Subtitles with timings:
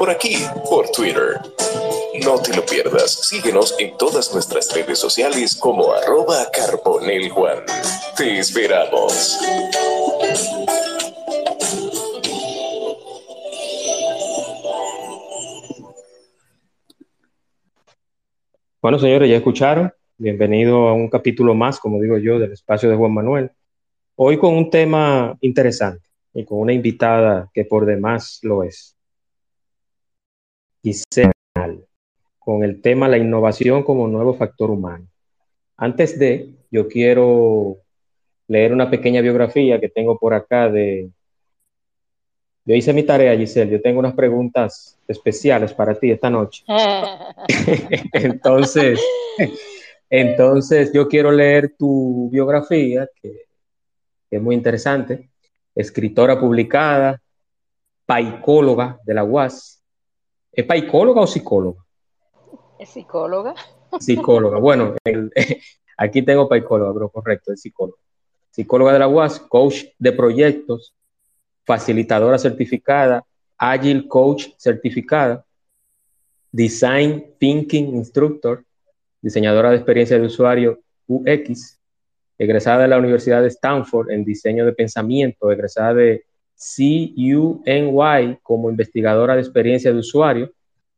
[0.00, 0.36] por aquí,
[0.70, 1.38] por Twitter.
[2.24, 7.58] No te lo pierdas, síguenos en todas nuestras redes sociales como arroba carboneljuan.
[8.16, 9.38] Te esperamos.
[18.80, 19.92] Bueno, señores, ya escucharon.
[20.16, 23.50] Bienvenido a un capítulo más, como digo yo, del espacio de Juan Manuel.
[24.16, 28.96] Hoy con un tema interesante y con una invitada que por demás lo es.
[30.82, 31.32] Giselle,
[32.38, 35.06] con el tema la innovación como nuevo factor humano.
[35.76, 37.78] Antes de, yo quiero
[38.48, 41.10] leer una pequeña biografía que tengo por acá de...
[42.64, 43.70] Yo hice mi tarea, Giselle.
[43.70, 46.64] Yo tengo unas preguntas especiales para ti esta noche.
[48.12, 49.00] entonces,
[50.10, 53.46] entonces, yo quiero leer tu biografía, que,
[54.30, 55.30] es muy interesante.
[55.74, 57.20] Escritora publicada,
[58.06, 59.79] paicóloga de la UAS.
[60.52, 61.84] ¿Es paicóloga o psicóloga?
[62.78, 63.54] Es psicóloga.
[63.98, 64.58] Psicóloga.
[64.60, 64.94] Bueno,
[65.96, 67.98] aquí tengo paicóloga, pero correcto, es psicóloga.
[68.50, 70.94] Psicóloga de la UAS, coach de proyectos,
[71.64, 73.24] facilitadora certificada,
[73.56, 75.44] Agile Coach certificada,
[76.50, 78.64] Design Thinking Instructor,
[79.20, 81.78] diseñadora de experiencia de usuario UX,
[82.38, 86.24] egresada de la Universidad de Stanford en diseño de pensamiento, egresada de
[86.60, 90.52] CUNY como investigadora de experiencia de usuario,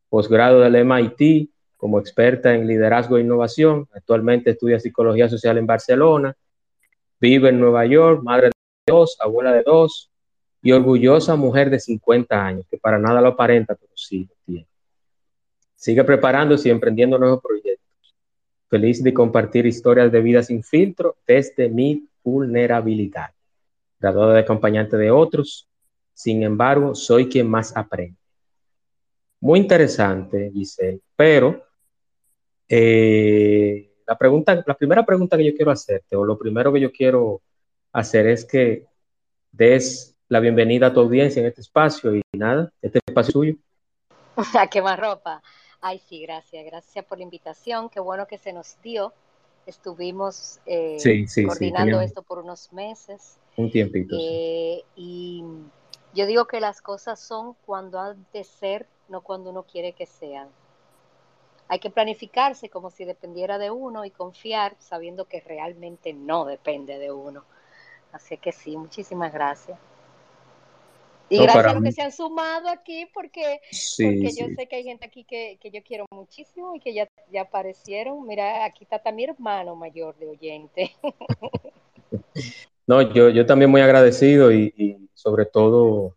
[0.08, 6.36] posgrado del MIT como experta en liderazgo e innovación, actualmente estudia psicología social en Barcelona,
[7.20, 8.52] vive en Nueva York, madre de
[8.86, 10.10] dos, abuela de dos,
[10.62, 14.66] y orgullosa mujer de 50 años, que para nada lo aparenta, pero sí tiene.
[15.74, 18.14] Sigue preparándose y emprendiendo nuevos proyectos.
[18.68, 23.30] Feliz de compartir historias de vida sin filtro desde mi vulnerabilidad.
[24.02, 25.68] Graduada de acompañante de otros,
[26.12, 28.18] sin embargo, soy quien más aprende.
[29.38, 31.64] Muy interesante, Giselle, pero
[32.68, 36.90] eh, la, pregunta, la primera pregunta que yo quiero hacerte, o lo primero que yo
[36.90, 37.42] quiero
[37.92, 38.86] hacer es que
[39.52, 43.54] des la bienvenida a tu audiencia en este espacio y nada, este espacio suyo.
[44.58, 45.44] ¿A qué más ropa?
[45.80, 49.12] Ay, sí, gracias, gracias por la invitación, qué bueno que se nos dio.
[49.64, 50.98] Estuvimos eh,
[51.46, 53.38] coordinando esto por unos meses.
[53.56, 54.16] Un tiempito.
[54.18, 55.44] Eh, y
[56.14, 60.06] yo digo que las cosas son cuando han de ser, no cuando uno quiere que
[60.06, 60.48] sean.
[61.68, 66.98] Hay que planificarse como si dependiera de uno y confiar sabiendo que realmente no depende
[66.98, 67.44] de uno.
[68.12, 69.78] Así que sí, muchísimas gracias.
[71.30, 75.06] Y gracias a los que se han sumado aquí, porque, yo sé que hay gente
[75.06, 78.26] aquí que, yo quiero muchísimo y que ya, ya aparecieron.
[78.26, 80.94] Mira, aquí está también mi hermano mayor de oyente.
[82.86, 86.16] No, yo, yo también muy agradecido y, sobre todo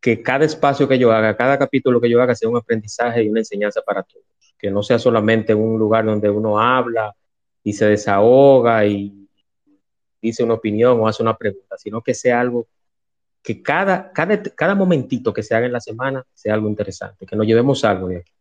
[0.00, 3.30] que cada espacio que yo haga, cada capítulo que yo haga sea un aprendizaje y
[3.30, 4.26] una enseñanza para todos.
[4.58, 7.14] Que no sea solamente un lugar donde uno habla
[7.62, 9.26] y se desahoga y
[10.20, 12.66] dice una opinión o hace una pregunta, sino que sea algo
[13.42, 17.36] que cada, cada, cada momentito que se haga en la semana sea algo interesante, que
[17.36, 18.32] nos llevemos algo de aquí.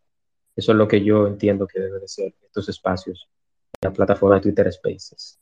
[0.56, 3.30] Eso es lo que yo entiendo que debe de ser estos espacios
[3.84, 5.40] la plataforma de Twitter Spaces.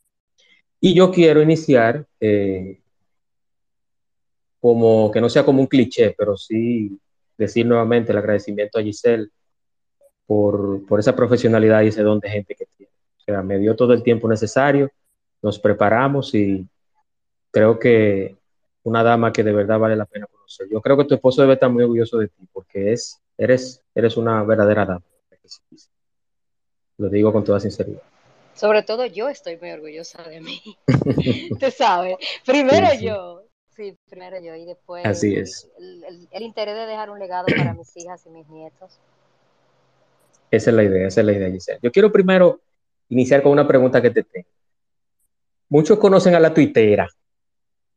[0.84, 2.80] Y yo quiero iniciar eh,
[4.60, 6.98] como que no sea como un cliché, pero sí
[7.38, 9.28] decir nuevamente el agradecimiento a Giselle
[10.26, 12.92] por, por esa profesionalidad y ese don de gente que tiene.
[13.16, 14.90] O sea, me dio todo el tiempo necesario,
[15.40, 16.66] nos preparamos y
[17.52, 18.36] creo que
[18.82, 20.66] una dama que de verdad vale la pena conocer.
[20.68, 24.16] Yo creo que tu esposo debe estar muy orgulloso de ti porque es, eres, eres
[24.16, 25.04] una verdadera dama.
[26.98, 28.02] Lo digo con toda sinceridad.
[28.54, 30.62] Sobre todo yo estoy muy orgullosa de mí.
[31.60, 32.16] Tú sabes.
[32.44, 33.42] Primero yo.
[33.74, 35.70] Sí, primero yo y después Así es.
[35.78, 38.98] El, el, interés de dejar un legado para mis hijas y mis nietos.
[40.50, 41.78] Esa es la idea, esa es la idea, Giselle.
[41.82, 42.60] Yo quiero primero
[43.08, 44.48] iniciar con una pregunta que te tengo.
[45.70, 47.08] Muchos conocen a la tuitera,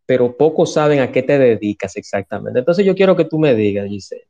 [0.05, 2.59] pero pocos saben a qué te dedicas exactamente.
[2.59, 4.27] Entonces yo quiero que tú me digas, Giselle,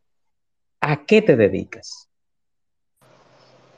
[0.82, 2.10] ¿a qué te dedicas?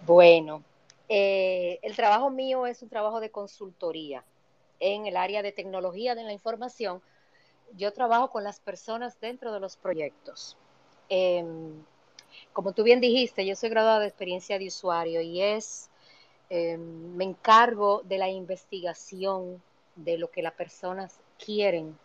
[0.05, 0.63] Bueno,
[1.09, 4.23] eh, el trabajo mío es un trabajo de consultoría
[4.79, 7.01] en el área de tecnología de la información.
[7.75, 10.57] Yo trabajo con las personas dentro de los proyectos.
[11.09, 11.73] Em,
[12.53, 15.89] como tú bien dijiste, yo soy graduada de experiencia de usuario y es,
[16.49, 19.61] em, me encargo de la investigación
[19.95, 21.97] de lo que las personas quieren,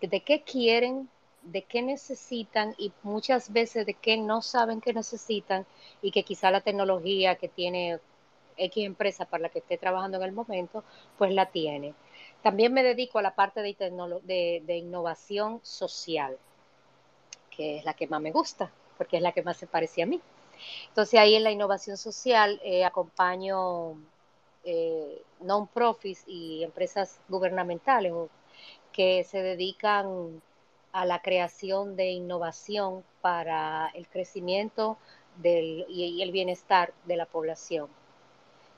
[0.00, 1.08] de qué quieren,
[1.42, 5.66] de qué necesitan y muchas veces de qué no saben que necesitan
[6.02, 8.00] y que quizá la tecnología que tiene
[8.56, 10.84] X empresa para la que esté trabajando en el momento,
[11.18, 11.94] pues la tiene.
[12.42, 16.36] También me dedico a la parte de, innovación social,
[17.50, 20.06] que es la que más me gusta, porque es la que más se parece a
[20.06, 20.20] mí.
[20.88, 23.96] Entonces ahí en la innovación social eh, acompaño
[24.64, 28.12] eh, non-profits y empresas gubernamentales
[28.92, 30.40] que se dedican
[30.92, 34.96] a la creación de innovación para el crecimiento
[35.42, 37.88] y, el bienestar de la población.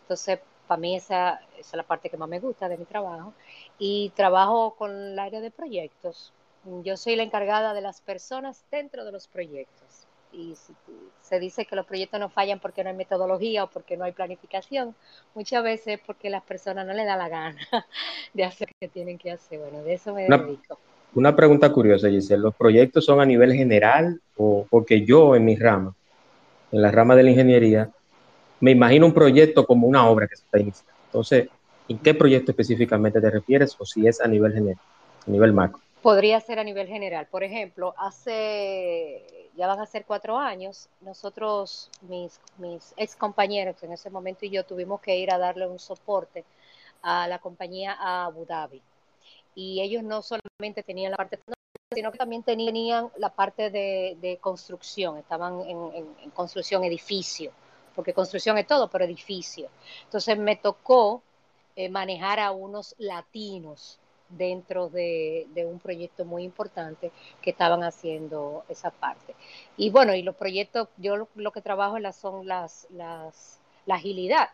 [0.06, 0.38] Entonces,
[0.68, 3.34] para mí esa, esa, es la parte que más me gusta de mi trabajo.
[3.78, 6.32] Y trabajo con el área de proyectos.
[6.82, 10.54] Yo soy la encargada de las personas dentro de los proyectos y
[11.20, 14.12] se dice que los proyectos no fallan porque no hay metodología o porque no hay
[14.12, 14.94] planificación,
[15.34, 17.60] muchas veces porque las personas no le da la gana
[18.34, 19.58] de hacer lo que tienen que hacer.
[19.58, 20.78] Bueno, de eso me dedico.
[21.14, 25.56] Una pregunta curiosa, Giselle, ¿los proyectos son a nivel general o porque yo en mi
[25.56, 25.94] rama,
[26.72, 27.90] en la rama de la ingeniería,
[28.60, 30.92] me imagino un proyecto como una obra que se está iniciando?
[31.06, 31.48] Entonces,
[31.88, 34.80] ¿en qué proyecto específicamente te refieres o si es a nivel general,
[35.26, 35.80] a nivel macro?
[36.02, 37.26] Podría ser a nivel general.
[37.30, 39.24] Por ejemplo, hace
[39.56, 44.50] ya van a ser cuatro años, nosotros, mis, mis ex compañeros en ese momento y
[44.50, 46.44] yo tuvimos que ir a darle un soporte
[47.02, 48.82] a la compañía a Abu Dhabi.
[49.54, 51.38] Y ellos no solamente tenían la parte
[51.94, 57.52] sino que también tenían la parte de, construcción, estaban en, construcción edificio,
[57.96, 59.68] porque construcción es todo, pero edificio.
[60.04, 61.22] Entonces me tocó
[61.74, 63.98] eh, manejar a unos latinos
[64.28, 67.10] dentro de, un proyecto muy importante
[67.40, 69.34] que estaban haciendo esa parte.
[69.76, 74.50] Y bueno, y los proyectos, yo lo, que trabajo son las, las, la agilidad,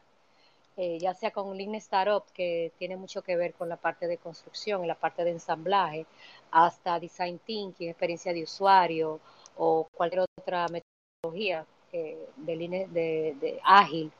[0.77, 4.19] eh, ya sea con Lean Startup, que tiene mucho que ver con la parte de
[4.19, 6.06] construcción y la parte de ensamblaje,
[6.50, 9.21] hasta Design Thinking, experiencia de usuario
[9.56, 12.19] o cualquier otra metodología de,
[12.91, 14.11] de, de ágil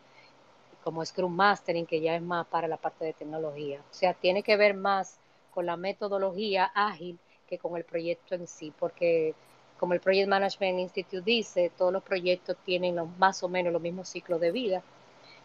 [0.85, 3.81] como Scrum Mastering, que ya es más para la parte de tecnología.
[3.91, 5.19] O sea, tiene que ver más
[5.53, 9.35] con la metodología ágil que con el proyecto en sí, porque
[9.79, 14.09] como el Project Management Institute dice, todos los proyectos tienen más o menos los mismos
[14.09, 14.83] ciclos de vida.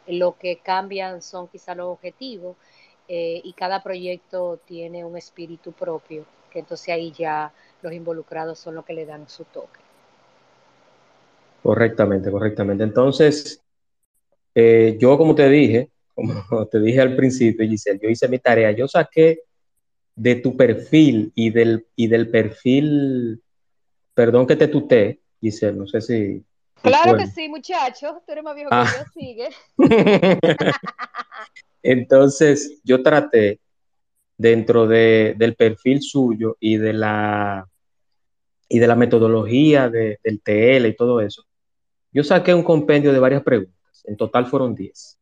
[0.07, 2.55] Lo que cambian son quizá los objetivos
[3.07, 8.75] eh, y cada proyecto tiene un espíritu propio, que entonces ahí ya los involucrados son
[8.75, 9.86] los que le dan su toque.
[11.67, 12.85] Correctamente, correctamente.
[12.85, 13.61] Entonces,
[14.55, 18.71] eh, yo como te dije, como te dije al principio, Giselle, yo hice mi tarea,
[18.71, 19.41] yo saqué
[20.15, 23.41] de tu perfil y del, y del perfil,
[24.13, 26.41] perdón que te tuté, Giselle, no sé si...
[26.81, 28.93] Claro que sí, muchacho, tú eres más viejo que ah.
[28.99, 29.49] yo, sigue.
[31.83, 33.59] Entonces, yo traté
[34.37, 37.67] dentro de, del perfil suyo y de la
[38.69, 41.46] y de la metodología del TL y todo eso,
[42.17, 44.03] yo saqué un compendio de varias preguntas.
[44.05, 45.19] En total fueron 10.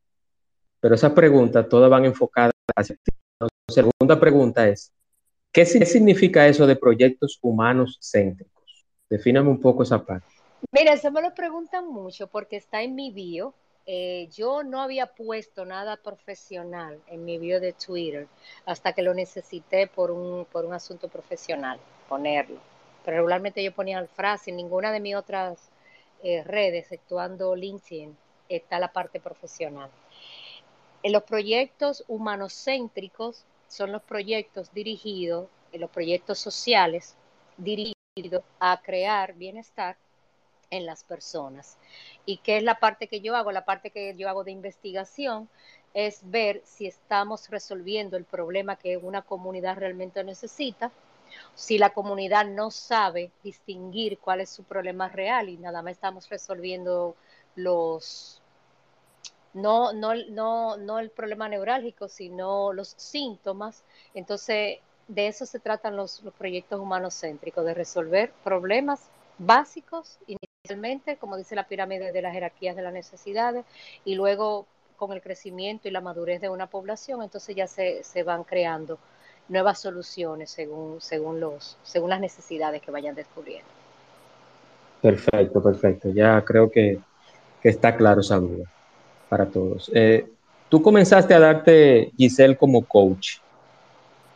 [0.79, 2.95] Pero esas preguntas todas van enfocadas hacia
[3.37, 4.93] la segunda pregunta es,
[5.51, 8.85] ¿qué significa eso de proyectos humanos céntricos?
[9.09, 10.25] Defíname un poco esa parte.
[10.71, 13.53] Mira, eso me lo preguntan mucho porque está en mi bio.
[13.85, 18.27] Eh, yo no había puesto nada profesional en mi bio de Twitter
[18.65, 21.77] hasta que lo necesité por un, por un asunto profesional,
[22.07, 22.61] ponerlo.
[23.03, 25.74] Pero regularmente yo ponía la frase, en ninguna de mis otras
[26.25, 28.17] eh, redes, exceptuando LinkedIn,
[28.49, 29.91] está la parte profesional.
[31.03, 37.15] En los proyectos humanocéntricos son los proyectos dirigidos, en los proyectos sociales
[37.57, 39.97] dirigidos a crear bienestar
[40.71, 41.77] en las personas.
[42.25, 43.51] ¿Y qué es la parte que yo hago?
[43.51, 45.47] La parte que yo hago de investigación
[45.93, 50.91] es ver si estamos resolviendo el problema que una comunidad realmente necesita,
[51.53, 56.29] si la comunidad no sabe distinguir cuál es su problema real y nada más estamos
[56.29, 57.15] resolviendo
[57.55, 58.41] los
[59.53, 63.83] no, no, no, no el problema neurálgico, sino los síntomas.
[64.13, 71.17] Entonces, de eso se tratan los, los proyectos humanos céntricos, de resolver problemas básicos inicialmente,
[71.17, 73.65] como dice la pirámide de las jerarquías de las necesidades,
[74.03, 74.65] y luego
[74.97, 78.97] con el crecimiento y la madurez de una población, entonces ya se, se van creando
[79.47, 83.69] nuevas soluciones según, según, los, según las necesidades que vayan descubriendo.
[85.01, 86.09] Perfecto, perfecto.
[86.09, 86.99] Ya creo que,
[87.61, 88.65] que está claro esa duda
[89.29, 89.91] para todos.
[89.93, 90.25] Eh,
[90.69, 93.37] tú comenzaste a darte, Giselle, como coach,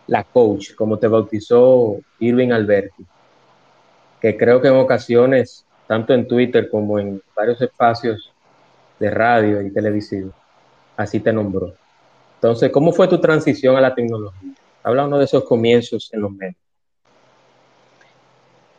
[0.08, 3.06] la coach, como te bautizó Irving Alberti,
[4.20, 8.32] que creo que en ocasiones, tanto en Twitter como en varios espacios
[9.00, 10.34] de radio y televisión,
[10.98, 11.74] así te nombró.
[12.36, 14.54] Entonces, ¿cómo fue tu transición a la tecnología?
[14.84, 16.56] Habla uno de esos comienzos en los medios.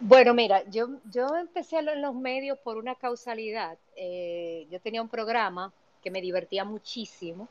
[0.03, 3.77] Bueno, mira, yo, yo empecé en los medios por una causalidad.
[3.97, 7.49] Eh, yo tenía un programa que me divertía muchísimo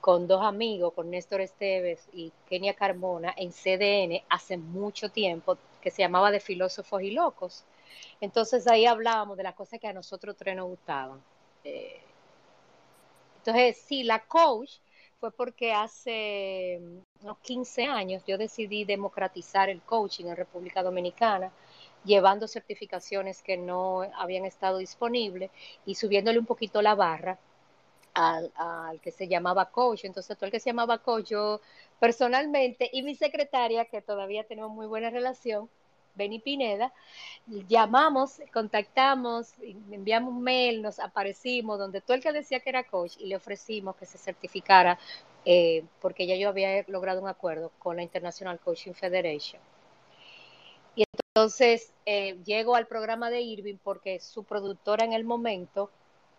[0.00, 5.90] con dos amigos, con Néstor Esteves y Kenia Carmona, en CDN hace mucho tiempo, que
[5.90, 7.64] se llamaba De Filósofos y Locos.
[8.20, 11.20] Entonces ahí hablábamos de las cosas que a nosotros tres nos gustaban.
[11.62, 12.00] Eh,
[13.38, 14.78] entonces, sí, la coach
[15.20, 16.80] fue porque hace
[17.22, 21.52] unos 15 años yo decidí democratizar el coaching en República Dominicana,
[22.04, 25.50] llevando certificaciones que no habían estado disponibles
[25.86, 27.38] y subiéndole un poquito la barra
[28.14, 30.04] al, al, que se llamaba coach.
[30.04, 31.60] Entonces, todo el que se llamaba coach, yo
[32.00, 35.68] personalmente y mi secretaria, que todavía tenemos muy buena relación,
[36.16, 36.92] Benny Pineda,
[37.68, 39.52] llamamos, contactamos,
[39.90, 43.36] enviamos un mail, nos aparecimos donde todo el que decía que era coach y le
[43.36, 44.98] ofrecimos que se certificara,
[45.44, 49.60] eh, porque ya yo había logrado un acuerdo con la International Coaching Federation.
[50.96, 55.90] Y entonces eh, llego al programa de Irving porque su productora en el momento,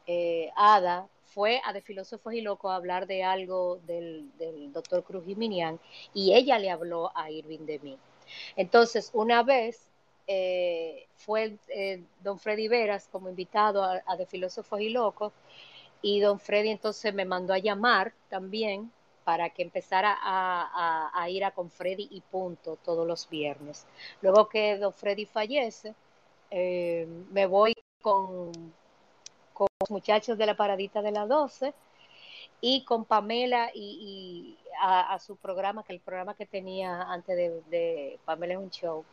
[0.07, 5.03] eh, Ada, fue a De Filósofos y Locos a hablar de algo del, del doctor
[5.03, 5.79] Cruz Jiminian
[6.13, 7.97] y ella le habló a Irving de mí.
[8.55, 9.89] Entonces, una vez
[10.27, 15.31] eh, fue eh, don Freddy Veras como invitado a, De Filósofos y Locos
[16.01, 18.91] y don Freddy entonces me mandó a llamar también
[19.23, 23.85] para que empezara a, ir a con Freddy y punto todos los viernes.
[24.21, 25.95] Luego que don Freddy fallece,
[26.51, 28.51] eh, me voy con,
[29.53, 31.73] con los muchachos de la paradita de la 12
[32.61, 37.35] y con Pamela y, y a, a, su programa, que el programa que tenía antes
[37.35, 39.05] de, de, Pamela es un show,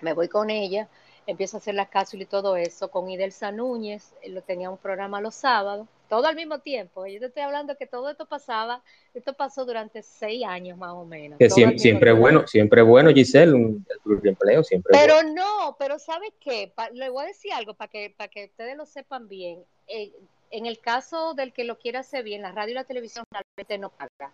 [0.00, 0.88] me voy con ella,
[1.26, 5.20] empiezo a hacer las cápsulas y todo eso, con Idelsa Núñez, lo tenía un programa
[5.20, 8.82] los sábados, todo al mismo tiempo, yo te estoy hablando que todo esto pasaba,
[9.14, 11.38] esto pasó durante seis años más o menos.
[11.38, 15.34] Que siempre, siempre bueno, siempre bueno, Giselle, un, el empleo siempre Pero bueno.
[15.34, 16.72] no, pero ¿sabes qué?
[16.74, 19.62] Pa, le voy a decir algo para que, para que ustedes lo sepan bien.
[19.86, 20.12] Eh,
[20.50, 23.78] en el caso del que lo quiera hacer bien, la radio y la televisión realmente
[23.78, 24.32] no paga.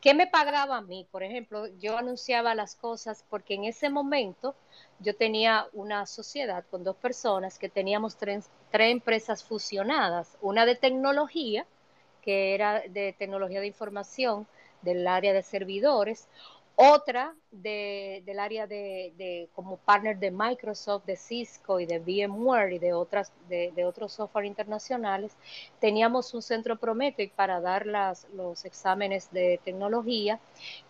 [0.00, 1.06] ¿Qué me pagaba a mí?
[1.10, 4.54] Por ejemplo, yo anunciaba las cosas porque en ese momento
[5.00, 10.76] yo tenía una sociedad con dos personas que teníamos tres, tres empresas fusionadas, una de
[10.76, 11.66] tecnología,
[12.22, 14.46] que era de tecnología de información
[14.82, 16.28] del área de servidores,
[16.76, 22.72] otra de, del área de, de, como partner de Microsoft, de Cisco y de VMware
[22.72, 25.36] y de otras de, otros software internacionales,
[25.80, 30.40] teníamos un centro Prometric para dar las, los exámenes de tecnología.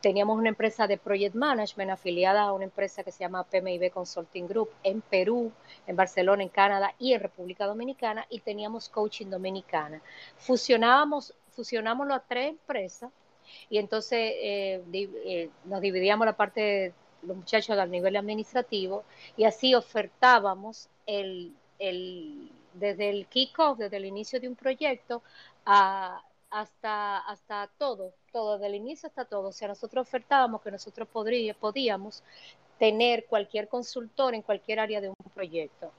[0.00, 4.48] Teníamos una empresa de project management afiliada a una empresa que se llama PMIB Consulting
[4.48, 5.52] Group en Perú,
[5.86, 10.00] en Barcelona, en Canadá y en República Dominicana y teníamos coaching dominicana.
[10.38, 13.10] Fusionábamos, fusionamos las tres empresas
[13.70, 16.92] y entonces eh, eh, nos dividíamos la parte de
[17.22, 19.04] los muchachos al nivel administrativo
[19.36, 25.22] y así ofertábamos el, el desde el kickoff, desde el inicio de un proyecto
[25.64, 29.48] a, hasta, hasta todo, todo, desde el inicio hasta todo.
[29.48, 32.22] O sea, nosotros ofertábamos que nosotros podría, podíamos
[32.78, 35.92] tener cualquier consultor en cualquier área de un proyecto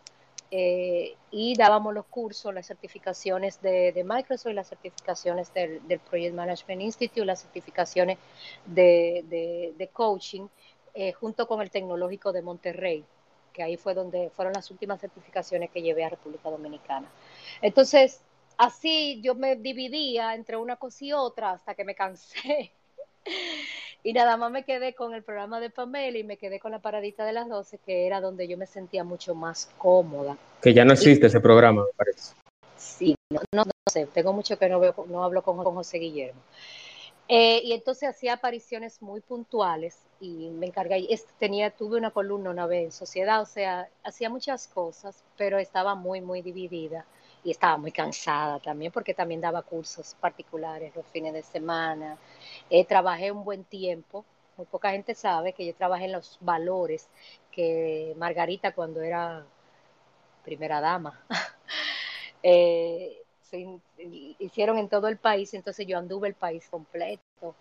[0.58, 6.82] eh, y dábamos los cursos, las certificaciones de, de Microsoft las certificaciones del, Project Management
[6.82, 8.18] Institute, las certificaciones
[8.66, 10.48] de, de, de coaching,
[10.94, 13.04] eh, junto con el Tecnológico de Monterrey,
[13.52, 17.10] que ahí fue donde fueron las últimas certificaciones que llevé a República Dominicana.
[17.62, 18.22] Entonces,
[18.58, 22.72] así yo me dividía entre una cosa y otra hasta que me cansé.
[24.06, 26.78] Y nada más me quedé con el programa de Pamela y me quedé con la
[26.78, 30.38] paradita de las 12, que era donde yo me sentía mucho más cómoda.
[30.62, 32.36] Que ya no existe y, ese programa, me parece.
[32.78, 35.98] Sí, no, no, no, sé, tengo mucho que no, veo, no hablo con, con José
[35.98, 36.40] Guillermo.
[37.28, 41.08] Eh, y entonces hacía apariciones muy puntuales y me encargué,
[41.40, 45.96] tenía, tuve una columna una vez en sociedad, o sea, hacía muchas cosas, pero estaba
[45.96, 47.08] muy, muy dividida
[47.44, 52.18] y estaba muy cansada también porque también daba cursos particulares los fines de semana.
[52.70, 54.26] Eh, trabajé un buen tiempo,
[54.58, 57.10] muy poca gente sabe que yo trabajé en los valores
[57.52, 59.46] que Margarita cuando era
[60.44, 61.20] primera dama
[62.44, 63.80] eh, se
[64.40, 67.56] hicieron en todo el país, entonces yo anduve el país completo.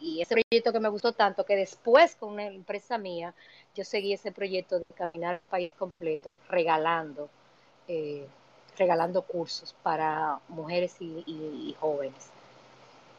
[0.00, 3.34] Y ese proyecto que me gustó tanto que después con una empresa mía,
[3.74, 7.28] yo seguí ese proyecto de caminar el país completo, regalando.
[7.86, 8.26] Eh,
[8.80, 12.30] regalando cursos para mujeres y, jóvenes.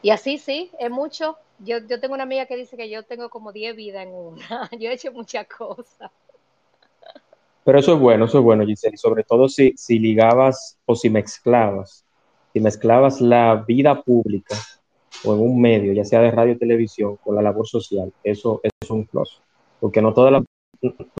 [0.02, 1.36] Y así sí, es mucho.
[1.60, 4.68] Yo, yo tengo una amiga que dice que yo tengo como 10 vidas en una.
[4.78, 6.10] Yo he hecho muchas cosas.
[7.64, 8.96] Pero eso es bueno, eso es bueno, Giselle.
[8.96, 12.04] Sobre todo si, si ligabas o si mezclabas,
[12.52, 14.56] si mezclabas la vida pública
[15.24, 18.60] o en un medio, ya sea de radio o televisión, con la labor social, eso,
[18.64, 19.40] eso es un plus.
[19.78, 20.42] Porque no todas las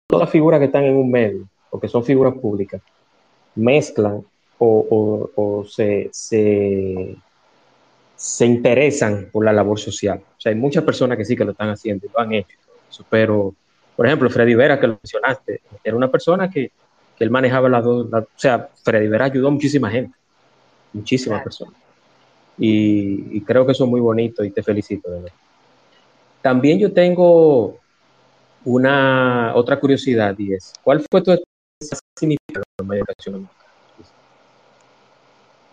[0.07, 2.83] todas las figuras que están en un medio, o que son figuras públicas,
[3.55, 4.25] mezclan
[4.59, 7.17] o, o, o se, se,
[8.23, 10.23] se, interesan por la labor social.
[10.37, 12.57] O sea, hay muchas personas que sí que lo están haciendo y lo han hecho.
[13.11, 13.55] Pero,
[13.97, 16.71] por ejemplo, Freddy Vera, que lo mencionaste, era una persona que,
[17.17, 20.17] que Él manejaba las dos, o sea, Freddy Vera ayudó a muchísima gente,
[20.93, 21.75] muchísimas personas.
[22.59, 25.11] Y, creo que eso es muy bonito y te felicito.
[25.11, 25.37] De verdad.
[26.43, 27.79] También yo tengo
[28.65, 33.49] una otra curiosidad y es, ¿cuál fue tu experiencia significativa en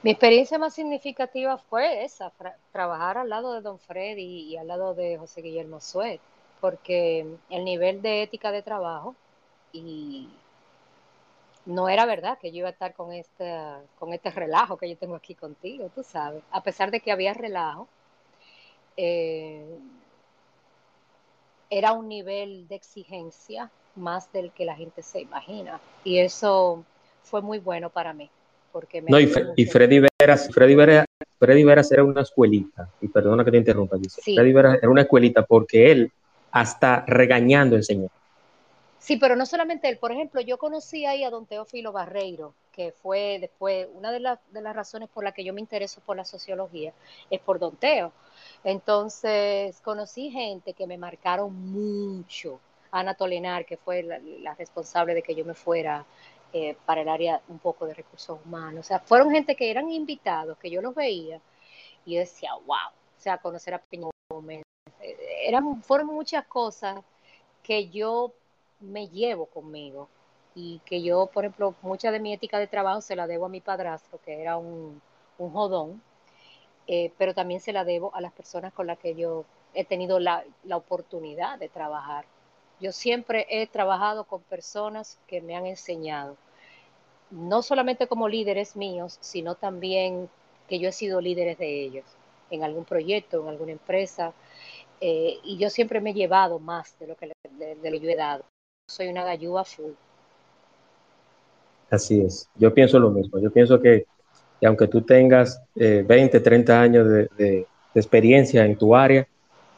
[0.02, 2.32] Mi experiencia más significativa fue esa,
[2.72, 6.22] trabajar al lado de Don Freddy y al lado de José Guillermo Suet,
[6.62, 9.14] porque el nivel de ética de trabajo
[9.74, 10.30] y
[11.66, 13.54] no era verdad que yo iba a estar con este,
[14.00, 16.44] con este relajo que yo tengo aquí contigo, tú sabes.
[16.52, 17.90] A pesar de que había relajo,
[18.96, 19.80] eh,
[21.70, 25.82] era un nivel de exigencia más del que la gente se imagina.
[26.06, 26.86] Y eso
[27.24, 28.30] fue muy bueno para mí.
[28.72, 29.28] Porque no, y,
[29.66, 31.06] Freddy Veras, Freddy Veras,
[31.38, 34.22] Freddy Veras era una escuelita, y perdona que te interrumpa, dice.
[34.22, 36.12] Freddy Veras era una escuelita porque él
[36.52, 38.10] hasta regañando enseñó.
[39.00, 39.98] Sí, pero no solamente él.
[39.98, 44.20] Por ejemplo, yo conocí ahí a don Teófilo Barreiro, que fue después, una de,
[44.52, 46.94] de las razones por las que yo me intereso por la sociología
[47.30, 48.12] es por don Teo.
[48.64, 52.60] Entonces, conocí gente que me marcaron mucho.
[52.92, 56.06] Ana Tolenar, que fue la, responsable de que yo me fuera
[56.54, 58.86] eh, para el área un poco de recursos humanos.
[58.86, 61.40] O sea, fueron gente que eran invitados, que yo los veía
[62.06, 64.64] y yo decía, wow, o sea, conocer a Peña Gómez.
[65.02, 67.04] Eh, eran, fueron muchas cosas
[67.64, 68.34] que yo
[68.80, 70.10] me llevo conmigo
[70.56, 73.50] y que yo, por ejemplo, mucha de mi ética de trabajo se la debo a
[73.50, 75.02] mi padrastro, que era un,
[75.38, 76.02] un jodón,
[76.88, 80.20] eh, pero también se la debo a las personas con las que yo he tenido
[80.20, 82.26] la, la oportunidad de trabajar.
[82.80, 86.38] Yo siempre he trabajado con personas que me han enseñado,
[87.32, 90.30] no solamente como líderes míos, sino también
[90.68, 92.06] que yo he sido líderes de ellos,
[92.50, 94.34] en algún proyecto, en alguna empresa,
[95.02, 98.16] eh, y yo siempre me he llevado más de lo que de, de yo he
[98.16, 98.44] dado.
[98.88, 99.94] Soy una gallúa full.
[101.90, 104.06] Así es, yo pienso lo mismo, yo pienso que,
[104.64, 107.66] aunque tú tengas 20, eh, 30 años de,
[107.96, 109.28] experiencia en tu área,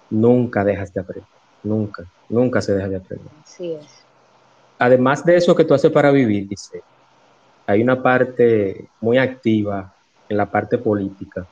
[0.10, 1.30] nunca dejas de aprender,
[1.64, 3.32] nunca, nunca se deja de aprender.
[3.44, 3.86] Así es.
[4.80, 6.82] Además de eso que tú haces para vivir, dice,
[7.68, 9.94] hay una parte muy activa
[10.28, 11.46] en la parte política.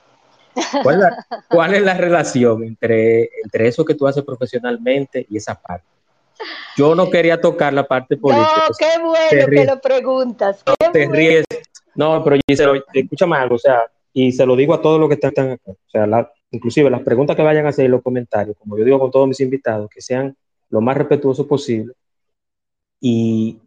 [0.82, 5.86] ¿Cuál es la, relación entre, entre eso que tú haces profesionalmente y esa parte?
[6.78, 8.68] Yo no quería tocar la parte política.
[8.68, 10.64] No, qué bueno que lo preguntas.
[10.66, 11.46] No, te ríes.
[11.96, 15.16] No, pero Giselo, escúchame algo, o sea, y se lo digo a todos los que
[15.16, 15.72] están acá.
[15.72, 19.12] O sea, inclusive las preguntas que vayan a hacer los comentarios, como yo digo con
[19.12, 20.36] todos mis invitados, que sean
[20.70, 21.94] lo más respetuosos posible
[23.00, 23.60] y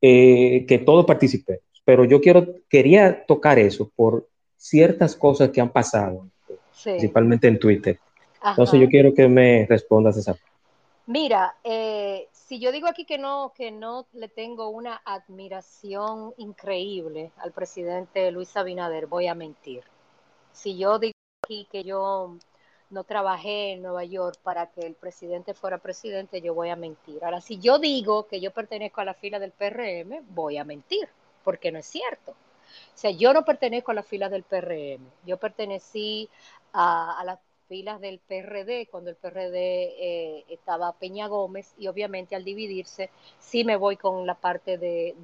[0.00, 1.62] eh, que todos participemos.
[1.84, 6.28] Pero yo quiero, quería tocar eso por ciertas cosas que han pasado,
[6.82, 7.98] principalmente en Twitter.
[8.42, 10.36] Entonces yo quiero que me respondas esa.
[11.06, 17.30] Mira, eh, si yo digo aquí que no, que no le tengo una admiración increíble
[17.38, 19.82] al presidente Luis Abinader, voy a mentir.
[20.52, 22.36] Si yo digo aquí que yo
[22.94, 27.22] no trabajé en Nueva York para que el presidente fuera presidente, yo voy a mentir.
[27.22, 31.08] Ahora, si yo digo que yo pertenezco a la fila del PRM, voy a mentir,
[31.44, 32.30] porque no es cierto.
[32.32, 36.30] O sea, yo no pertenezco a la fila del PRM, yo pertenecí
[36.72, 42.36] a, a la filas del PRD, cuando el PRD eh, estaba Peña Gómez, y obviamente
[42.36, 45.14] al dividirse, sí me voy con la parte de,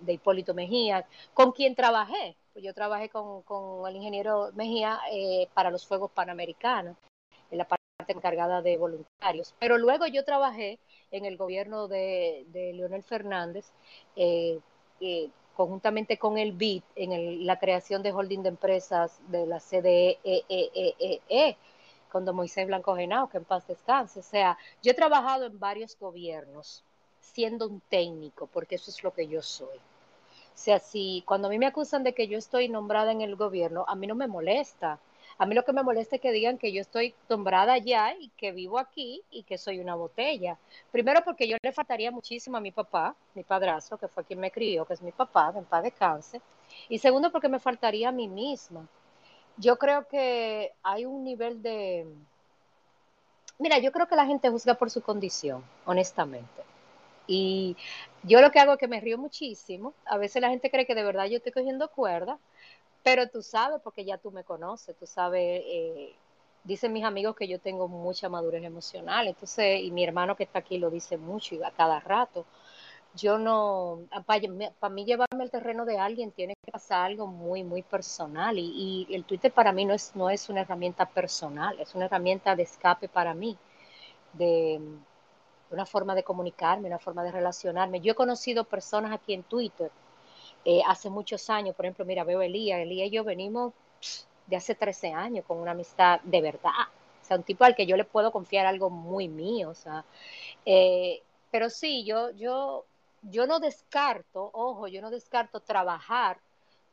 [0.00, 2.36] de, Hipólito Mejía, con quien trabajé.
[2.52, 6.96] Pues yo trabajé con, con el ingeniero Mejía eh, para los Fuegos Panamericanos,
[7.50, 9.54] en la parte encargada de voluntarios.
[9.58, 10.78] Pero luego yo trabajé
[11.10, 13.70] en el gobierno de, de Leonel Fernández,
[14.16, 14.58] eh,
[15.56, 21.56] conjuntamente con el BID en la creación de holding de empresas de la CDE, e,
[22.12, 24.20] don Moisés Blanco Genao, que en paz descanse.
[24.20, 26.82] O sea, yo he trabajado en varios gobiernos
[27.20, 29.78] siendo un técnico, porque eso es lo que yo soy.
[30.54, 33.84] Sea, si cuando a mí me acusan de que yo estoy nombrada en el gobierno,
[33.88, 34.98] a mí no me molesta,
[35.40, 38.28] a mí lo que me molesta es que digan que yo estoy nombrada allá y
[38.36, 40.58] que vivo aquí y que soy una botella.
[40.92, 44.50] Primero porque yo le faltaría muchísimo a mi papá, mi padrastro, que fue quien me
[44.50, 46.42] crió, que es mi papá, en paz descanse.
[46.90, 48.86] Y segundo porque me faltaría a mí misma.
[49.56, 52.06] Yo creo que hay un nivel de...
[53.58, 56.62] Mira, yo creo que la gente juzga por su condición, honestamente.
[57.26, 57.78] Y
[58.22, 59.94] yo lo que hago es que me río muchísimo.
[60.06, 62.38] A veces la gente cree que de verdad yo estoy cogiendo cuerda,
[63.02, 66.14] pero tú sabes, porque ya tú me conoces, tú sabes, eh,
[66.64, 70.60] dicen mis amigos que yo tengo mucha madurez emocional, entonces, y mi hermano que está
[70.60, 72.44] aquí lo dice mucho y a cada rato.
[73.14, 77.82] Yo no, para, mí llevarme al terreno de alguien tiene que pasar algo muy, muy
[77.82, 81.94] personal y, y, el Twitter para mí no es, no es una herramienta personal, es
[81.94, 83.58] una herramienta de escape para mí,
[84.34, 84.80] de,
[85.70, 88.00] una forma de comunicarme, una forma de relacionarme.
[88.00, 89.90] Yo he conocido personas aquí en Twitter
[90.64, 93.72] eh, hace muchos años, por ejemplo, mira, veo a Elías, Elías y yo venimos
[94.46, 96.88] de hace 13 años con una amistad de verdad,
[97.22, 100.04] o sea, un tipo al que yo le puedo confiar algo muy mío, o sea,
[100.66, 102.84] eh, pero sí, yo, yo,
[103.22, 106.38] yo no descarto, ojo, yo no descarto trabajar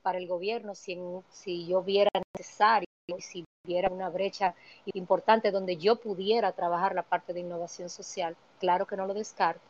[0.01, 0.97] para el gobierno si,
[1.29, 2.87] si yo viera necesario,
[3.19, 4.55] si hubiera una brecha
[4.93, 9.61] importante donde yo pudiera trabajar la parte de innovación social, claro que no lo descarto,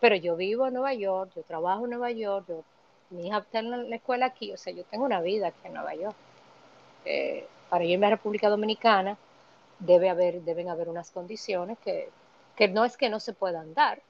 [0.00, 2.64] pero yo vivo en Nueva York, yo trabajo en Nueva York, yo
[3.10, 5.74] mi hija está en la escuela aquí, o sea, yo tengo una vida aquí en
[5.74, 6.16] Nueva York.
[7.04, 9.16] Eh, para irme a República Dominicana
[9.78, 12.10] debe haber, deben haber unas condiciones que,
[12.56, 14.00] que no es que no se puedan dar,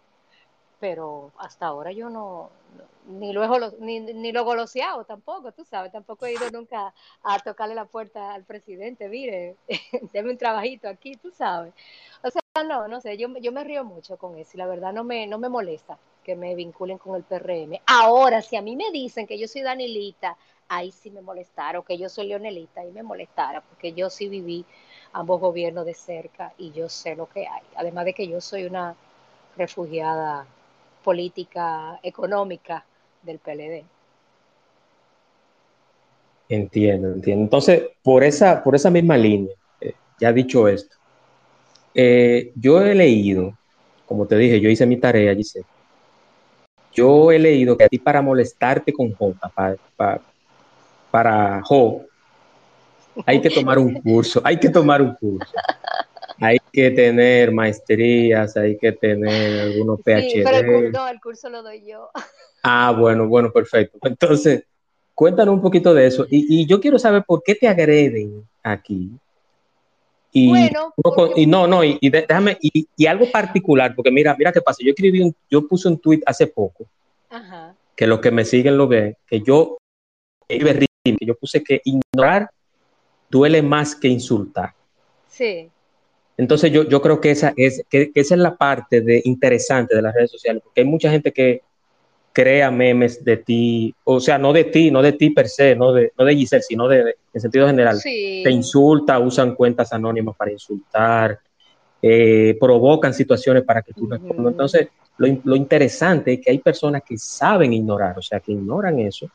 [0.80, 2.50] pero hasta ahora yo no,
[3.06, 7.74] ni lo ni, ni lo goloseado tampoco, tú sabes, tampoco he ido nunca a tocarle
[7.74, 9.56] la puerta al presidente, mire,
[10.12, 11.72] déme un trabajito aquí, tú sabes.
[12.22, 14.92] O sea, no, no sé, yo, yo me río mucho con eso y la verdad
[14.92, 17.80] no me, no me molesta que me vinculen con el PRM.
[17.84, 20.36] Ahora, si a mí me dicen que yo soy Danilita,
[20.68, 24.28] ahí sí me molestara, o que yo soy Leonelita, ahí me molestara, porque yo sí
[24.28, 24.64] viví
[25.12, 27.62] ambos gobiernos de cerca y yo sé lo que hay.
[27.74, 28.94] Además de que yo soy una
[29.56, 30.46] refugiada
[31.02, 32.84] política, económica
[33.22, 33.84] del PLD.
[36.48, 37.42] Entiendo, entiendo.
[37.42, 40.96] Entonces, por esa, por esa misma línea, eh, ya dicho esto,
[41.94, 43.56] eh, yo he leído,
[44.06, 45.66] como te dije, yo hice mi tarea, Giselle,
[46.92, 49.48] yo he leído que a ti para molestarte con J,
[49.96, 50.20] para,
[51.10, 52.02] para, Jo,
[53.26, 55.52] hay que tomar un curso, hay que tomar un curso.
[56.40, 60.20] Hay que tener maestrías, hay que tener algunos PhD.
[60.20, 62.10] Sí, pero el, no, el curso lo doy yo.
[62.66, 63.98] Ah, bueno, bueno, perfecto.
[64.04, 64.64] Entonces,
[65.14, 66.26] cuéntanos un poquito de eso.
[66.30, 69.10] Y, y yo quiero saber por qué te agreden aquí.
[70.36, 70.92] Y, bueno,
[71.36, 74.82] y no, no, y, déjame, y, algo particular, porque mira, mira qué pasa.
[74.82, 76.86] Yo escribí un, yo puse un tweet hace poco,
[77.94, 79.78] que los que me siguen lo ven, que yo,
[80.48, 80.76] que
[81.20, 82.50] yo puse que ignorar
[83.30, 84.74] duele más que insultar.
[85.28, 85.70] Sí.
[86.36, 89.94] Entonces yo, yo creo que esa es, que, que esa es la parte de, interesante
[89.94, 91.62] de las redes sociales, porque hay mucha gente que,
[92.34, 95.92] crea memes de ti, o sea, no de ti, no de ti per se, no
[95.92, 98.00] de, no de Giselle, sino de, en sentido general.
[98.02, 101.38] Te insulta, usan cuentas anónimas para insultar,
[102.02, 104.52] eh, provocan situaciones para que tú respondas.
[104.52, 108.98] Entonces, lo, lo, interesante es que hay personas que saben ignorar, o sea, que ignoran
[108.98, 109.30] eso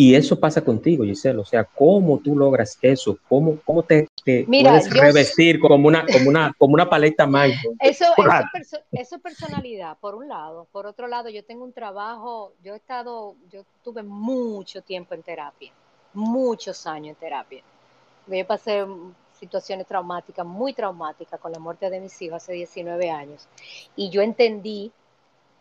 [0.00, 1.40] y eso pasa contigo, Giselle.
[1.40, 3.18] O sea, ¿cómo tú logras eso?
[3.28, 7.68] ¿Cómo, cómo te, puedes revestir como una, como una, como una paleta mágica?
[7.80, 8.06] Eso,
[8.92, 10.66] eso, es personalidad, por un lado.
[10.72, 15.22] Por otro lado, yo tengo un trabajo, yo he estado, yo tuve mucho tiempo en
[15.22, 15.70] terapia,
[16.14, 17.62] muchos años en terapia.
[18.26, 18.86] Yo pasé
[19.38, 23.46] situaciones traumáticas, muy traumáticas, con la muerte de mis hijos hace 19 años.
[23.96, 24.92] Y yo entendí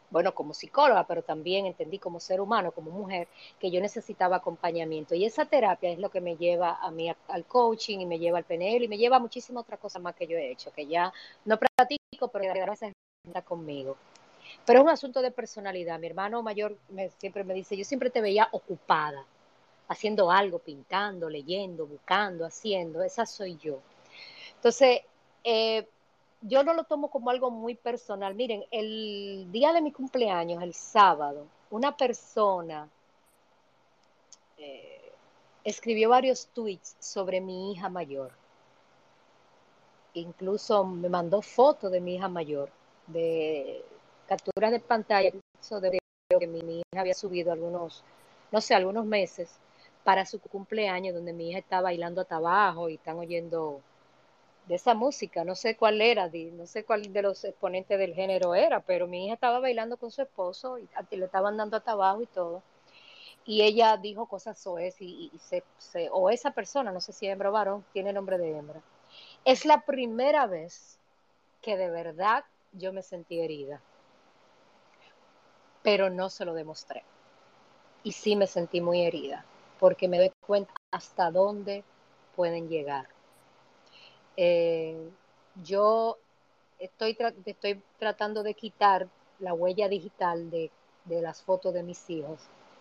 [0.10, 3.28] bueno, como psicóloga, pero también entendí como ser humano, como mujer,
[3.60, 5.16] que yo necesitaba acompañamiento.
[5.16, 8.38] Y esa terapia es lo que me lleva a mí al coaching y me lleva
[8.38, 10.88] al PNL y me lleva a muchísimas otras cosas más que yo he hecho, que
[10.88, 11.14] ya
[11.46, 12.94] no practico, pero a veces
[13.26, 13.98] está conmigo.
[14.66, 16.00] Pero es un asunto de personalidad.
[16.00, 19.26] Mi hermano mayor me, siempre me dice, yo siempre te veía ocupada,
[19.88, 23.04] haciendo algo, pintando, leyendo, buscando, haciendo.
[23.04, 23.80] Esa soy yo.
[24.56, 25.02] Entonces,
[25.44, 25.88] eh,
[26.42, 28.36] yo no lo tomo como algo muy personal.
[28.36, 32.88] Miren, el día de mi cumpleaños, el sábado, una persona
[34.58, 35.12] eh,
[35.64, 38.32] escribió varios tweets sobre mi hija mayor.
[40.14, 42.70] Incluso me mandó fotos de mi hija mayor,
[43.08, 43.84] de
[44.28, 46.00] capturas de pantalla de
[46.40, 48.04] que mi, hija había subido algunos,
[48.52, 49.50] no sé, algunos meses
[50.04, 53.82] para su cumpleaños, donde mi hija está bailando hasta abajo y están oyendo
[54.66, 58.54] de esa música, no sé cuál era, no sé cuál de los exponentes del género
[58.54, 62.22] era, pero mi hija estaba bailando con su esposo y le estaban dando hasta abajo
[62.22, 62.62] y todo.
[63.46, 65.64] Y ella dijo cosas soez y, se,
[66.12, 68.82] o esa persona, no sé si hembra o varón, tiene nombre de hembra.
[69.44, 71.00] Es la primera vez
[71.62, 72.44] que de verdad
[72.74, 73.82] yo me sentí herida,
[75.82, 77.04] pero no se lo demostré.
[78.04, 79.46] Y sí me sentí muy herida,
[79.80, 81.84] porque me doy cuenta hasta dónde
[82.36, 83.08] pueden llegar
[84.42, 84.96] eh,
[85.66, 86.18] yo
[86.80, 90.72] estoy, estoy tratando de quitar la huella digital de,
[91.10, 92.40] las fotos de mis hijos,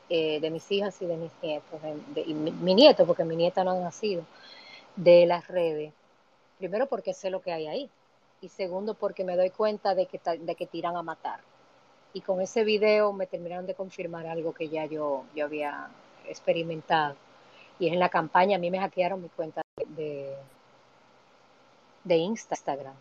[0.08, 1.82] eh, de mis hijas y de mis nietos,
[2.14, 4.24] de, mi, nieto, porque mi nieta no ha nacido,
[4.94, 5.92] de las redes.
[6.58, 7.90] Primero porque sé lo que hay ahí
[8.40, 11.40] y segundo porque me doy cuenta de que, de que tiran a matar.
[12.12, 15.90] Y con ese video me terminaron de confirmar algo que ya yo, yo había
[16.28, 17.16] experimentado.
[17.80, 20.36] Y en la campaña, a mí me hackearon mi cuenta de,
[22.04, 22.94] de Instagram.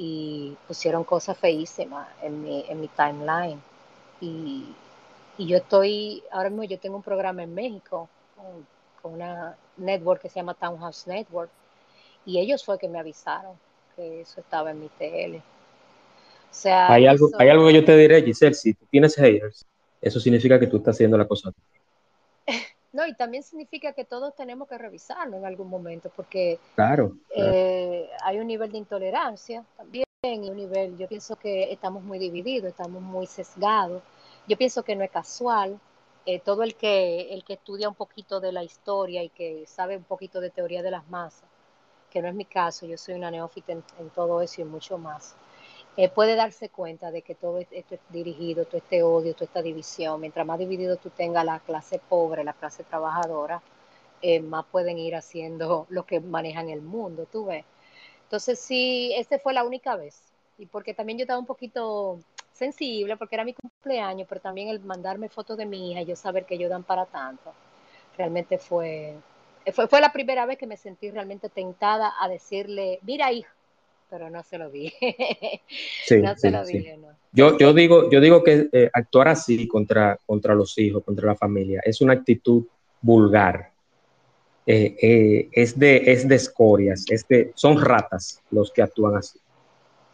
[0.00, 3.60] y pusieron cosas feísimas en mi, en mi timeline.
[4.20, 4.64] Y,
[5.38, 8.66] y, yo estoy, ahora mismo yo tengo un programa en México con,
[9.02, 11.50] con, una network que se llama Townhouse Network
[12.24, 13.54] y ellos fue que me avisaron
[13.96, 15.36] que eso estaba en mi TL.
[15.36, 15.40] O
[16.50, 19.66] sea, hay algo, hay algo que yo te diré, Giselle, si tú tienes haters,
[20.00, 21.50] eso significa que tú estás haciendo la cosa.
[22.92, 28.08] No, y también significa que todos tenemos que revisarlo en algún momento, porque claro, eh,
[28.22, 32.70] hay un nivel de intolerancia también, y un nivel, yo pienso que estamos muy divididos,
[32.70, 34.02] estamos muy sesgados.
[34.48, 35.78] Yo pienso que no es casual.
[36.26, 39.96] Eh, todo el que, el que estudia un poquito de la historia y que sabe
[39.96, 41.48] un poquito de teoría de las masas,
[42.10, 44.98] que no es mi caso, yo soy una neófita en, en todo eso y mucho
[44.98, 45.36] más
[45.98, 49.62] eh, puede darse cuenta de que todo esto es dirigido, todo este odio, toda esta
[49.62, 53.60] división, mientras más dividido tú tengas la clase pobre, la clase trabajadora,
[54.22, 57.64] eh, más pueden ir haciendo lo que manejan el mundo, tú ves.
[58.22, 60.22] Entonces sí, esta fue la única vez.
[60.56, 62.20] Y porque también yo estaba un poquito
[62.52, 66.14] sensible, porque era mi cumpleaños, pero también el mandarme fotos de mi hija y yo
[66.14, 67.52] saber que ellos dan para tanto,
[68.16, 69.16] realmente fue,
[69.72, 73.50] fue, fue la primera vez que me sentí realmente tentada a decirle, mira hija,
[74.08, 75.60] pero no se lo dije.
[76.22, 77.08] no se lo dije, no.
[77.32, 81.36] Yo, yo, digo, yo digo que eh, actuar así contra, contra los hijos, contra la
[81.36, 82.64] familia, es una actitud
[83.00, 83.72] vulgar.
[84.66, 89.38] Eh, eh, es, de, es de escorias, es de, son ratas los que actúan así.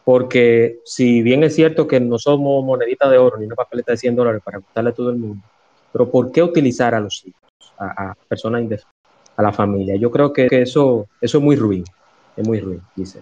[0.03, 3.97] Porque si bien es cierto que no somos monedita de oro ni una papeleta de
[3.97, 5.43] 100 dólares para gustarle a todo el mundo,
[5.91, 8.93] pero ¿por qué utilizar a los hijos, a, personas indefensas,
[9.35, 9.95] a la familia?
[9.95, 11.83] Yo creo que, que, eso, eso es muy ruin,
[12.37, 13.21] es muy ruin, dice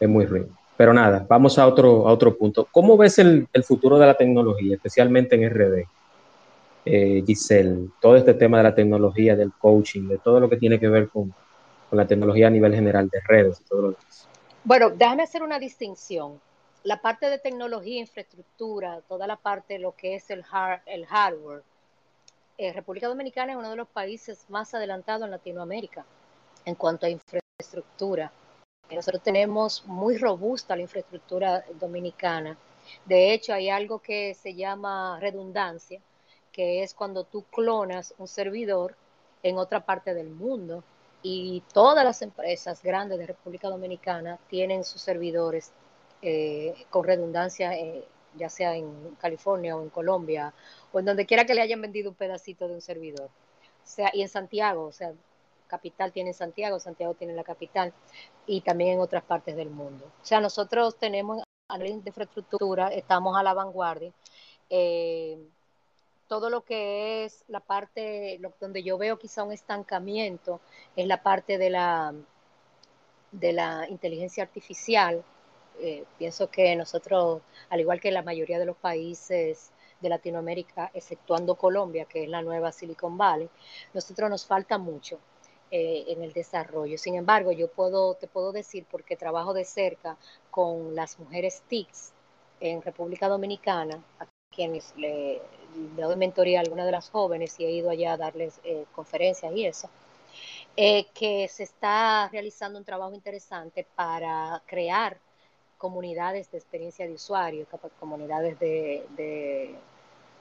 [0.00, 0.48] es muy ruin.
[0.76, 2.66] Pero nada, vamos a otro, a otro punto.
[2.72, 5.84] ¿Cómo ves el, futuro de la tecnología, especialmente en RD?
[6.86, 10.80] Eh, Giselle, todo este tema de la tecnología, del coaching, de todo lo que tiene
[10.80, 11.34] que ver con,
[11.90, 14.28] la tecnología a nivel general de redes y todo lo demás.
[14.64, 16.40] Bueno, déjame hacer una distinción.
[16.84, 21.04] La parte de tecnología, infraestructura, toda la parte de lo que es el, hard, el
[21.04, 21.62] hardware.
[22.56, 26.04] Eh, República Dominicana es uno de los países más adelantados en Latinoamérica
[26.64, 28.32] en cuanto a infraestructura.
[28.90, 32.56] Nosotros tenemos muy robusta la infraestructura dominicana.
[33.04, 36.00] De hecho, hay algo que se llama redundancia,
[36.52, 38.96] que es cuando tú clonas un servidor
[39.42, 40.82] en otra parte del mundo
[41.22, 45.70] y todas las empresas grandes de República Dominicana tienen sus servidores
[46.22, 48.04] eh, con redundancia, eh,
[48.36, 50.52] ya sea en California o en Colombia
[50.92, 53.26] o en donde quiera que le hayan vendido un pedacito de un servidor.
[53.26, 55.12] O sea, y en Santiago, o sea,
[55.70, 57.94] capital tiene Santiago, Santiago tiene la capital
[58.46, 60.04] y también en otras partes del mundo.
[60.22, 61.42] O sea, nosotros tenemos
[61.86, 64.12] infraestructura, estamos a la vanguardia.
[64.68, 65.38] Eh,
[66.28, 70.60] todo lo que es la parte, lo, donde yo veo quizá un estancamiento,
[70.96, 72.14] es la parte de la,
[73.32, 75.24] de la inteligencia artificial.
[75.80, 81.56] Eh, pienso que nosotros, al igual que la mayoría de los países de Latinoamérica, exceptuando
[81.56, 83.48] Colombia, que es la nueva Silicon Valley,
[83.92, 85.18] nosotros nos falta mucho.
[85.72, 86.98] Eh, en el desarrollo.
[86.98, 90.16] Sin embargo, yo puedo, te puedo decir, porque trabajo de cerca
[90.50, 92.12] con las mujeres TICS
[92.58, 95.40] en República Dominicana, a quienes le,
[95.96, 99.52] doy mentoría a algunas de las jóvenes y he ido allá a darles eh, conferencias
[99.54, 99.88] y eso,
[100.76, 105.18] eh, que se está realizando un trabajo interesante para crear
[105.78, 107.64] comunidades de experiencia de usuario,
[108.00, 109.72] comunidades de, de,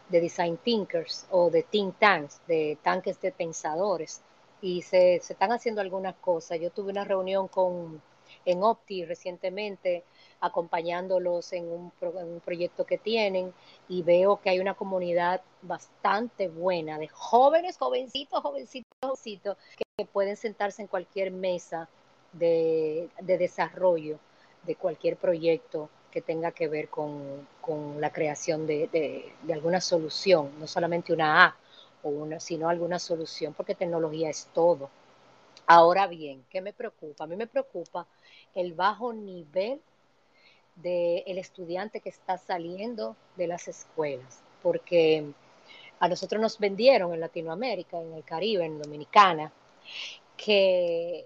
[0.10, 4.24] de design thinkers o de think tanks, de tanques de pensadores,
[4.62, 6.60] y se, están haciendo algunas cosas.
[6.60, 8.02] Yo tuve una reunión con
[8.46, 10.04] en Opti recientemente
[10.40, 13.54] acompañándolos en un, un, proyecto que tienen
[13.88, 20.38] y veo que hay una comunidad bastante buena de jóvenes, jovencitos, jovencitos, jovencitos que pueden
[20.38, 21.90] sentarse en cualquier mesa
[22.34, 24.20] de, desarrollo
[24.64, 27.48] de cualquier proyecto que tenga que ver con,
[28.00, 28.88] la creación de,
[29.44, 31.56] de alguna solución, no solamente una A,
[32.04, 34.90] una, sino alguna solución, porque tecnología es todo.
[35.68, 37.24] Ahora bien, ¿qué me preocupa?
[37.24, 38.08] A mí me preocupa
[38.56, 39.80] el bajo nivel
[40.76, 45.26] del estudiante que está saliendo de las escuelas, porque
[46.00, 49.52] a nosotros nos vendieron en Latinoamérica, en el Caribe, en Dominicana,
[50.38, 51.26] que,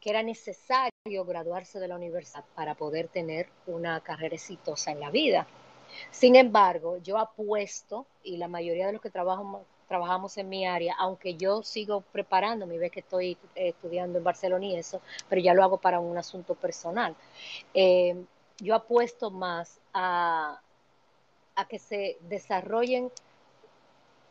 [0.00, 5.10] que era necesario graduarse de la universidad para poder tener una carrera exitosa en la
[5.10, 5.46] vida.
[6.10, 10.94] Sin embargo, yo apuesto, y la mayoría de los que trabajamos, trabajamos en mi área,
[10.98, 15.54] aunque yo sigo preparándome, ves que estoy eh, estudiando en Barcelona y eso, pero ya
[15.54, 17.16] lo hago para un asunto personal.
[17.74, 18.16] Eh,
[18.58, 20.60] yo apuesto más a,
[21.56, 23.10] a que se desarrollen,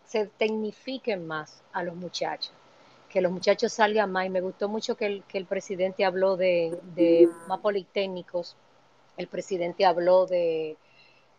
[0.05, 2.53] se tecnifiquen más a los muchachos,
[3.09, 4.25] que los muchachos salgan más.
[4.25, 8.55] Y me gustó mucho que el, que el presidente habló de, de más politécnicos
[9.17, 10.77] El presidente habló de,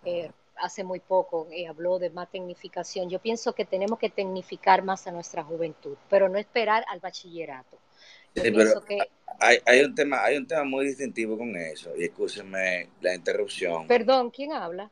[0.05, 3.09] eh, hace muy poco, y habló de más tecnificación.
[3.09, 7.79] Yo pienso que tenemos que tecnificar más a nuestra juventud, pero no esperar al bachillerato.
[8.35, 8.99] Yo pienso que...
[9.41, 13.87] hay, hay, un tema, hay un tema muy distintivo con eso, y escúcheme la interrupción.
[13.87, 14.91] Perdón, ¿quién habla?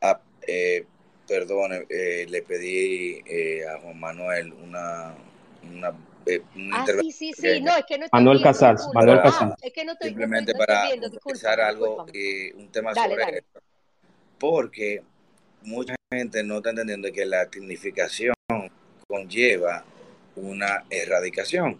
[0.00, 0.86] Ah, eh,
[1.26, 5.14] perdón, eh, le pedí eh, a Juan Manuel una,
[5.62, 5.94] una
[6.26, 6.42] eh,
[6.72, 9.54] ah, sí, sí, sí, no, es que no estoy Manuel Casals, Manuel Casals.
[9.62, 13.24] es que no estoy, Simplemente no estoy, para empezar algo, eh, un tema dale, sobre
[13.24, 13.44] dale.
[14.40, 15.02] Porque
[15.62, 18.34] mucha gente no está entendiendo que la tecnificación
[19.06, 19.84] conlleva
[20.34, 21.78] una erradicación.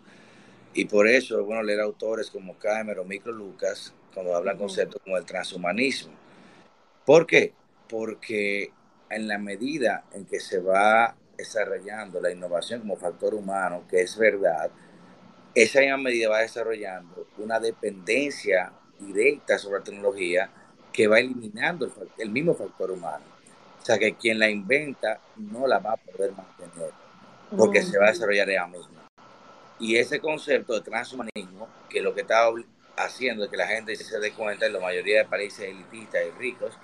[0.74, 5.00] Y por eso es bueno leer autores como Cameron o Micro Lucas cuando hablan conceptos
[5.02, 6.12] como el transhumanismo.
[7.06, 7.54] ¿Por qué?
[7.88, 8.70] Porque
[9.08, 14.16] en la medida en que se va desarrollando la innovación como factor humano, que es
[14.18, 14.70] verdad,
[15.54, 20.50] esa misma medida va desarrollando una dependencia directa sobre la tecnología
[20.92, 23.24] que va eliminando el, mismo factor humano.
[23.80, 26.90] O sea que quien la inventa no la va a poder mantener
[27.56, 29.08] porque se va a desarrollar ella misma.
[29.78, 32.48] Y ese concepto de transhumanismo, que lo que está
[32.96, 36.38] haciendo es que la gente se dé cuenta en la mayoría de países elitistas y
[36.38, 36.74] ricos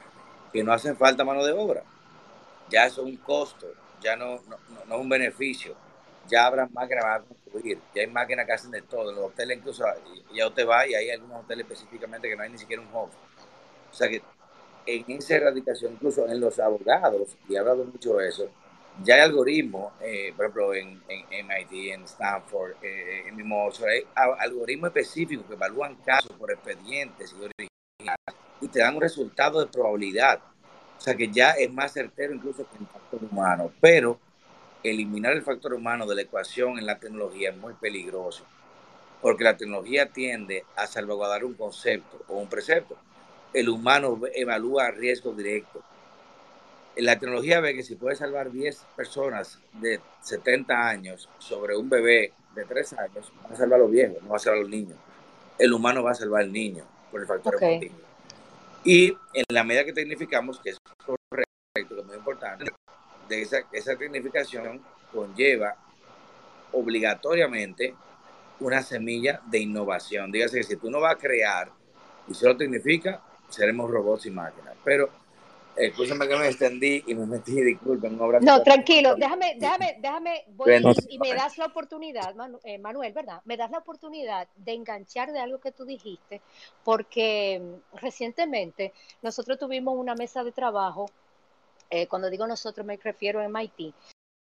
[0.52, 1.82] que no hacen falta mano de obra.
[2.70, 3.66] Ya eso es un costo
[4.00, 5.74] ya no, no, no, es un beneficio.
[6.28, 9.10] Ya habrá máquinas que van a construir, ya hay máquinas que hacen de todo.
[9.10, 9.84] En los hoteles incluso,
[10.34, 13.12] ya usted va y hay algunos hoteles específicamente que no hay ni siquiera un home.
[13.96, 14.20] O sea que
[14.84, 18.50] en esa erradicación, incluso en los abogados, y he hablado mucho de eso,
[19.02, 24.06] ya hay algoritmos, eh, por ejemplo, en, en, MIT, en Stanford, eh, en mismo, hay
[24.14, 27.66] algoritmos específicos que evalúan casos por expedientes y
[28.60, 30.40] y te dan un resultado de probabilidad.
[30.98, 33.72] O sea que ya es más certero incluso que el factor humano.
[33.80, 34.18] Pero
[34.82, 38.44] eliminar el factor humano de la ecuación en la tecnología es muy peligroso.
[39.22, 42.96] Porque la tecnología tiende a salvaguardar un concepto o un precepto.
[43.52, 45.82] El humano evalúa riesgo directo.
[46.96, 52.32] La tecnología ve que si puede salvar 10 personas de 70 años sobre un bebé
[52.54, 54.70] de 3 años, va a salvar a los viejos, no va a salvar a los
[54.70, 54.96] niños.
[55.58, 57.72] El humano va a salvar al niño por el factor okay.
[57.72, 57.94] emotivo.
[58.84, 62.64] Y en la medida que tecnificamos, que es correcto, que es muy importante,
[63.28, 64.80] de esa, esa tecnificación
[65.12, 65.76] conlleva
[66.72, 67.94] obligatoriamente
[68.60, 70.32] una semilla de innovación.
[70.32, 71.70] Dígase que si tú no vas a crear
[72.28, 74.74] y solo tecnifica, seremos robots y máquinas.
[74.84, 75.10] Pero
[75.76, 78.16] Escúchame que me extendí y me metí, disculpen.
[78.16, 80.74] No, no tranquilo, déjame, déjame, déjame, voy
[81.08, 83.42] y, me das la oportunidad, eh, Manuel, ¿verdad?
[83.44, 86.40] Me das la oportunidad de enganchar de algo que tú dijiste,
[86.82, 91.10] porque mm, recientemente nosotros tuvimos una mesa de trabajo,
[91.90, 93.94] eh, cuando digo nosotros me refiero a MIT,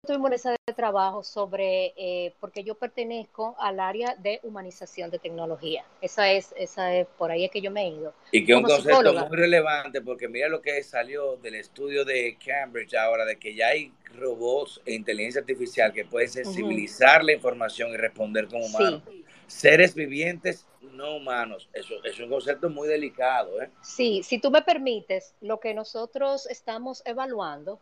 [0.08, 5.84] una mesa de trabajo sobre, eh, porque yo pertenezco al área de humanización de tecnología.
[6.00, 8.14] Esa es, esa es, por ahí es que yo me he ido.
[8.32, 12.36] Y que es un concepto muy relevante, porque mira lo que salió del estudio de
[12.44, 17.26] Cambridge ahora, de que ya hay robots e inteligencia artificial que pueden sensibilizar uh -huh.
[17.26, 19.02] la información y responder como humanos.
[19.06, 19.24] Sí.
[19.46, 21.68] Seres vivientes no humanos.
[21.72, 23.60] Eso, eso, es un concepto muy delicado.
[23.60, 23.70] ¿eh?
[23.82, 27.80] Sí, si tú me permites, lo que nosotros estamos evaluando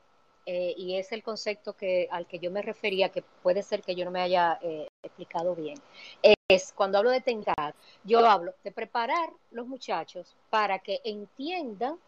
[0.51, 3.95] eh, y es el concepto que, al que yo me refería, que puede ser que
[3.95, 5.79] yo no me haya eh, explicado bien,
[6.49, 11.99] es cuando hablo de tengar, yo hablo de preparar los muchachos para que entiendan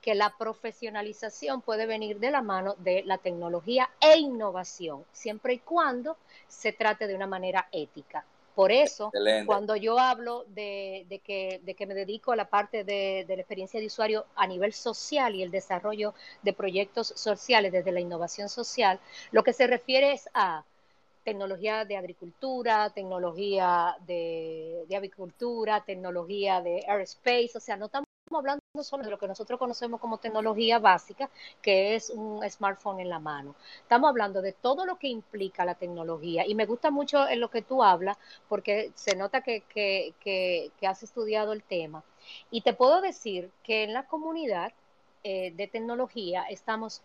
[0.00, 5.58] que la profesionalización puede venir de la mano de la tecnología e innovación, siempre y
[5.58, 6.16] cuando
[6.48, 8.24] se trate de una manera ética.
[8.54, 9.46] Por eso, Excelente.
[9.46, 13.36] cuando yo hablo de, de, que, de, que, me dedico a la parte de, de,
[13.36, 18.00] la experiencia de usuario a nivel social y el desarrollo de proyectos sociales desde la
[18.00, 20.64] innovación social, lo que se refiere es a
[21.24, 28.61] tecnología de agricultura, tecnología de, de avicultura, tecnología de aerospace, o sea, no estamos hablando
[28.80, 31.28] solo de lo que nosotros conocemos como tecnología básica,
[31.60, 33.54] que es un smartphone en la mano.
[33.82, 37.50] Estamos hablando de todo lo que implica la tecnología y me gusta mucho en lo
[37.50, 38.16] que tú hablas
[38.48, 42.02] porque se nota que, que, que, que has estudiado el tema.
[42.50, 44.72] Y te puedo decir que en la comunidad
[45.22, 47.02] eh, de tecnología estamos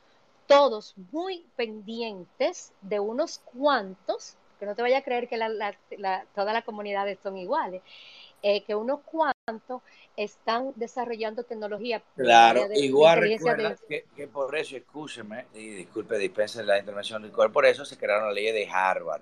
[0.47, 5.75] todos muy pendientes de unos cuantos, que no te vaya a creer que la, la,
[5.97, 7.81] la, todas las comunidades son iguales,
[8.41, 9.36] eh, que unos cuantos
[10.17, 12.03] están desarrollando tecnología.
[12.15, 13.77] Claro, de, igual de recuerda de...
[13.87, 18.27] que, que, por eso, escúcheme, y disculpe, dispense la intervención de por eso se crearon
[18.27, 19.21] la ley de Harvard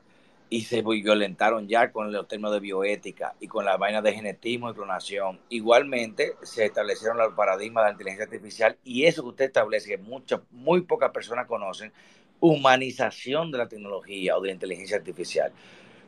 [0.49, 4.71] y se violentaron ya con los términos de bioética y con la vaina de genetismo
[4.71, 5.39] y clonación.
[5.49, 9.97] Igualmente se establecieron los paradigmas de la inteligencia artificial y eso que usted establece, que
[9.97, 11.91] muchas, muy pocas personas conocen,
[12.39, 15.51] humanización de la tecnología o de la inteligencia artificial.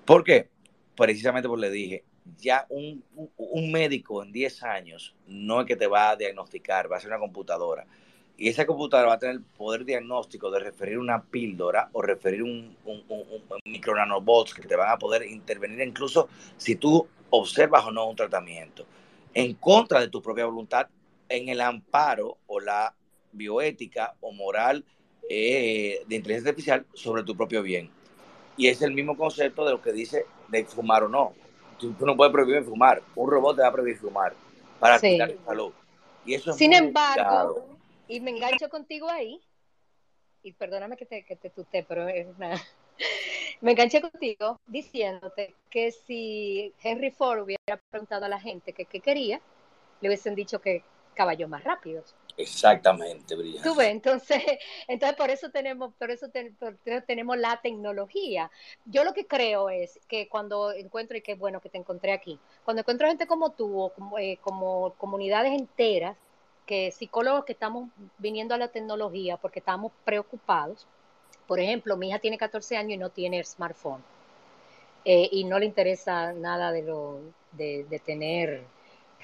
[0.06, 0.50] ¿Por qué?
[0.96, 2.04] Precisamente porque le dije,
[2.40, 3.04] ya un,
[3.38, 7.10] un, médico en 10 años no es que te va a diagnosticar, va a ser
[7.10, 7.86] una computadora.
[8.38, 12.44] Y esa computadora va a tener el poder diagnóstico de referir una píldora o referir
[12.44, 13.02] un, un,
[13.66, 18.16] micro nanobots que te van a poder intervenir incluso si tú observas o no un
[18.16, 18.86] tratamiento
[19.34, 20.88] en contra de tu propia voluntad
[21.30, 22.94] en el amparo o la
[23.32, 24.86] bioética o moral
[25.30, 27.90] eh, de inteligencia artificial sobre tu propio bien.
[28.56, 31.34] Y es el mismo concepto de lo que dice de fumar o no.
[31.80, 33.02] Tú, no puedes prohibir fumar.
[33.16, 34.34] Un robot te va a prohibir fumar
[34.80, 35.18] para sí.
[35.18, 35.74] tu salud.
[36.26, 37.66] Y eso Sin embargo,
[38.08, 39.40] y me engancho contigo ahí,
[40.44, 42.52] y perdóname que te, que te tuté, pero es una...
[43.62, 49.42] me enganché contigo diciéndote que si Henry Ford hubiera preguntado a la gente qué quería,
[50.02, 50.84] le hubiesen dicho que
[51.18, 52.16] caballos más rápidos.
[52.38, 53.68] Exactamente, brillante.
[53.68, 54.42] Tú ves, entonces,
[54.88, 56.28] entonces por eso tenemos, por eso,
[57.06, 58.52] tenemos la tecnología.
[58.86, 62.40] Yo lo que creo es que cuando encuentro, y qué bueno que te encontré aquí,
[62.64, 66.16] cuando encuentro gente como tú, o como, eh, como comunidades enteras,
[66.68, 70.86] que psicólogos que estamos viniendo a la tecnología porque estamos preocupados.
[71.48, 74.04] Por ejemplo, mi hija tiene 14 años y no tiene smartphone.
[75.06, 77.22] Eh, y no le interesa nada de, lo,
[77.54, 78.64] de, de tener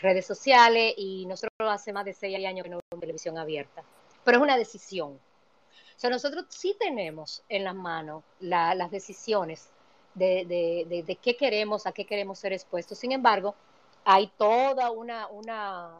[0.02, 3.84] redes sociales y nosotros hace más de seis años que no vemos televisión abierta.
[4.24, 5.12] Pero es una decisión.
[5.12, 9.70] O sea, nosotros sí tenemos en las manos las decisiones
[10.16, 10.46] de,
[10.88, 12.98] de, de, qué queremos, a qué queremos ser expuestos.
[12.98, 13.56] Sin embargo,
[14.04, 15.98] hay toda una, una,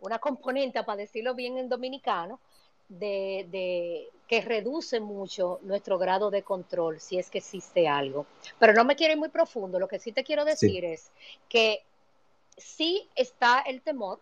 [0.00, 2.40] una componente, para decirlo bien en dominicano,
[2.88, 8.26] de, de, que reduce mucho nuestro grado de control, si es que existe algo.
[8.58, 11.10] Pero no me quiero ir muy profundo, lo que sí te quiero decir es
[11.48, 11.82] que
[12.56, 14.20] sí está el temor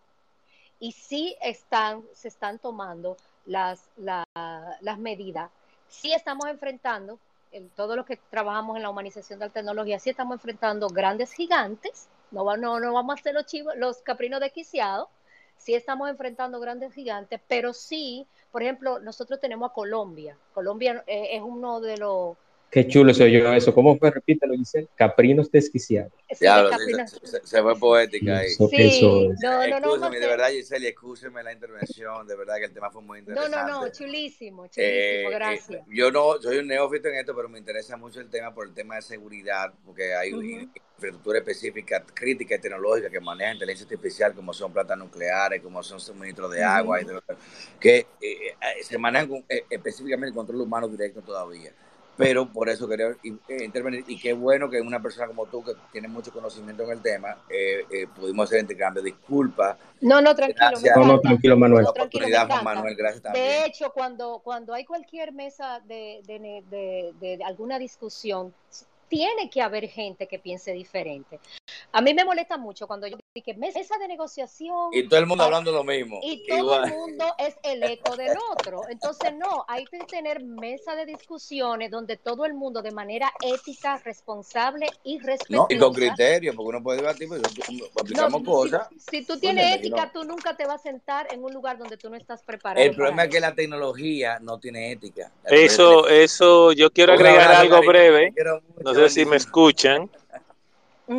[0.79, 5.49] y sí están, se están tomando las, las medidas.
[5.87, 7.19] Sí estamos enfrentando,
[7.51, 11.31] en todo lo que trabajamos en la humanización de la tecnología, sí estamos enfrentando grandes
[11.33, 15.07] gigantes, no, no, no vamos a hacer los, chivos, los caprinos desquiciados,
[15.57, 20.35] sí estamos enfrentando grandes gigantes, pero sí, por ejemplo, nosotros tenemos a Colombia.
[20.53, 22.35] Colombia eh, es uno de los
[22.73, 23.71] Qué chulo se oyó eso.
[23.71, 24.09] ¿Cómo fue?
[24.09, 24.87] Repítelo, dice.
[24.95, 26.11] Caprinos desquiciados.
[26.31, 26.47] Sí,
[27.43, 28.49] se, fue poética ahí.
[28.49, 29.01] Sí,
[29.43, 30.09] no, no, no.
[30.09, 32.25] de verdad, Giselle, escúcheme la intervención.
[32.25, 33.55] De verdad que el tema fue muy interesante.
[33.55, 35.83] No, no, no, chulísimo, chulísimo, eh, eh, gracias.
[35.87, 38.73] yo no soy un neófito en esto, pero me interesa mucho el tema por el
[38.73, 44.51] tema de seguridad, porque hay infraestructura específica, crítica y tecnológica que maneja inteligencia artificial, como
[44.51, 47.01] son plantas nucleares, como son suministros de agua,
[47.79, 51.71] que eh, se manejan específicamente el control humano directo todavía
[52.17, 54.03] pero por eso quería eh, intervenir.
[54.07, 57.37] Y qué bueno que una persona como tú que tiene mucho conocimiento en el tema
[57.49, 59.77] eh, eh, pudimos hacer intercambio disculpa.
[60.01, 61.85] No no tranquilo no, no, tranquilo Manuel.
[62.63, 63.45] Manuel gracias también.
[63.45, 68.53] de hecho cuando cuando hay cualquier mesa de, de, de, de alguna discusión
[69.13, 71.39] tiene que haber gente que piense diferente
[71.93, 73.23] a mí me molesta mucho cuando yo digo
[73.57, 74.89] mesa de negociación.
[74.91, 76.19] Y todo el mundo hablando lo mismo.
[76.23, 78.81] Y todo el mundo es el eco del otro.
[78.89, 83.99] Entonces, no, hay que tener mesa de discusiones donde todo el mundo de manera ética,
[84.03, 85.67] responsable y respetuosa.
[85.69, 87.41] No, y con criterio, porque uno puede debatir, pues,
[87.99, 88.87] aplicamos cosas.
[89.09, 92.09] Si, tú tienes ética, tú nunca te vas a sentar en un lugar donde tú
[92.09, 92.83] no estás preparado.
[92.83, 95.31] El problema es que la tecnología no tiene ética.
[95.45, 98.33] Eso, eso, yo quiero agregar algo breve.
[98.83, 100.09] No sé si me escuchan.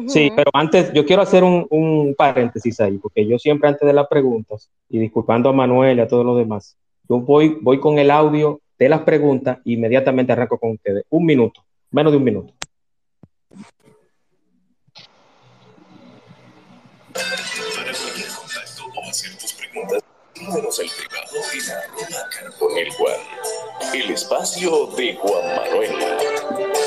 [0.09, 4.09] Sí, pero antes yo quiero hacer un, paréntesis ahí, porque yo siempre antes de las
[4.09, 6.76] preguntas, y disculpando a Manuel y a todos los demás,
[7.09, 11.05] yo voy, voy con el audio de las preguntas e inmediatamente arranco con ustedes.
[11.11, 12.55] Un minuto, menos de un minuto.
[17.12, 20.03] Para cualquier contacto o hacer tus preguntas,
[20.35, 23.16] síguenos el privado en arroba con el Juan.
[23.95, 26.84] El espacio de Juan Manuel.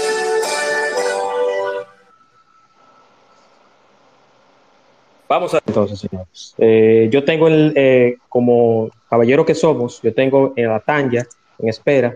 [5.29, 6.55] Vamos a entonces, señores.
[6.57, 11.25] Eh, yo tengo el, eh, como caballero que somos, yo tengo en la Tanya,
[11.59, 12.15] en espera,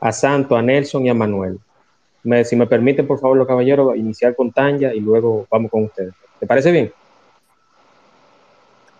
[0.00, 1.58] a Santo, a Nelson y a Manuel.
[2.44, 6.14] si me permiten, por favor, los caballeros, iniciar con Tanya y luego vamos con ustedes.
[6.38, 6.92] ¿Te parece bien?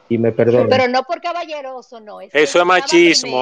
[0.09, 0.69] Y me perdonen.
[0.69, 2.21] Pero no por caballeroso, no.
[2.21, 3.41] Eso es machismo.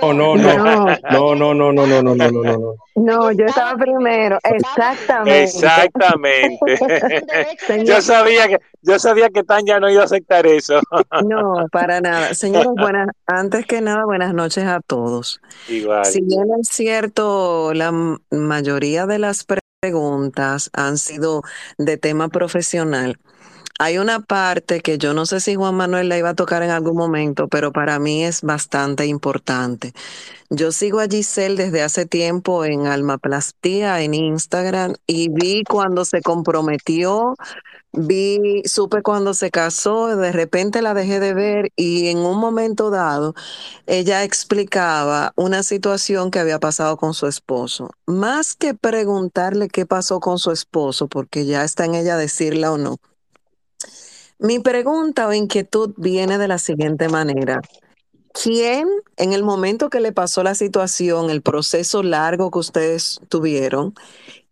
[0.00, 2.74] No, no, no, no, no, no, no, no, no, no, no.
[2.96, 5.42] No, yo estaba primero, exactamente.
[5.42, 6.78] Exactamente.
[7.84, 10.80] yo sabía que yo sabía que Tanya no iba a aceptar eso.
[11.24, 12.34] No, para nada.
[12.34, 15.40] Señores, buenas, antes que nada, buenas noches a todos.
[15.68, 16.04] Igual.
[16.04, 17.92] Si bien es cierto, la
[18.30, 19.46] mayoría de las
[19.80, 21.42] preguntas han sido
[21.78, 23.18] de tema profesional,
[23.78, 26.70] hay una parte que yo no sé si Juan Manuel la iba a tocar en
[26.70, 29.92] algún momento, pero para mí es bastante importante.
[30.50, 36.22] Yo sigo a Giselle desde hace tiempo en Almaplastía, en Instagram, y vi cuando se
[36.22, 37.34] comprometió,
[37.92, 42.90] vi, supe cuando se casó, de repente la dejé de ver y en un momento
[42.90, 43.34] dado
[43.86, 47.90] ella explicaba una situación que había pasado con su esposo.
[48.06, 52.78] Más que preguntarle qué pasó con su esposo, porque ya está en ella decirla o
[52.78, 52.98] no.
[54.44, 57.62] Mi pregunta o inquietud viene de la siguiente manera.
[58.34, 58.86] ¿Quién
[59.16, 63.94] en el momento que le pasó la situación, el proceso largo que ustedes tuvieron,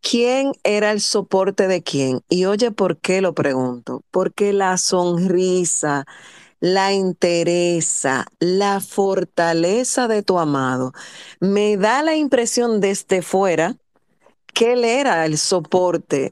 [0.01, 2.23] quién era el soporte de quién?
[2.31, 4.03] Y oye, ¿por qué lo pregunto?
[4.11, 6.07] Porque la sonrisa,
[6.59, 10.95] la interesa, la fortaleza de tu amado,
[11.39, 13.77] me da la impresión desde fuera
[14.55, 16.31] que él era el soporte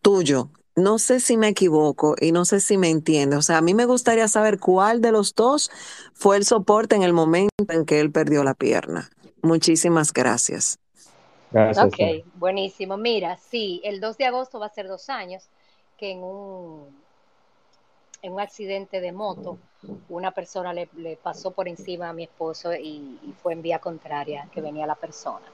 [0.00, 3.36] tuyo, no sé si me equivoco y no sé si me entiende.
[3.36, 5.70] O sea, a mí me gustaría saber cuál de los dos
[6.14, 9.10] fue el soporte en el momento en que él perdió la pierna.
[9.42, 10.78] Muchísimas gracias.
[11.50, 11.84] Gracias.
[11.84, 12.96] Ok, buenísimo.
[12.96, 15.44] Mira, sí, el 2 de agosto va a ser dos años
[15.98, 16.86] que en un,
[18.22, 19.58] en un accidente de moto
[20.08, 20.88] una persona le,
[21.22, 25.46] pasó por encima a mi esposo y fue en vía contraria que venía la persona.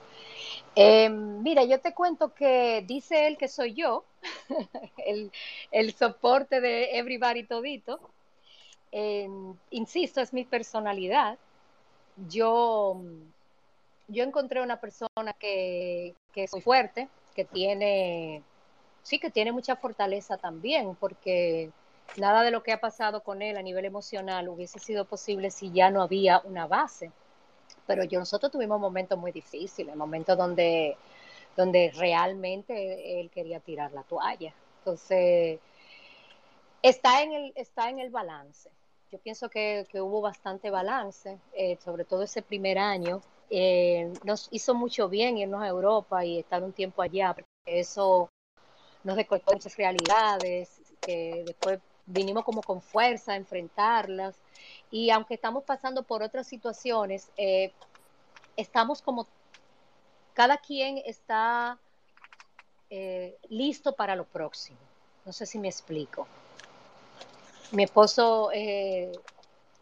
[0.74, 4.04] Eh, mira, yo te cuento que dice él que soy yo,
[5.72, 8.00] el, soporte de Everybody Todito.
[9.70, 11.38] Insisto, es mi personalidad.
[12.28, 13.00] Yo,
[14.08, 18.42] yo encontré una persona que, que es muy fuerte, que tiene,
[19.02, 21.70] sí, que tiene mucha fortaleza también, porque
[22.16, 25.72] nada de lo que ha pasado con él a nivel emocional hubiese sido posible si
[25.72, 27.10] ya no había una base
[27.86, 30.96] pero yo nosotros tuvimos momentos muy difíciles, momentos donde,
[31.56, 34.52] donde realmente él quería tirar la toalla.
[34.78, 35.58] Entonces,
[36.82, 38.70] está en el, está en el balance.
[39.10, 43.22] Yo pienso que, hubo bastante balance, eh, sobre todo ese primer año.
[43.50, 48.28] Eh, nos hizo mucho bien irnos a Europa y estar un tiempo allá, porque eso
[49.04, 54.36] nos decortó muchas realidades, que después vinimos como con fuerza a enfrentarlas
[54.90, 57.72] y aunque estamos pasando por otras situaciones, eh,
[58.56, 59.26] estamos como,
[60.36, 61.78] cada quien está
[62.90, 64.78] eh, listo para lo próximo.
[65.24, 66.28] No sé si me explico.
[67.72, 69.10] Mi esposo eh,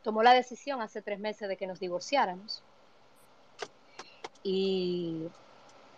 [0.05, 2.63] tomó la decisión hace tres meses de que nos divorciáramos
[4.45, 5.29] y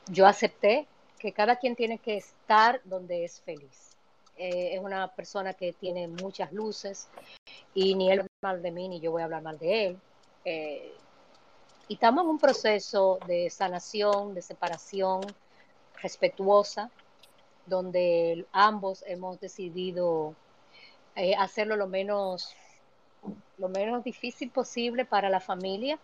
[0.06, 0.86] yo acepté
[1.18, 3.92] que cada quien tiene que estar donde es feliz.
[4.38, 7.08] es una persona que tiene muchas luces,
[7.74, 10.00] y ni él mal de mí ni yo voy a hablar mal de él.
[10.44, 10.94] Eh,
[11.88, 15.20] y estamos en un proceso de sanación, de separación
[16.02, 16.90] respetuosa,
[17.66, 20.34] donde ambos hemos decidido
[21.14, 22.54] eh, hacerlo lo menos,
[23.58, 25.98] lo menos difícil posible para la familia.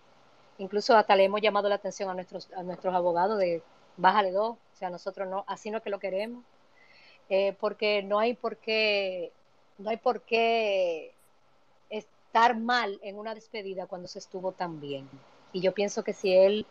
[0.58, 3.62] Incluso hasta le hemos llamado la atención a nuestros, a nuestros abogados de
[3.96, 6.44] bájale dos, o sea, nosotros no, así no es que lo queremos,
[7.28, 9.32] eh, porque no hay por qué,
[9.78, 11.12] no hay por qué
[11.90, 15.08] estar mal en una despedida cuando se estuvo tan bien.
[15.53, 16.66] Y yo pienso que si él,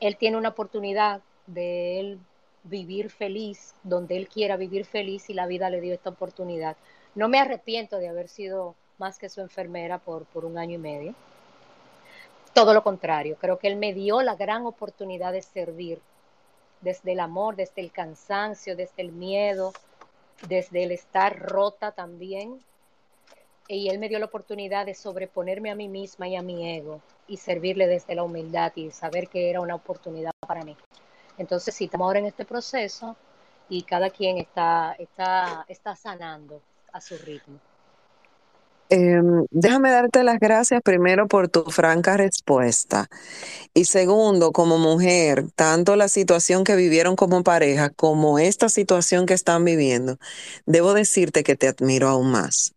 [0.00, 2.18] él tiene una oportunidad de él
[2.64, 6.76] vivir feliz, donde él quiera vivir feliz y la vida le dio esta oportunidad.
[7.14, 10.78] No me arrepiento de haber sido más que su enfermera por, por un año y
[10.78, 11.14] medio.
[12.54, 16.00] Todo lo contrario, creo que él me dio la gran oportunidad de servir
[16.82, 19.72] desde el amor, desde el cansancio, desde el miedo,
[20.48, 22.60] desde el estar rota también,
[23.76, 27.00] y él me dio la oportunidad de sobreponerme a mí misma y a mi ego
[27.26, 30.76] y servirle desde la humildad y saber que era una oportunidad para mí.
[31.38, 33.16] Entonces, sí, estamos ahora en este proceso
[33.68, 36.60] y cada quien está, está, está sanando
[36.92, 37.58] a su ritmo.
[38.90, 43.08] Em, déjame darte las gracias primero por tu franca respuesta.
[43.72, 49.32] Y segundo, como mujer, tanto la situación que vivieron como pareja como esta situación que
[49.32, 50.18] están viviendo,
[50.66, 52.74] debo decirte que te admiro aún más.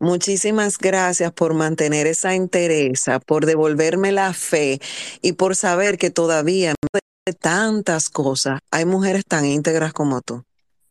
[0.00, 4.80] Muchísimas gracias por mantener esa entereza, por devolverme la fe
[5.20, 6.74] y por saber que todavía
[7.26, 10.42] de tantas cosas hay mujeres tan íntegras como tú.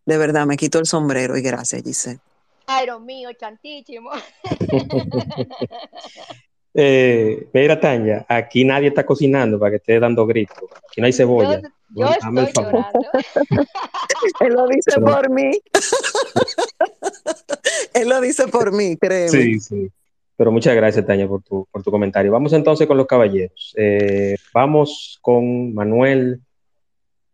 [0.05, 2.19] De verdad, me quito el sombrero y gracias, Giselle.
[2.67, 4.11] Ay, Dios mío, chantísimo.
[6.75, 10.65] eh, mira, Tanya, aquí nadie está cocinando para que esté dando gritos.
[10.87, 11.61] Aquí no hay cebolla.
[11.95, 12.71] Yo, estoy llorando.
[14.39, 15.51] Él lo dice por mí.
[17.93, 19.29] Él lo dice por mí, créeme.
[19.29, 19.91] Sí, sí.
[20.35, 22.31] Pero muchas gracias, Tania, por tu, por tu comentario.
[22.31, 23.73] Vamos entonces con los caballeros.
[23.75, 26.41] Eh, vamos con Manuel,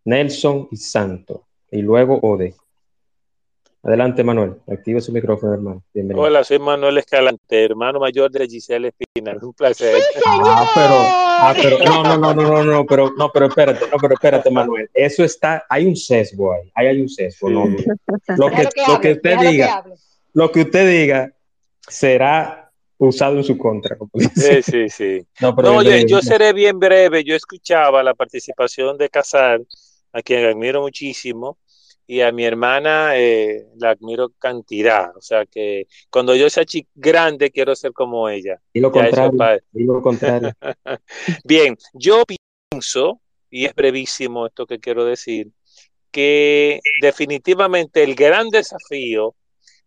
[0.06, 1.46] Nelson y Santo.
[1.70, 2.56] Y luego Ode.
[3.86, 4.56] Adelante, Manuel.
[4.68, 5.84] Activa su micrófono, hermano.
[5.94, 6.26] Bienvenido.
[6.26, 9.38] Hola, soy Manuel Escalante, hermano mayor de Giselle Espina.
[9.40, 10.02] Un placer.
[10.26, 13.98] ah, pero, ah, pero, no, no, no, no, no, no, pero, no, pero espérate, no,
[14.02, 14.90] pero espérate, Manuel.
[14.92, 17.48] Eso está, hay un sesgo ahí, ahí hay un sesgo.
[17.48, 17.66] No,
[18.38, 19.84] lo que, lo que usted diga,
[20.34, 21.32] lo que usted diga
[21.88, 23.98] será usado en su contra.
[24.36, 25.28] Sí, sí, sí.
[25.40, 27.24] No, yo, seré bien breve.
[27.24, 29.62] Yo escuchaba la participación de Casar,
[30.12, 31.60] a quien admiro muchísimo,
[32.08, 35.16] y a mi hermana eh, la admiro cantidad.
[35.16, 38.60] O sea que cuando yo sea grande quiero ser como ella.
[38.74, 39.62] Y lo contrario.
[39.74, 40.52] Y lo contrario.
[41.44, 42.24] Bien, yo
[42.72, 45.52] pienso, y es brevísimo esto que quiero decir,
[46.12, 49.36] que definitivamente el gran desafío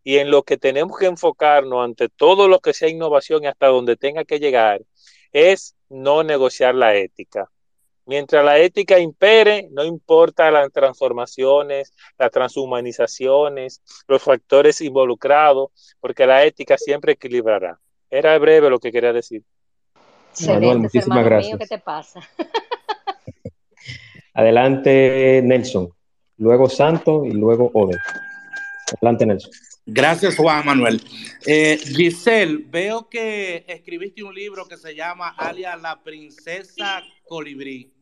[0.04, 3.66] y en lo que tenemos que enfocarnos ante todo lo que sea innovación y hasta
[3.68, 4.80] donde tenga que llegar
[5.32, 7.50] es no negociar la ética.
[8.08, 16.42] Mientras la ética impere, no importa las transformaciones, las transhumanizaciones, los factores involucrados, porque la
[16.42, 17.78] ética siempre equilibrará.
[18.08, 19.42] Era breve lo que quería decir.
[20.46, 21.58] Manuel, muchísimas gracias.
[21.58, 22.20] ¿Qué te pasa?
[24.32, 25.90] Adelante, Nelson.
[26.38, 27.98] Luego Santo y luego Ode.
[29.02, 29.50] Adelante, Nelson.
[29.84, 31.02] Gracias, Juan Manuel.
[31.46, 37.97] Eh, Giselle, veo que escribiste un libro que se llama Alia la princesa colibrí.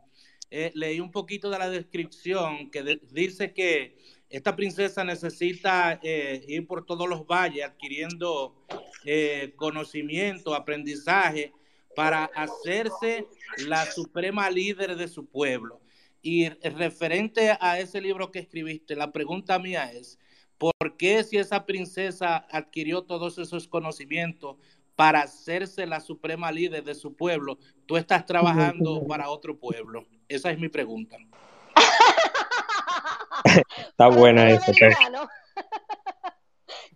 [0.51, 3.97] Eh, leí un poquito de la descripción que dice que
[4.30, 8.55] esta princesa necesita eh, ir por todos los valles adquiriendo
[9.05, 11.53] eh, conocimiento, aprendizaje
[11.97, 13.26] para hacerse
[13.66, 15.80] la suprema líder de su pueblo.
[16.22, 20.18] Y referente a ese libro que escribiste, la pregunta mía es,
[20.59, 24.57] ¿por qué si esa princesa adquirió todos esos conocimientos
[24.97, 30.07] para hacerse la suprema líder de su pueblo, tú estás trabajando para otro pueblo?
[30.29, 31.16] Esa es mi pregunta.
[33.79, 34.72] Está buena esa.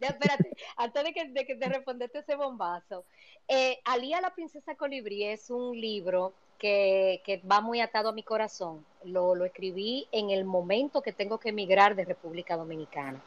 [0.00, 3.04] ya, espérate, antes de que, de que te respondete ese bombazo.
[3.48, 8.22] Eh, Alía la princesa colibrí es un libro que, que, va muy atado a mi
[8.22, 8.84] corazón.
[9.04, 13.20] Lo, lo, escribí en el momento que tengo que emigrar de República Dominicana.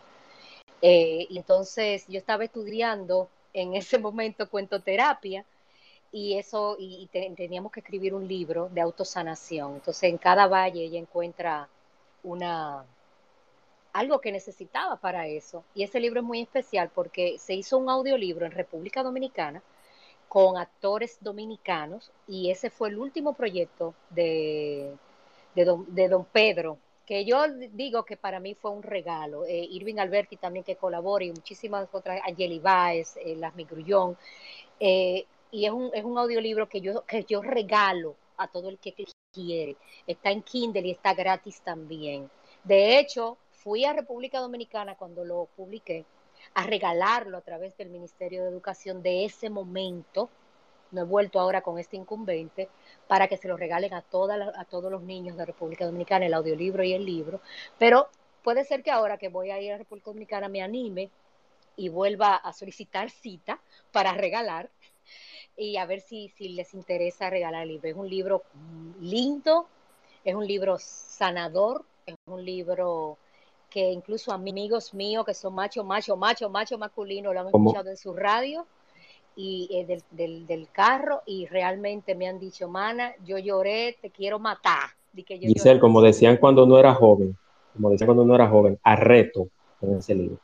[0.82, 5.46] Eh, y entonces yo estaba estudiando en ese momento cuentoterapia
[6.14, 9.74] y eso, y, teníamos que escribir un libro de autosanación.
[9.76, 11.68] Entonces, en cada valle ella encuentra
[12.24, 12.86] una
[13.94, 15.64] algo que necesitaba para eso.
[15.76, 19.62] Y ese libro es muy especial porque se hizo un audiolibro en República Dominicana
[20.30, 24.96] con actores dominicanos y ese fue el último proyecto de,
[25.56, 29.46] de, don, Pedro, que yo digo que para mí fue un regalo.
[29.46, 34.18] Eh, Irving Alberti también que colabora y muchísimas otras, Angeli Baez, eh, Las Migrullón.
[34.80, 38.80] Eh, y es un, es un audiolibro que yo, que yo regalo a todo el
[38.80, 38.96] que
[39.32, 39.78] quiere.
[40.08, 42.30] Está en Kindle y está gratis también.
[42.64, 46.06] De hecho, fui a República Dominicana cuando lo publiqué
[46.56, 50.28] a regalarlo a través del Ministerio de Educación de ese momento.
[50.90, 52.68] No he vuelto ahora con este incumbente
[53.08, 56.34] para que se lo regalen a, toda a todos los niños de República Dominicana, el
[56.34, 57.42] audiolibro y el libro.
[57.78, 58.10] Pero
[58.44, 61.12] puede ser que ahora que voy a ir a República Dominicana me anime
[61.76, 63.60] y vuelva a solicitar cita
[63.92, 64.70] para regalar
[65.58, 67.90] y a ver si, si les interesa regalar el libro.
[67.90, 68.44] Es un libro
[69.00, 69.68] lindo,
[70.24, 73.18] es un libro sanador, es un libro
[73.70, 77.98] que incluso amigos míos que son macho, macho, macho, macho masculino lo han escuchado en
[77.98, 78.68] su radio
[79.36, 84.12] y eh, del, del, del, carro y realmente me han dicho, mana, yo lloré, te
[84.12, 84.92] quiero matar.
[85.16, 87.36] Giselle, como decían cuando no era joven,
[87.74, 89.50] como decían cuando no era joven, arreto
[89.82, 90.40] en ese libro.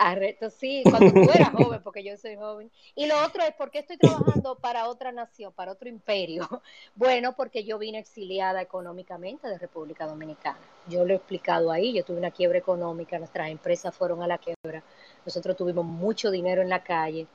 [0.00, 2.70] Arreto, sí, cuando tú eras joven, porque yo soy joven.
[2.94, 6.48] Y lo otro es, ¿por qué estoy trabajando para otra nación, para otro imperio?
[6.94, 10.58] Bueno, porque yo vine exiliada económicamente de República Dominicana.
[10.88, 14.38] Yo lo he explicado ahí, yo tuve una quiebra económica, nuestras empresas fueron a la
[14.38, 14.82] quiebra,
[15.24, 17.26] nosotros tuvimos mucho dinero en la calle,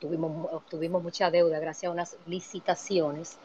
[0.00, 3.38] tuvimos, obtuvimos mucha deuda gracias a unas licitaciones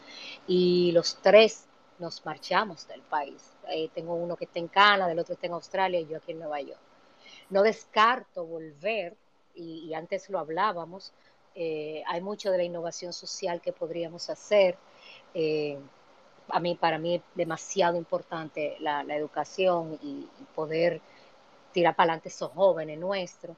[0.47, 1.65] y los tres
[1.99, 3.55] nos marchamos del país.
[3.69, 6.31] Eh, tengo uno que está en Canadá, el otro está en Australia y yo aquí
[6.31, 6.92] en Nueva York.
[7.53, 9.15] No descarto volver,
[9.53, 11.13] y, antes lo hablábamos,
[11.53, 14.75] eh, hay mucho de la innovación social que podríamos hacer.
[15.35, 15.77] Eh,
[16.49, 20.99] a mí, para mí es demasiado importante la, educación y, poder
[21.73, 23.55] tirar para adelante esos jóvenes nuestros.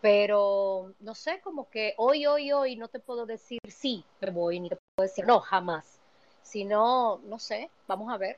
[0.00, 4.58] Pero no sé, como que hoy, hoy, hoy no te puedo decir sí, me voy,
[4.58, 6.00] ni te puedo decir no, jamás.
[6.42, 8.36] Sino, no sé, vamos a ver.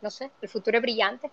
[0.00, 1.30] no sé, el futuro es brillante.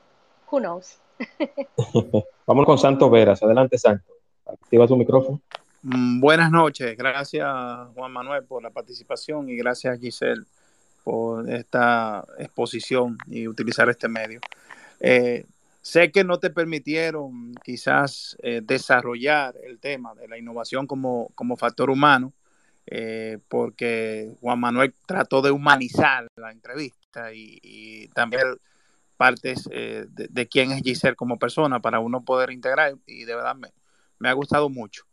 [0.52, 1.00] Who knows?
[2.46, 3.42] Vamos con Santo Veras.
[3.44, 4.06] Adelante, Santo.
[4.46, 5.42] Activa tu micrófono.
[5.84, 6.96] Mm, buenas noches.
[6.98, 7.48] Gracias,
[7.96, 10.44] Juan Manuel, por la participación y gracias, Giselle,
[11.04, 14.40] por esta exposición y utilizar este medio.
[15.00, 15.46] Eh,
[15.82, 21.58] sé que no te permitieron quizás eh, desarrollar el tema de la innovación como, como
[21.58, 22.34] factor humano,
[22.86, 28.44] eh, porque Juan Manuel trató de humanizar la entrevista y, también
[29.22, 33.56] partes de, de, quién es Giselle como persona para uno poder integrar y de verdad
[33.56, 35.04] me, ha gustado mucho.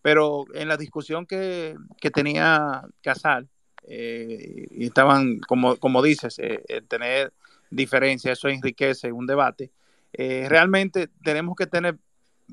[0.00, 3.50] Pero en la discusión que, que tenía Casal,
[3.90, 7.32] eh, y estaban, como, como dices, eh, tener
[7.70, 9.70] diferencias, eso enriquece un debate.
[10.12, 11.98] Eh, realmente tenemos que tener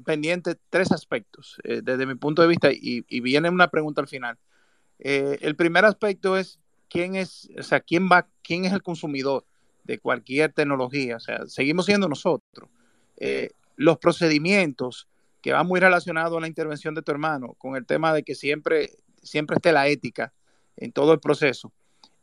[0.05, 4.38] pendiente tres aspectos desde mi punto de vista y, y, viene una pregunta al final.
[4.99, 6.59] el primer aspecto es
[6.89, 9.45] quién es, o sea, quién va, quién es el consumidor
[9.86, 11.16] de cualquier tecnología.
[11.16, 12.70] O sea, seguimos siendo nosotros.
[13.78, 15.08] los procedimientos,
[15.42, 18.36] que va muy relacionado a la intervención de tu hermano, con el tema de que
[18.36, 20.34] siempre, siempre esté la ética
[20.78, 21.72] en todo el proceso.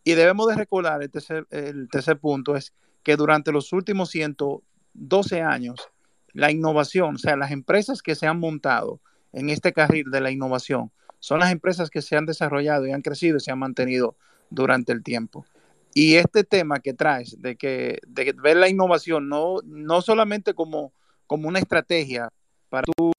[0.05, 5.41] Y debemos de recordar, el tercer, el tercer punto es que durante los últimos 112
[5.41, 5.89] años,
[6.33, 9.01] la innovación, o sea, las empresas que se han montado
[9.33, 10.91] en este carril de la innovación,
[11.21, 14.17] son las empresas que se han desarrollado y han crecido y se han mantenido
[14.51, 15.47] durante el tiempo.
[15.95, 20.93] Y este tema que traes de que de ver la innovación no, no solamente como,
[21.27, 22.29] como una estrategia
[22.69, 23.13] para tú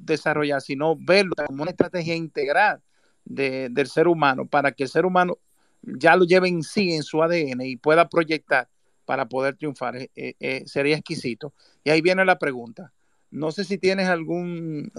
[0.00, 2.80] desarrollar, sino verlo como una estrategia integral
[3.24, 5.38] del ser humano para que el ser humano
[5.82, 8.68] ya lo lleve en sí, en su ADN y pueda proyectar
[9.04, 9.96] para poder triunfar.
[9.96, 11.54] Eh, eh, eh, sería exquisito.
[11.84, 12.92] Y ahí viene la pregunta.
[13.30, 14.92] No sé si tienes algún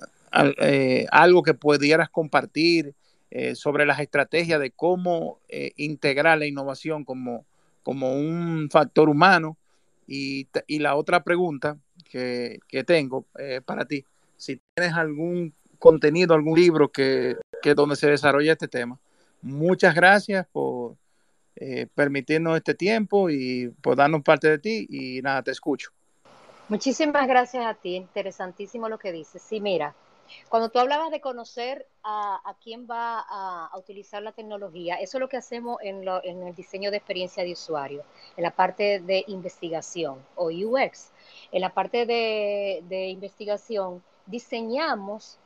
[1.10, 2.94] algo que pudieras compartir
[3.56, 5.40] sobre las estrategias de cómo
[5.76, 7.46] integrar la innovación como,
[7.84, 9.58] como un factor humano.
[10.08, 14.04] Y, y la otra pregunta que, tengo eh, para ti.
[14.38, 19.00] Si tienes algún contenido, algún libro que, que donde se desarrolla este tema.
[19.42, 20.96] Muchas gracias por
[21.56, 25.92] eh, permitirnos este tiempo y por darnos parte de ti y nada, te escucho.
[26.70, 29.42] Muchísimas gracias a ti, interesantísimo lo que dices.
[29.42, 29.96] Sí, mira,
[30.50, 35.30] cuando tú hablabas de conocer a, quién va a, utilizar la tecnología, eso es lo
[35.30, 38.04] que hacemos en, en, el diseño de experiencia de usuario,
[38.36, 41.12] en la parte de investigación o UX.
[41.52, 45.40] En la parte de, de investigación diseñamos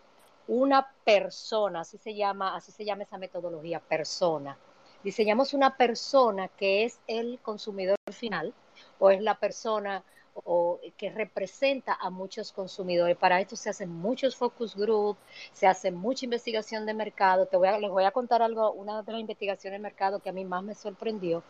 [0.48, 4.58] una persona, así se llama, así se llama esa metodología, persona.
[5.04, 8.54] Diseñamos una persona que es el consumidor final
[9.00, 10.04] o es la persona
[10.34, 13.18] o que representa a muchos consumidores.
[13.18, 15.18] Para esto se hacen muchos focus group,
[15.52, 17.46] se hace mucha investigación de mercado.
[17.46, 20.30] Te voy a, les voy a contar algo, una de las investigaciones de mercado que
[20.30, 21.44] a mí más me sorprendió,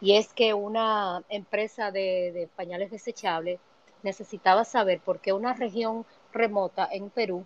[0.00, 3.60] y es que una empresa de, pañales desechables
[4.02, 7.44] necesitaba saber por qué una región remota en Perú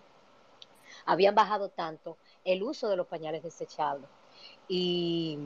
[1.05, 4.09] habían bajado tanto el uso de los pañales desechables.
[4.67, 5.37] Y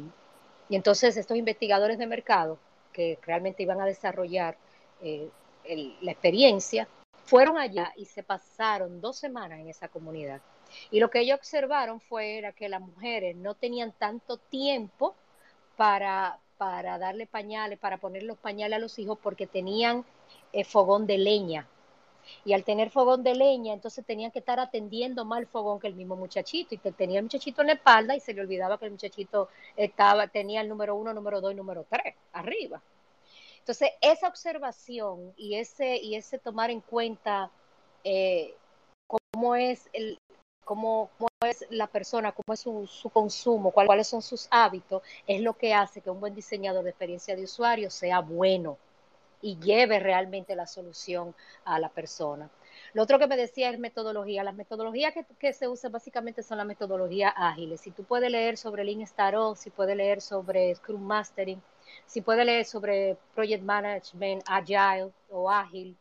[0.69, 2.59] entonces estos investigadores de mercado
[2.93, 4.57] que realmente iban a desarrollar
[5.01, 5.29] eh,
[6.01, 6.87] la experiencia,
[7.25, 10.41] fueron allá y se pasaron dos semanas en esa comunidad.
[10.91, 15.15] Y lo que ellos observaron fue era que las mujeres no tenían tanto tiempo
[15.75, 20.05] para, para darle pañales, para poner los pañales a los hijos porque tenían
[20.53, 21.67] eh, fogón de leña.
[22.45, 25.87] Y al tener fogón de leña, entonces tenían que estar atendiendo más el fogón que
[25.87, 26.75] el mismo muchachito.
[26.75, 30.27] Y tenía el muchachito en la espalda y se le olvidaba que el muchachito estaba,
[30.27, 32.81] tenía el número uno, número dos y número tres arriba.
[33.69, 37.51] Entonces, esa observación y ese, y ese tomar en cuenta
[38.03, 38.55] eh,
[39.05, 40.17] cómo es el,
[40.65, 45.41] Cómo, cómo, es la persona, cómo es su, su consumo, cuáles son sus hábitos, es
[45.41, 48.79] lo que hace que un buen diseñador de experiencia de usuario sea bueno
[49.41, 52.49] y lleve realmente la solución a la persona.
[52.93, 54.43] Lo otro que me decía es metodología.
[54.43, 57.81] Las metodologías que, que se usan básicamente son las metodologías ágiles.
[57.81, 61.61] Si tú puedes leer sobre Lean Startup, si puedes leer sobre Scrum Mastering,
[62.05, 65.95] si puedes leer sobre Project Management, Agile o Ágil,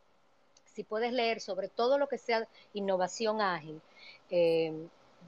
[0.79, 3.81] si puedes leer sobre todo lo que sea innovación ágil,
[4.31, 4.73] eh,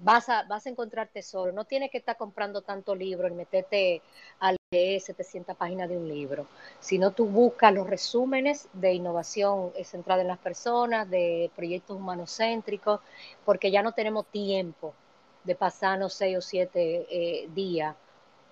[0.00, 1.50] vas, a, vas a encontrar tesoro.
[1.50, 4.00] No tienes que estar comprando tanto libro y meterte
[4.38, 6.46] a leer 700 páginas de un libro,
[6.78, 13.00] sino tú buscas los resúmenes de innovación centrada en las personas, de proyectos humanocéntricos,
[13.44, 14.94] porque ya no tenemos tiempo
[15.42, 17.96] de pasarnos seis o siete eh, días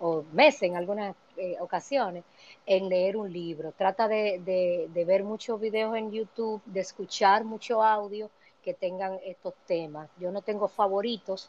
[0.01, 2.24] o meses en algunas eh, ocasiones
[2.66, 3.72] en leer un libro.
[3.72, 8.28] Trata de, de, ver muchos videos en YouTube, de escuchar mucho audio
[8.62, 10.11] que tengan estos temas.
[10.18, 11.49] Yo no tengo favoritos,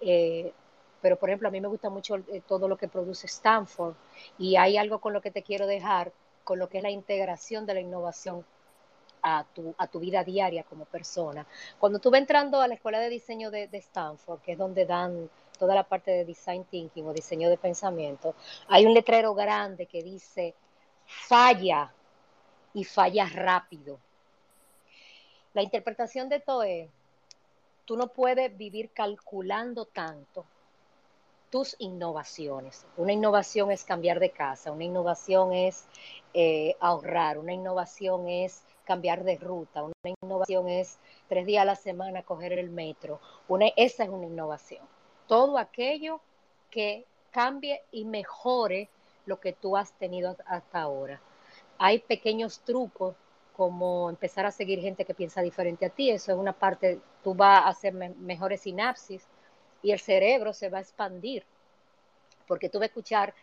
[0.00, 0.52] eh,
[1.00, 3.94] pero por ejemplo a mí me gusta mucho eh, todo lo que produce Stanford
[4.38, 6.12] y hay algo con lo que te quiero dejar,
[6.42, 8.44] con lo que es la integración de la innovación
[9.22, 11.46] a tu, a tu vida diaria como persona.
[11.78, 15.30] Cuando tú vas entrando a la escuela de diseño de Stanford, que es donde dan
[15.58, 18.34] toda la parte de design thinking o diseño de pensamiento,
[18.68, 20.54] hay un letrero grande que dice
[21.04, 21.92] falla
[22.74, 23.98] y falla rápido.
[25.54, 26.88] La interpretación de todo es,
[27.84, 30.44] tú no puedes vivir calculando tanto
[31.50, 32.86] tus innovaciones.
[32.96, 35.86] Una innovación es cambiar de casa, una innovación es
[36.34, 40.98] eh, ahorrar, una innovación es cambiar de ruta, una innovación es
[41.28, 44.86] tres días a la semana coger el metro, una, esa es una innovación.
[45.28, 46.20] Todo aquello
[46.70, 48.88] que cambie y mejore
[49.26, 51.20] lo que tú has tenido hasta ahora.
[51.78, 53.14] Hay pequeños trucos
[53.56, 57.34] como empezar a seguir gente que piensa diferente a ti, eso es una parte, tú
[57.34, 59.26] vas a hacer mejores sinapsis
[59.82, 61.44] y el cerebro se va a expandir,
[62.46, 63.34] porque tú vas a escuchar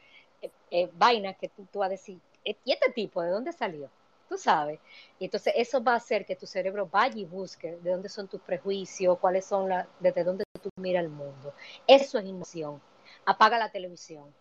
[0.41, 3.51] eh, eh, vainas que tú, tú vas a decir, eh, ¿y este tipo de dónde
[3.51, 3.89] salió?
[4.29, 4.79] Tú sabes.
[5.19, 8.27] Y entonces eso va a hacer que tu cerebro vaya y busque de dónde son
[8.27, 11.53] tus prejuicios, cuáles son las, desde dónde tú miras el mundo.
[11.87, 12.81] Eso es innovación.
[13.25, 14.33] Apaga la televisión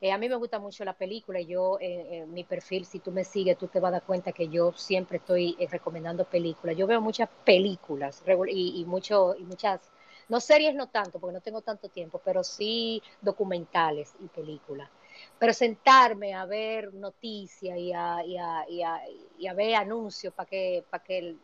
[0.00, 2.98] eh, a mí me gusta mucho la película y yo, eh, en mi perfil, si
[3.00, 6.24] tú me sigues, tú te vas a dar cuenta que yo siempre estoy eh, recomendando
[6.24, 6.76] películas.
[6.76, 9.80] Yo veo muchas películas y, mucho, y muchas,
[10.28, 14.90] no series no tanto, porque no tengo tanto tiempo, pero sí documentales y películas.
[15.38, 19.00] Pero sentarme a ver noticias y a, y a, y a,
[19.38, 21.36] y a ver anuncios para que, para que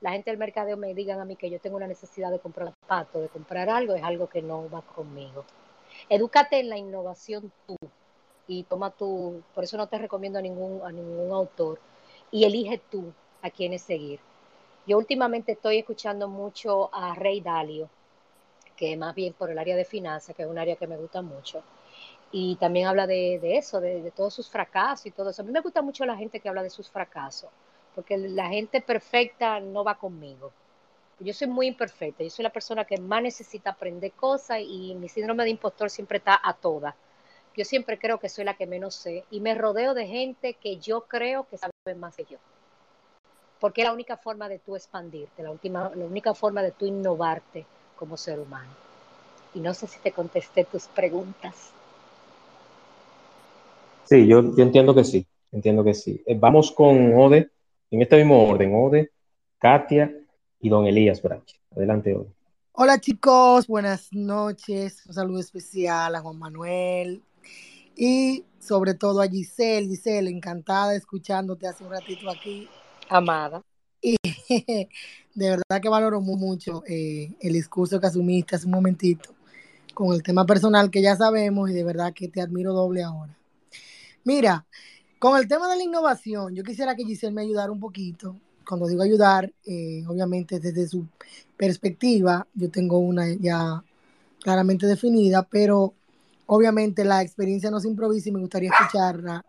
[0.00, 2.72] la gente del mercadeo me digan a mí que yo tengo una necesidad de comprar
[2.82, 5.44] zapatos, de comprar algo, es algo que no va conmigo.
[6.08, 7.76] Edúcate en la innovación tú
[8.46, 11.78] y toma tu, por eso no te recomiendo a ningún, a ningún autor
[12.30, 13.12] y elige tú
[13.42, 14.20] a quienes seguir.
[14.86, 17.90] Yo últimamente estoy escuchando mucho a Rey Dalio,
[18.76, 21.20] que más bien por el área de finanzas, que es un área que me gusta
[21.20, 21.62] mucho.
[22.30, 25.42] Y también habla de, eso, de, todos sus fracasos y todo eso.
[25.42, 27.50] A mí me gusta mucho la gente que habla de sus fracasos,
[27.94, 30.52] porque la gente perfecta no va conmigo.
[31.20, 35.08] Yo soy muy imperfecta, yo soy la persona que más necesita aprender cosas y mi
[35.08, 36.94] síndrome de impostor siempre está a toda.
[37.56, 40.76] Yo siempre creo que soy la que menos sé y me rodeo de gente que
[40.76, 42.38] yo creo que sabe más que yo.
[43.58, 46.86] Porque es la única forma de tú expandirte, la, última, la única forma de tú
[46.86, 47.66] innovarte
[47.96, 48.70] como ser humano.
[49.54, 51.72] Y no sé si te contesté tus preguntas.
[54.08, 56.22] Sí, yo, yo entiendo que sí, entiendo que sí.
[56.24, 57.50] Eh, vamos con Ode,
[57.90, 59.10] en este mismo orden, Ode,
[59.58, 60.10] Katia
[60.60, 61.44] y don Elías Branch.
[61.76, 62.24] Adelante, hoy.
[62.72, 65.04] Hola chicos, buenas noches.
[65.04, 67.22] Un saludo especial a Juan Manuel
[67.94, 69.88] y sobre todo a Giselle.
[69.88, 72.66] Giselle, encantada escuchándote hace un ratito aquí.
[73.10, 73.60] Amada.
[74.00, 74.16] Y
[75.34, 79.34] de verdad que valoro mucho eh, el discurso que asumiste hace un momentito
[79.92, 83.38] con el tema personal que ya sabemos y de verdad que te admiro doble ahora.
[84.28, 84.66] Mira,
[85.18, 88.36] con el tema de la innovación, yo quisiera que Giselle me ayudara un poquito
[88.68, 91.06] cuando digo ayudar, eh, obviamente desde su
[91.56, 93.82] perspectiva, yo tengo una ya
[94.42, 95.94] claramente definida, pero
[96.44, 99.46] obviamente la experiencia no se improvisa y me gustaría escucharla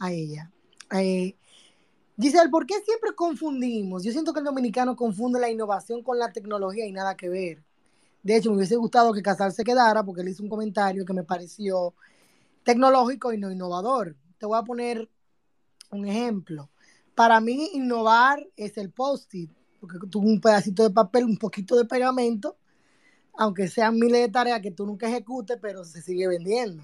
[0.00, 0.50] a ella.
[0.90, 1.36] Eh,
[2.20, 4.02] Giselle, ¿por qué siempre confundimos?
[4.02, 7.62] Yo siento que el dominicano confunde la innovación con la tecnología y nada que ver.
[8.24, 11.12] De hecho, me hubiese gustado que Casal se quedara porque él hizo un comentario que
[11.12, 11.94] me pareció
[12.64, 14.16] tecnológico y no innovador.
[14.38, 15.08] Te voy a poner
[15.90, 16.70] un ejemplo.
[17.14, 19.50] Para mí, innovar es el post-it,
[19.80, 22.56] porque tú un pedacito de papel, un poquito de pegamento,
[23.36, 26.82] aunque sean miles de tareas que tú nunca ejecutes, pero se sigue vendiendo.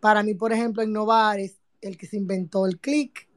[0.00, 3.28] Para mí, por ejemplo, innovar es el que se inventó el clic,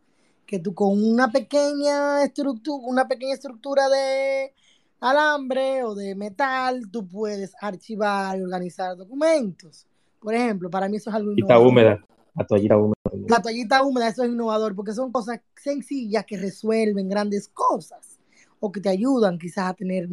[0.45, 4.53] que tú con una pequeña estructura, una pequeña estructura de
[4.99, 9.87] alambre o de metal, tú puedes archivar y organizar documentos.
[10.25, 11.67] Por ejemplo, para mí eso es algo innovador.
[11.67, 12.95] húmeda, la toallita húmeda.
[13.27, 18.17] La toallita húmeda, eso es innovador, porque son cosas sencillas que resuelven grandes cosas
[18.59, 20.09] o que te ayudan quizás a tener...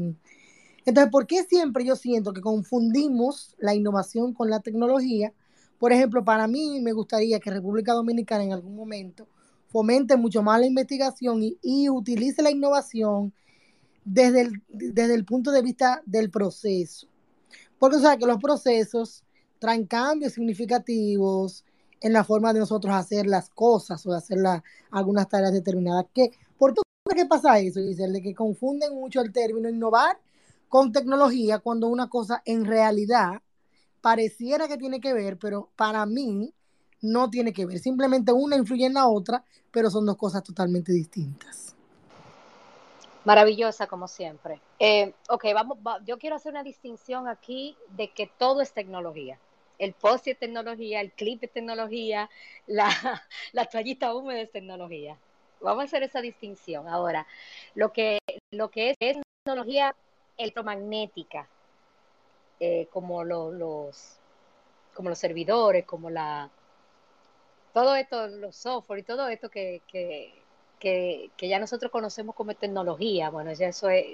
[0.85, 5.33] Entonces, ¿por qué siempre yo siento que confundimos la innovación con la tecnología?
[5.79, 9.27] Por ejemplo, para mí me gustaría que República Dominicana en algún momento
[9.69, 13.33] fomente mucho más la investigación y, utilice la innovación
[14.05, 17.09] desde el, desde el punto de vista del proceso.
[17.79, 19.25] Porque o sea que los procesos
[19.63, 21.65] traen cambios significativos,
[22.01, 24.39] en la forma de nosotros hacer las cosas o de hacer
[24.91, 26.07] algunas tareas determinadas.
[26.13, 26.75] ¿Qué, ¿Por
[27.15, 28.13] qué pasa eso, Giselle?
[28.13, 30.19] De que confunden mucho el término innovar
[30.69, 33.41] con tecnología cuando una cosa en realidad
[34.01, 36.53] pareciera que tiene que ver, pero para mí
[37.01, 37.79] no tiene que ver.
[37.79, 41.77] Simplemente una influye en la otra, pero son dos cosas totalmente distintas.
[43.25, 44.61] Maravillosa como siempre.
[44.81, 49.39] Eh, ok, vamos, yo quiero hacer una distinción aquí de que todo es tecnología
[49.83, 52.31] el post es tecnología, el clip es tecnología,
[52.67, 55.19] la, toallita húmeda es tecnología.
[55.61, 56.87] Vamos a hacer esa distinción.
[56.87, 57.27] Ahora,
[57.75, 58.19] lo que,
[58.53, 59.95] lo que es, tecnología
[60.37, 61.49] electromagnética,
[62.61, 64.19] eh, como los,
[64.95, 66.49] como los servidores, como la
[67.73, 73.53] todo esto, los software y todo esto que, que, ya nosotros conocemos como tecnología, bueno,
[73.53, 74.05] ya eso es,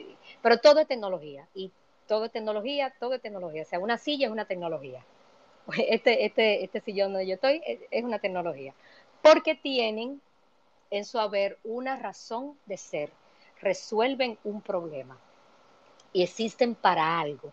[0.41, 1.73] pero todo es tecnología, y
[2.07, 5.05] todo es tecnología, todo es tecnología, o sea, una silla es una tecnología,
[5.77, 8.75] este, este, este sillón donde yo estoy es una tecnología,
[9.23, 10.21] porque tienen
[10.91, 13.11] en su haber una razón de ser,
[13.61, 15.19] resuelven un problema
[16.13, 17.53] y existen para algo,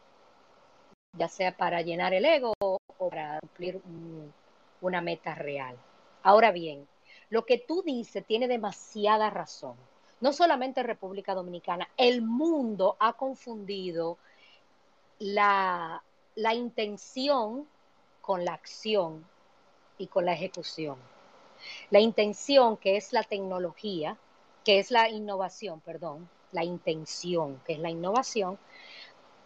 [1.13, 2.77] ya sea para llenar el ego o
[3.09, 3.81] para cumplir
[4.81, 5.75] una meta real.
[6.23, 6.87] Ahora bien,
[7.29, 9.75] lo que tú dices tiene demasiada razón.
[10.21, 14.17] No solamente República Dominicana, el mundo ha confundido
[15.19, 16.01] la,
[16.35, 17.67] la intención
[18.25, 19.23] con la acción
[19.99, 20.97] y con la ejecución.
[21.91, 24.17] La intención, que es la tecnología,
[24.63, 28.57] que es la innovación, perdón, la intención, que es la innovación,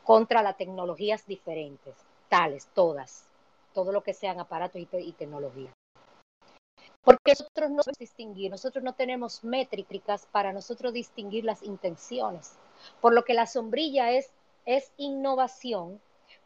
[0.06, 1.94] contra las tecnologías diferentes,
[2.30, 3.26] tales, todas,
[3.74, 5.72] todo lo que sean aparatos y, y tecnología.
[7.04, 12.58] Porque nosotros no distinguir, nosotros no tenemos métricas para nosotros distinguir las intenciones.
[13.02, 14.32] Por lo que la sombrilla es,
[14.66, 16.00] es innovación,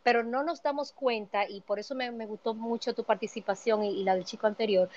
[0.04, 4.16] pero no nos damos cuenta, y por eso me, gustó mucho tu participación y, la
[4.16, 4.90] del chico anterior,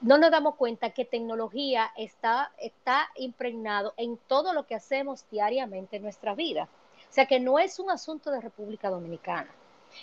[0.00, 5.96] no nos damos cuenta que tecnología está, está impregnado en todo lo que hacemos diariamente
[5.96, 6.68] en nuestra vida.
[7.08, 9.50] O sea que no es un asunto de República Dominicana,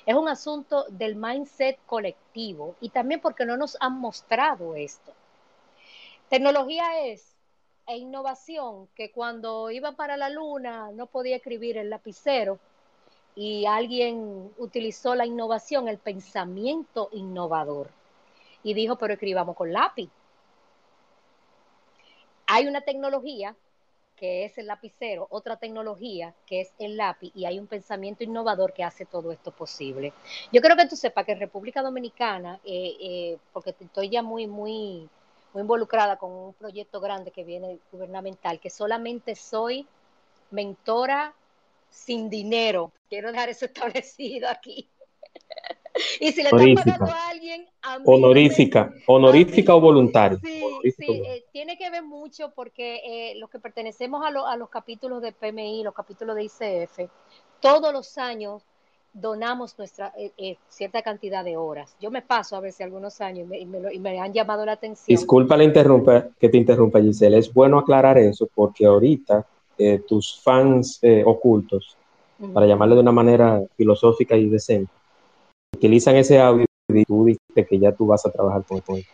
[0.05, 5.12] es un asunto del mindset colectivo y también porque no nos han mostrado esto.
[6.30, 7.36] Tecnología es
[7.88, 12.59] e innovación que cuando iba para la luna no podía escribir el lapicero
[13.36, 17.89] y alguien utilizó la innovación, el pensamiento innovador
[18.63, 20.09] y dijo, pero escribamos con lápiz.
[22.47, 23.55] Hay una tecnología
[24.17, 28.71] que es el lapicero, otra tecnología que es el lápiz y hay un pensamiento innovador
[28.71, 30.13] que hace todo esto posible.
[30.51, 34.45] Yo creo que tú sepas que en República Dominicana, eh, eh, porque estoy ya muy,
[34.45, 35.09] muy,
[35.53, 39.88] muy involucrada con un proyecto grande que viene gubernamental, que solamente soy
[40.51, 41.34] mentora
[41.91, 42.91] sin dinero.
[43.07, 44.89] Quiero dejar eso establecido aquí.
[46.19, 47.67] y si le están pagando a alguien,
[48.05, 50.39] honorífica, honorífica o voluntaria.
[50.41, 50.63] Sí,
[50.97, 55.21] sí eh, tiene que ver mucho porque eh, los que pertenecemos a, a, los capítulos
[55.21, 57.11] de PMI, los capítulos de ICF,
[57.59, 58.63] todos los años
[59.13, 61.95] donamos nuestra eh, cierta cantidad de horas.
[61.99, 65.17] Yo me paso a veces algunos años y me, y me, han llamado la atención.
[65.17, 67.37] Disculpa la interrumpa, que te interrumpa, Giselle.
[67.37, 69.45] Es bueno aclarar eso porque ahorita
[70.07, 71.97] tus fans ocultos,
[72.53, 74.91] para llamarle de una manera filosófica y decente,
[75.76, 79.05] utilizan ese audio y tú dices que ya tú vas a trabajar con, él.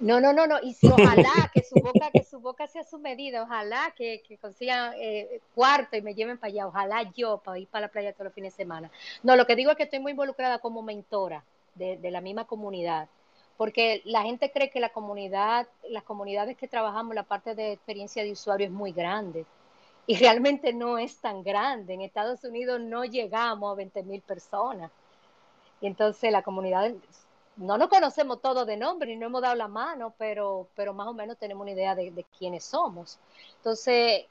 [0.00, 2.98] No, no, no, no, y si ojalá que su boca, que su boca sea su
[2.98, 7.58] medida, ojalá que, que consigan eh, cuarto y me lleven para allá, ojalá yo para
[7.58, 8.90] ir para la playa todos los fines de semana.
[9.22, 11.44] No, lo que digo es que estoy muy involucrada como mentora
[11.74, 13.08] de, de la misma comunidad,
[13.56, 18.24] porque la gente cree que la comunidad, las comunidades que trabajamos, la parte de experiencia
[18.24, 19.46] de usuario es muy grande,
[20.06, 21.94] y realmente no es tan grande.
[21.94, 24.90] En Estados Unidos no llegamos a 20 mil personas.
[25.80, 26.92] Y entonces la comunidad,
[27.56, 31.06] no nos conocemos todos de nombre y no hemos dado la mano, pero, pero más
[31.08, 33.18] o menos tenemos una idea de, quiénes somos.
[33.58, 34.26] Entonces,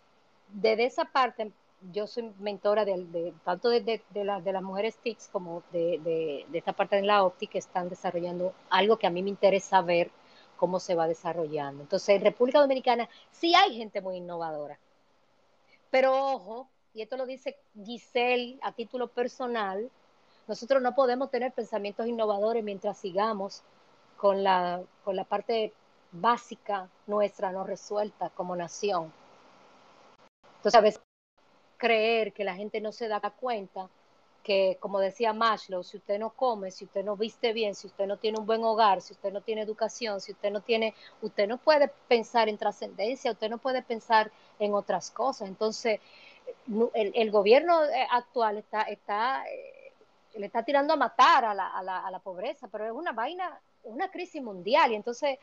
[0.50, 1.52] desde esa parte,
[1.92, 7.04] yo soy mentora de, tanto de, de, las mujeres TICs como de, esta parte de
[7.04, 10.12] la OPTI que están desarrollando algo que a mí me interesa ver
[10.58, 11.84] cómo se va desarrollando.
[11.84, 14.78] Entonces, en República Dominicana sí hay gente muy innovadora,
[15.94, 19.92] pero ojo, y esto lo dice Giselle a título personal,
[20.48, 23.62] nosotros no podemos tener pensamientos innovadores mientras sigamos
[24.18, 25.72] con la, con la parte
[26.12, 29.14] básica nuestra no resuelta como nación.
[30.56, 31.02] Entonces, a veces
[31.78, 33.88] creer que la gente no se da cuenta
[34.44, 38.06] que, como decía Maslow, si usted no come, si usted no viste bien, si usted
[38.06, 41.48] no tiene un buen hogar, si usted no tiene educación, si usted no tiene, usted
[41.48, 45.48] no puede pensar en trascendencia, usted no puede pensar en otras cosas.
[45.48, 46.00] Entonces,
[46.94, 49.94] el, gobierno eh, actual está, está eh,
[50.36, 53.12] le está tirando a matar a la, a la, a la pobreza, pero es una
[53.12, 54.92] vaina, una crisis mundial.
[54.92, 55.40] Y entonces,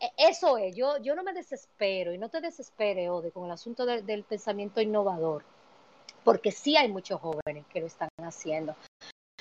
[0.00, 3.52] e, eso es, yo, yo no me desespero y no te desesperes, Ode, con el
[3.52, 5.44] asunto del pensamiento innovador,
[6.24, 8.74] porque sí hay muchos jóvenes que lo están haciendo.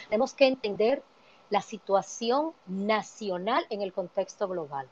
[0.10, 1.04] Tenemos que entender
[1.50, 4.88] la situación nacional en el contexto global,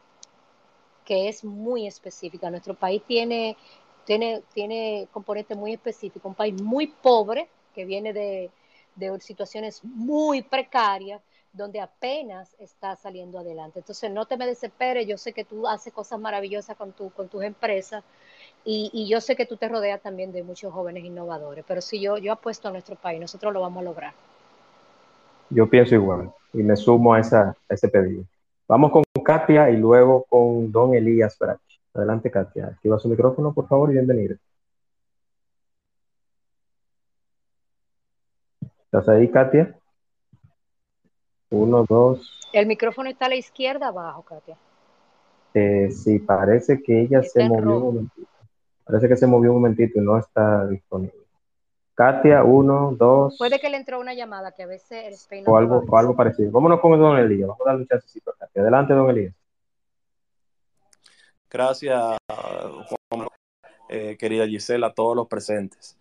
[1.06, 2.52] que es muy específica.
[2.52, 3.58] Nuestro país tiene,
[4.06, 8.52] tiene, tiene componente muy específico, un país muy pobre que viene de,
[8.96, 11.22] de situaciones muy precarias
[11.52, 13.80] donde apenas está saliendo adelante.
[13.80, 17.28] Entonces, no te me desesperes, yo sé que tú haces cosas maravillosas con, tu, con
[17.28, 18.04] tus empresas
[18.66, 22.18] y, yo sé que tú te rodeas también de muchos jóvenes innovadores, pero si yo,
[22.18, 24.14] yo apuesto a nuestro país, nosotros lo vamos a lograr.
[25.49, 28.24] Yo pienso igual y me sumo a, esa, ese pedido.
[28.68, 31.80] Vamos con Katia y luego con Don Elías Brachi.
[31.93, 32.68] Adelante, Katia.
[32.68, 34.36] Activa su micrófono, por favor, y bienvenida.
[38.86, 39.76] ¿Estás ahí, Katia?
[41.49, 42.39] Uno, dos.
[42.53, 44.57] El micrófono está a la izquierda abajo, Katia.
[45.53, 48.28] Eh, sí, parece que ella se movió un momentito.
[48.90, 51.14] Parece que se movió un momentito y no está disponible.
[51.94, 53.38] Katia, uno, dos.
[53.38, 56.50] Puede que le entró una llamada que a veces el o algo, o algo parecido.
[56.50, 57.50] Vámonos con Don Elías.
[57.50, 58.64] Vamos a darle un chancecito a Katia.
[58.64, 59.36] Adelante, Don Elías.
[61.52, 63.28] Gracias, Juan,
[63.90, 65.96] eh, querida Gisela, a todos los presentes.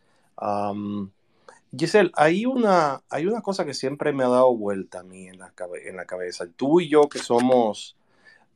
[1.77, 5.39] Giselle, hay una, hay una cosa que siempre me ha dado vuelta a mí en
[5.39, 5.53] la,
[5.85, 6.47] en la cabeza.
[6.57, 7.99] Tú y yo que somos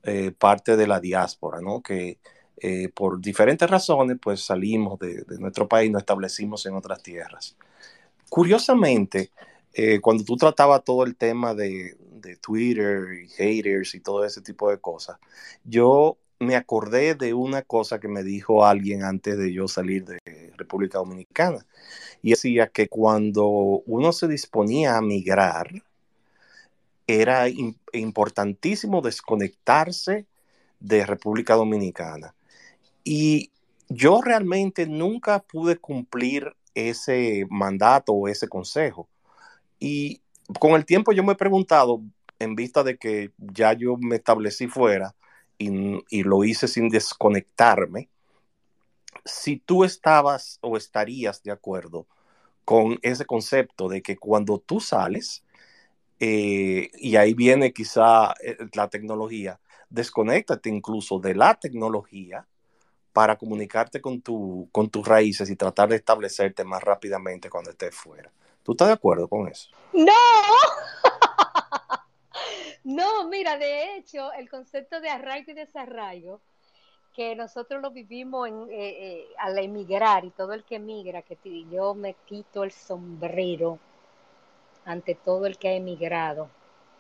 [0.05, 1.83] eh, parte de la diáspora, ¿no?
[1.83, 2.17] Que
[2.57, 7.57] eh, por diferentes razones, pues salimos de, nuestro país, nos establecimos en otras tierras.
[8.29, 9.31] Curiosamente,
[9.73, 14.41] eh, cuando tú tratabas todo el tema de, de, Twitter y haters y todo ese
[14.43, 15.19] tipo de cosas,
[15.65, 20.19] yo me acordé de una cosa que me dijo alguien antes de yo salir de
[20.57, 21.65] República Dominicana.
[22.21, 25.83] Y decía que cuando uno se disponía a migrar,
[27.07, 27.47] era
[27.93, 30.27] importantísimo desconectarse
[30.81, 32.35] de República Dominicana.
[33.05, 33.51] Y
[33.89, 39.09] yo realmente nunca pude cumplir ese mandato o ese consejo.
[39.79, 40.23] Y
[40.59, 42.03] con el tiempo yo me he preguntado,
[42.39, 45.15] en vista de que ya yo me establecí fuera
[45.59, 48.09] y, lo hice sin desconectarme,
[49.25, 52.07] si tú estabas o estarías de acuerdo
[52.65, 55.45] con ese concepto de que cuando tú sales,
[56.19, 62.47] eh, y ahí viene quizá eh, la tecnología, desconéctate incluso de la tecnología
[63.13, 67.95] para comunicarte con, tu, con tus raíces y tratar de establecerte más rápidamente cuando estés
[67.95, 68.31] fuera.
[68.63, 69.71] ¿Tú estás de acuerdo con eso?
[69.93, 70.13] No.
[72.85, 76.41] no, mira, de hecho, el concepto de arraigo y desarraigo,
[77.15, 81.37] que nosotros lo vivimos en, eh, eh, al emigrar y todo el que emigra, que
[81.71, 83.79] yo me quito el sombrero
[84.85, 86.49] ante todo el que ha emigrado,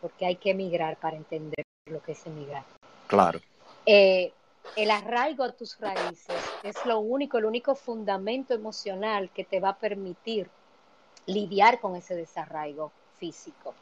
[0.00, 2.64] porque hay que emigrar para entender lo que es emigrar.
[3.06, 3.40] Claro.
[3.86, 4.32] Eh,
[4.76, 9.70] el arraigo a tus raíces es lo único, el único fundamento emocional que te va
[9.70, 10.48] a permitir
[11.26, 13.74] lidiar con ese desarraigo físico.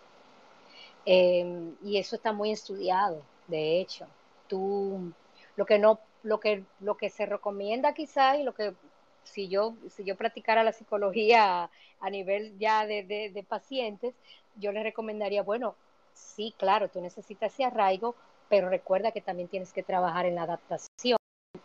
[1.07, 4.07] Em, y eso está muy estudiado, de hecho.
[4.49, 5.13] Tú,
[5.57, 8.75] lo que no, lo que, lo que se recomienda quizás y lo que
[9.23, 11.71] si yo, si yo practicara la psicología
[12.01, 14.15] a nivel ya de, de pacientes,
[14.57, 15.77] yo les recomendaría, bueno,
[16.15, 18.15] sí, claro, tú necesitas ese arraigo,
[18.51, 21.17] pero recuerda que también tienes que trabajar en la adaptación.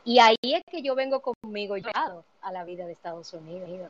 [0.06, 3.90] Y ahí es que yo vengo conmigo a la vida de Estados Unidos.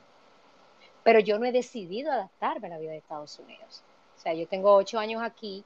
[1.04, 3.84] Pero yo no he decidido adaptarme a la vida de Estados Unidos.
[4.18, 5.66] O sea, yo tengo ocho años aquí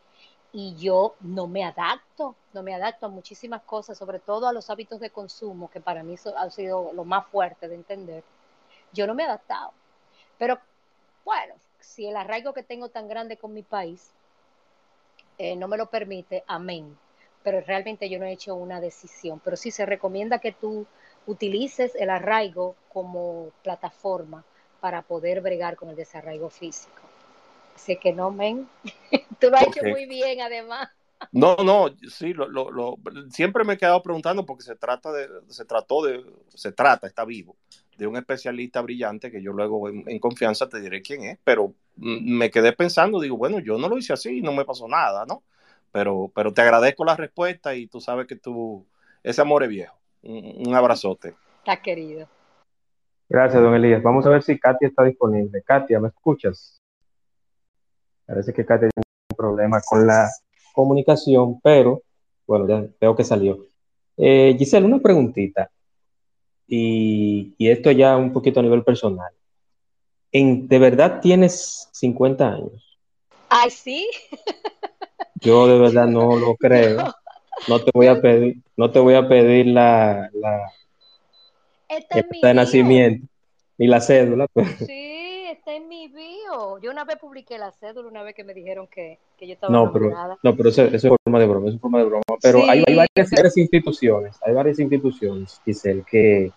[0.52, 4.72] y yo no me adapto, no me adapto a muchísimas cosas, sobre todo a los
[4.72, 8.24] hábitos de consumo, que para mí ha sido lo más fuerte de entender.
[8.92, 9.72] Yo no me he adaptado.
[10.40, 10.58] Pero
[11.24, 14.10] bueno, si el arraigo que tengo tan grande con mi país
[15.38, 16.98] eh, no me lo permite, amén
[17.44, 19.42] pero realmente yo no he hecho una decisión.
[19.44, 20.86] Pero sí se recomienda que tú
[21.26, 24.44] utilices el arraigo como plataforma
[24.80, 27.02] para poder bregar con el desarraigo físico.
[27.76, 28.68] Así que no, men,
[29.40, 30.90] tú lo has hecho muy bien además.
[31.32, 32.98] No, no, sí, lo, lo,
[33.30, 37.26] siempre me he quedado preguntando porque se trata de, se trató de, se trata, está
[37.26, 37.58] vivo,
[37.98, 41.74] de un especialista brillante que yo luego en, en confianza te diré quién es, pero
[41.98, 45.44] me quedé pensando, digo, bueno, yo no lo hice así, no me pasó nada, ¿no?
[45.92, 48.86] Pero, pero te agradezco la respuesta y tú sabes que tú,
[49.24, 49.96] ese amor es viejo.
[50.22, 51.36] Un, abrazote.
[51.60, 52.28] Está querido.
[53.28, 54.04] Gracias, don Elías.
[54.04, 55.62] Vamos a ver si Katia está disponible.
[55.64, 56.82] Katia, ¿me escuchas?
[58.26, 60.30] Parece que Katia tiene un problema con la
[60.74, 62.04] comunicación, pero
[62.46, 63.66] bueno, ya veo que salió.
[64.18, 65.72] Eh, Giselle, una preguntita.
[66.68, 69.32] Y, y, esto ya un poquito a nivel personal.
[70.32, 73.00] ¿En, ¿De verdad tienes 50 años?
[73.50, 74.08] Ay, sí.
[75.42, 77.04] Yo de verdad no lo creo.
[77.68, 80.72] No te voy a pedir, no te voy a pedir la, la
[82.42, 83.28] de nacimiento
[83.80, 84.48] ni la cédula.
[84.54, 84.68] Pues.
[84.86, 86.80] Sí, está en mi bio.
[86.82, 89.74] Yo una vez publiqué la cédula, una vez que me dijeron que, que yo estaba
[89.74, 90.12] no, pero,
[90.44, 92.24] no, pero eso, es forma de broma, es forma de broma.
[92.42, 96.52] Pero hay, hay varias, instituciones, hay varias instituciones, Giselle, que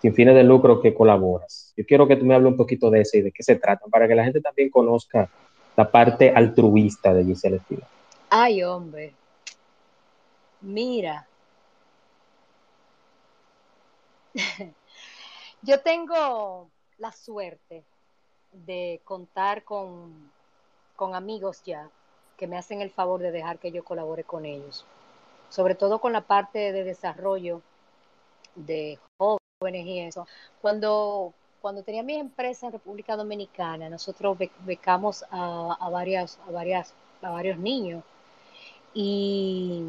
[0.00, 1.74] sin fines de lucro que colaboras.
[1.76, 3.86] Yo quiero que tú me hables un poquito de eso y de qué se trata,
[3.90, 5.28] para que la gente también conozca
[5.76, 7.97] la parte altruista de Giselle Espinosa.
[8.30, 9.14] Ay, hombre.
[10.60, 11.26] Mira.
[15.62, 16.68] Yo tengo
[16.98, 17.84] la suerte
[18.52, 20.30] de contar con,
[20.96, 21.90] con amigos ya
[22.36, 24.84] que me hacen el favor de dejar que yo colabore con ellos,
[25.48, 27.62] sobre todo con la parte de desarrollo
[28.54, 30.26] de jóvenes y eso.
[30.62, 36.94] Cuando, cuando tenía mi empresa en República Dominicana, nosotros becamos a, a, varias, a, varias,
[37.22, 38.04] a varios niños
[38.94, 39.84] y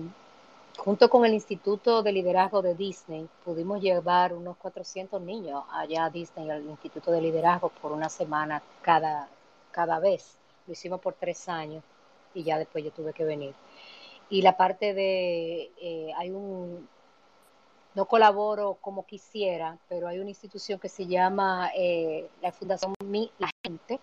[0.77, 6.09] junto con el Instituto de Liderazgo de Disney pudimos llevar unos 400 niños allá a
[6.09, 9.27] Disney, al Instituto de Liderazgo, por una semana cada,
[9.71, 10.37] cada vez.
[10.67, 11.83] Lo hicimos por tres años
[12.33, 13.53] y ya después yo tuve que venir.
[14.29, 16.87] Y la parte de, eh, hay un,
[17.95, 23.31] no colaboro como quisiera, pero hay una institución que se llama eh, la Fundación Mi,
[23.39, 23.99] La Gente,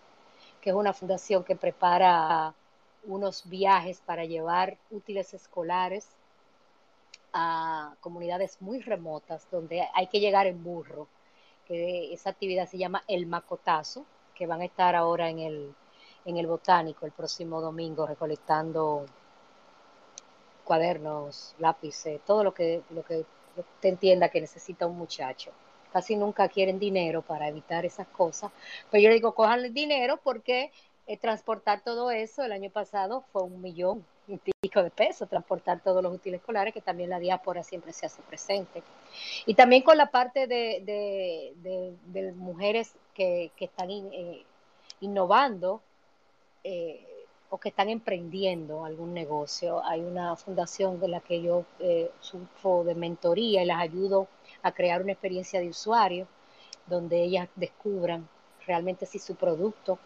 [0.61, 2.53] que es una fundación que prepara
[3.07, 6.09] unos viajes para llevar útiles escolares
[7.33, 11.09] a comunidades muy remotas donde hay que llegar en burro.
[11.67, 14.05] Que esa actividad se llama El Macotazo,
[14.35, 15.75] que van a estar ahora en el,
[16.25, 19.07] en el Botánico el próximo domingo recolectando
[20.65, 23.25] cuadernos, lápices, todo lo que, lo que
[23.81, 25.53] te entienda que necesita un muchacho.
[25.93, 28.51] Casi nunca quieren dinero para evitar esas cosas.
[28.91, 30.73] Pero yo le digo, cojan dinero porque
[31.07, 35.81] eh, transportar todo eso el año pasado fue un millón y pico de pesos, transportar
[35.81, 38.83] todos los útiles escolares, que también la diáspora siempre se hace presente.
[39.47, 44.45] Y también con la parte de, de, mujeres que, que están eh,
[45.01, 45.81] innovando.
[46.65, 47.07] Eh,
[47.49, 49.81] o que están emprendiendo algún negocio.
[49.85, 51.65] Hay una fundación de la que yo
[52.19, 54.27] sufro de mentoría y las ayudo
[54.63, 56.27] a crear una experiencia de usuario
[56.87, 58.29] donde ellas descubran
[58.67, 59.99] realmente si su producto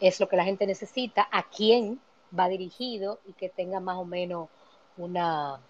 [0.00, 2.00] es lo que la gente necesita, a quién
[2.36, 4.48] va dirigido y que tenga más o menos
[4.96, 5.60] una,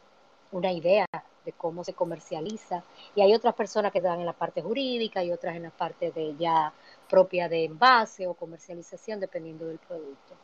[0.53, 1.07] una idea
[1.45, 2.85] de cómo se comercializa.
[3.15, 6.13] Y hay otras personas que están en la parte jurídica y otras en la parte
[6.13, 6.73] de ya
[7.09, 10.35] propia de envase o comercialización, dependiendo del producto.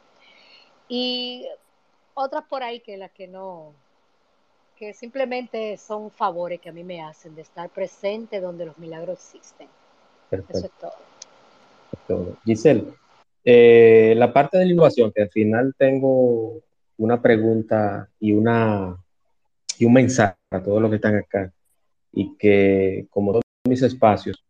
[0.89, 1.47] Y
[2.15, 3.73] otras por ahí que las que no,
[4.77, 9.19] que simplemente son favores que a mí me hacen de estar presente donde los milagros
[9.19, 9.69] existen.
[10.31, 12.37] Eso es todo.
[12.45, 12.95] Giselle,
[13.49, 16.63] eh, la parte de la innovación, que al final tengo
[16.97, 18.97] una pregunta y, una,
[19.79, 21.53] y un mensaje a todos los que están acá,
[22.13, 24.45] y que como todos mis espacios,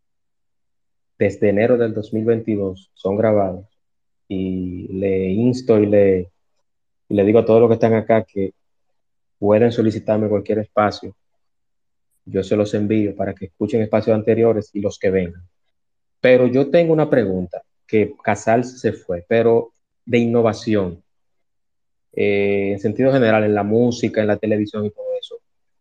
[1.19, 3.67] desde enero del 2022 son grabados,
[4.29, 6.31] y le insto y le,
[7.11, 8.55] le digo a todos los que están acá que
[9.39, 11.15] pueden solicitarme cualquier espacio.
[12.25, 15.43] Yo se los envío para que escuchen espacios anteriores y los que vengan.
[16.19, 19.73] Pero yo tengo una pregunta, que Casal se fue, pero
[20.05, 21.03] de innovación,
[22.13, 25.37] eh, en sentido general, en la música, en la televisión y todo eso.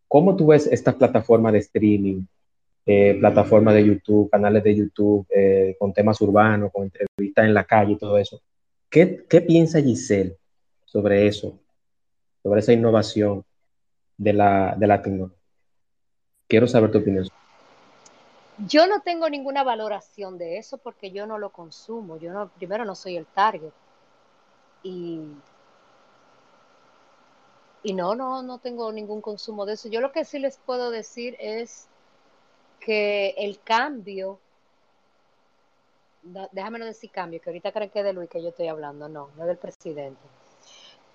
[0.08, 2.24] ¿Cómo tú ves estas plataformas de streaming,
[2.88, 7.64] eh, plataformas de YouTube, canales de YouTube eh, con temas urbanos, con entrevistas en la
[7.64, 8.40] calle y todo eso.
[8.90, 10.38] ¿Qué, qué piensa Giselle
[10.86, 11.60] sobre eso,
[12.44, 13.44] sobre esa innovación
[14.18, 15.38] de la, de la tecnología?
[16.48, 17.28] Quiero saber tu opinión.
[18.60, 22.18] Yo no tengo ninguna valoración de eso porque yo no lo consumo.
[22.18, 23.72] Yo no, primero no soy el target.
[24.84, 25.20] Y,
[27.84, 29.90] y no, no, no tengo ningún consumo de eso.
[29.90, 31.88] Yo lo que sí les puedo decir es
[32.80, 34.40] que el cambio,
[36.52, 39.10] déjame no decir cambio, que ahorita creen que es de Luis que yo estoy hablando,
[39.10, 40.22] no, no del presidente.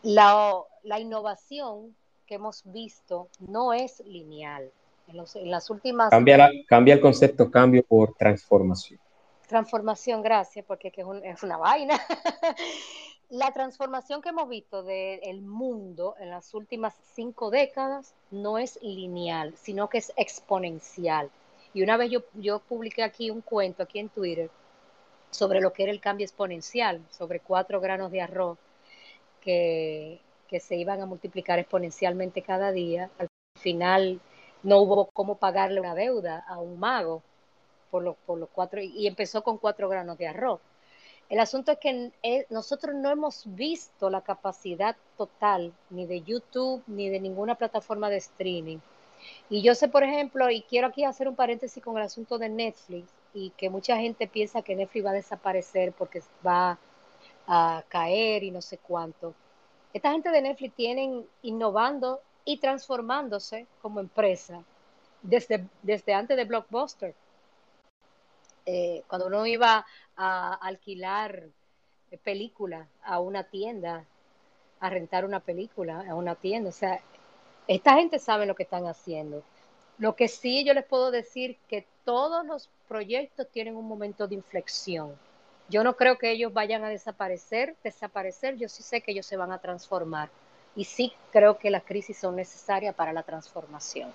[0.02, 0.52] La,
[0.82, 1.94] la innovación
[2.26, 4.70] que hemos visto no es lineal.
[5.10, 6.10] En, las últimas...
[6.10, 9.00] Cambia, cambia el concepto cambio por transformación.
[9.48, 11.98] Transformación, gracias, porque es, es una vaina.
[13.30, 19.54] la transformación que hemos visto del mundo en las últimas cinco décadas no es lineal,
[19.56, 21.30] sino que es exponencial.
[21.72, 24.50] Y una vez yo, yo publiqué aquí un cuento, aquí en Twitter,
[25.30, 28.58] sobre lo que era el cambio exponencial, sobre cuatro granos de arroz
[29.40, 33.10] que, que se iban a multiplicar exponencialmente cada día.
[33.18, 33.28] Al
[33.60, 34.20] final
[34.62, 37.22] no hubo cómo pagarle una deuda a un mago
[37.90, 40.60] por los, por los cuatro, y empezó con cuatro granos de arroz.
[41.28, 46.82] El asunto es que eh, nosotros no hemos visto la capacidad total ni de YouTube
[46.86, 48.78] ni de ninguna plataforma de streaming
[49.48, 52.48] y yo sé, por ejemplo, y quiero aquí hacer un paréntesis con el asunto de
[52.48, 56.78] Netflix, y que mucha gente piensa que Netflix va a desaparecer porque va
[57.46, 59.34] a caer y no sé cuánto.
[59.92, 64.62] Esta gente de Netflix tienen innovando y transformándose como empresa
[65.22, 67.14] desde, desde antes de Blockbuster.
[68.66, 69.84] Eh, cuando uno iba
[70.16, 71.44] a alquilar
[72.22, 74.04] película a una tienda,
[74.80, 77.00] a rentar una película a una tienda, o sea,
[77.68, 79.42] esta gente sabe lo que están haciendo.
[79.98, 84.34] Lo que sí yo les puedo decir que todos los proyectos tienen un momento de
[84.34, 85.14] inflexión.
[85.68, 89.36] Yo no creo que ellos vayan a desaparecer, desaparecer, yo sí sé que ellos se
[89.36, 90.30] van a transformar
[90.76, 94.10] y sí creo que las crisis son necesarias para la transformación.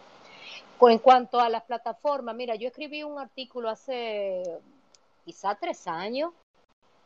[0.82, 4.44] En cuanto a las plataformas, mira, yo escribí un artículo hace
[5.26, 6.32] quizá tres años,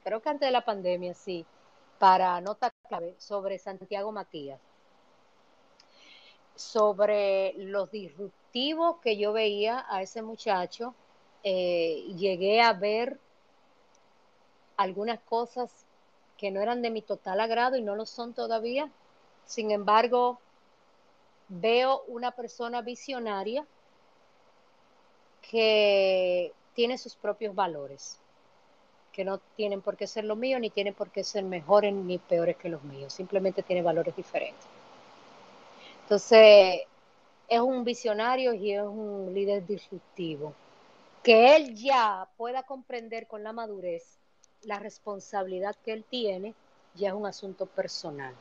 [0.03, 1.45] creo que antes de la pandemia, sí,
[1.97, 4.59] para Nota Clave, sobre Santiago Matías,
[6.55, 10.93] sobre los disruptivos que yo veía a ese muchacho.
[11.43, 13.17] Eh, llegué a ver
[14.75, 15.85] algunas cosas
[16.37, 18.91] que no eran de mi total agrado y no lo son todavía.
[19.49, 20.39] Sin embargo,
[21.47, 23.65] veo una persona visionaria
[25.41, 28.19] que tiene sus propios valores,
[29.11, 32.19] que no tienen por qué ser los míos, ni tienen por qué ser mejores ni
[32.19, 34.67] peores que los míos, simplemente tiene valores diferentes.
[36.03, 36.81] Entonces,
[37.47, 40.53] es un visionario y es un líder disruptivo.
[41.23, 44.19] Que él ya pueda comprender con la madurez
[44.61, 46.53] la responsabilidad que él tiene,
[46.93, 48.35] ya es un asunto personal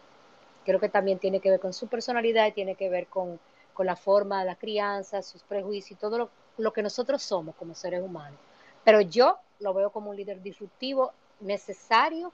[0.68, 3.40] creo que también tiene que ver con su personalidad y tiene que ver con,
[3.78, 8.02] la forma de la crianza, sus prejuicios y todo lo, que nosotros somos como seres
[8.02, 8.38] humanos.
[8.84, 12.32] Pero yo lo veo como un líder disruptivo necesario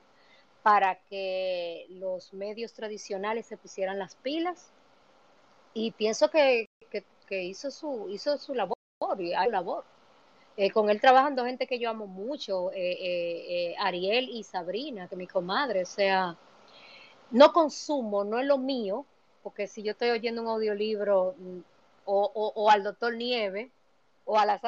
[0.64, 4.72] para que los medios tradicionales se pusieran las pilas
[5.74, 6.66] y pienso que,
[7.30, 8.76] hizo, su, hizo su labor
[9.18, 9.84] y hay labor.
[10.56, 12.96] Eh, con él trabajan dos gente que yo amo mucho, eh,
[13.70, 16.36] eh, Ariel y Sabrina, que mi comadre, o sea,
[17.34, 19.04] no consumo, no es lo mío,
[19.42, 21.58] porque si yo estoy oyendo un audiolibro mm,
[22.04, 23.70] o, al doctor Nieve
[24.24, 24.60] o a, la,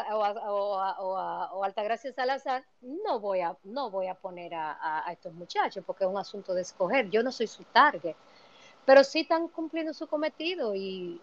[0.51, 6.11] o, Altagracia Salazar, no voy a, no voy a poner a, estos muchachos porque es
[6.11, 7.09] un asunto de escoger.
[7.09, 8.17] Yo no soy su target,
[8.85, 11.21] pero sí están cumpliendo su cometido y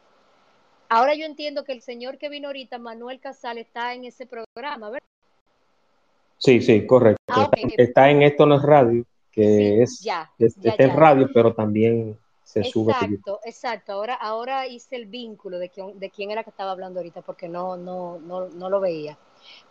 [0.88, 4.90] ahora yo entiendo que el señor que vino ahorita, Manuel Casal, está en ese programa,
[4.90, 5.08] ¿verdad?
[6.38, 7.22] Sí, sí, correcto.
[7.28, 12.64] Ah, está en Esto No es Radio que es, ya, en radio, pero también se
[12.64, 12.92] sube.
[12.92, 13.94] Exacto, exacto.
[13.94, 17.50] Ahora, ahora hice el vínculo de quién, de quién era que estaba hablando ahorita, porque
[17.50, 19.18] no, no, no, no lo veía.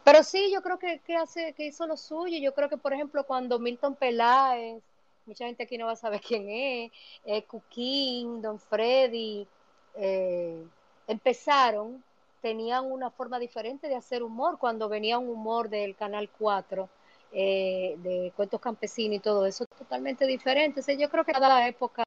[0.02, 2.39] Pero sí, yo creo que, que, hace, que hizo lo suyo.
[2.39, 4.82] Yo creo que, por ejemplo, cuando Milton Peláez,
[5.26, 6.93] mucha gente aquí no va a saber quién es,
[7.24, 9.47] eh, Cuquín, Don Freddy,
[9.94, 10.60] eh,
[11.06, 12.02] empezaron,
[12.40, 14.59] tenían una forma diferente de hacer humor.
[14.59, 16.89] Cuando venía un humor del Canal 4,
[17.32, 20.82] eh, de cuentos campesinos y todo eso, totalmente diferente.
[20.96, 22.04] yo creo que cada época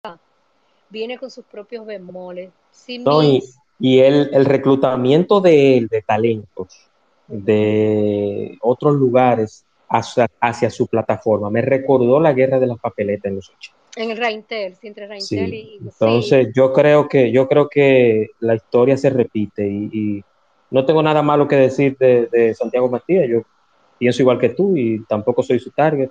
[0.90, 2.52] viene con sus propios bemoles.
[3.80, 6.88] y, el, reclutamiento de, de talentos
[7.28, 13.50] de otros lugares hacia, su plataforma me recordó la guerra de las papeletas en los
[13.50, 13.76] 80.
[13.98, 15.80] En el Reintel, entre Reintel y...
[15.82, 20.24] Entonces yo creo que yo creo que la historia se repite y,
[20.72, 23.30] no tengo nada malo que decir de, de Santiago Matías.
[23.30, 23.44] Yo
[23.98, 26.10] pienso igual que tú y tampoco soy su target.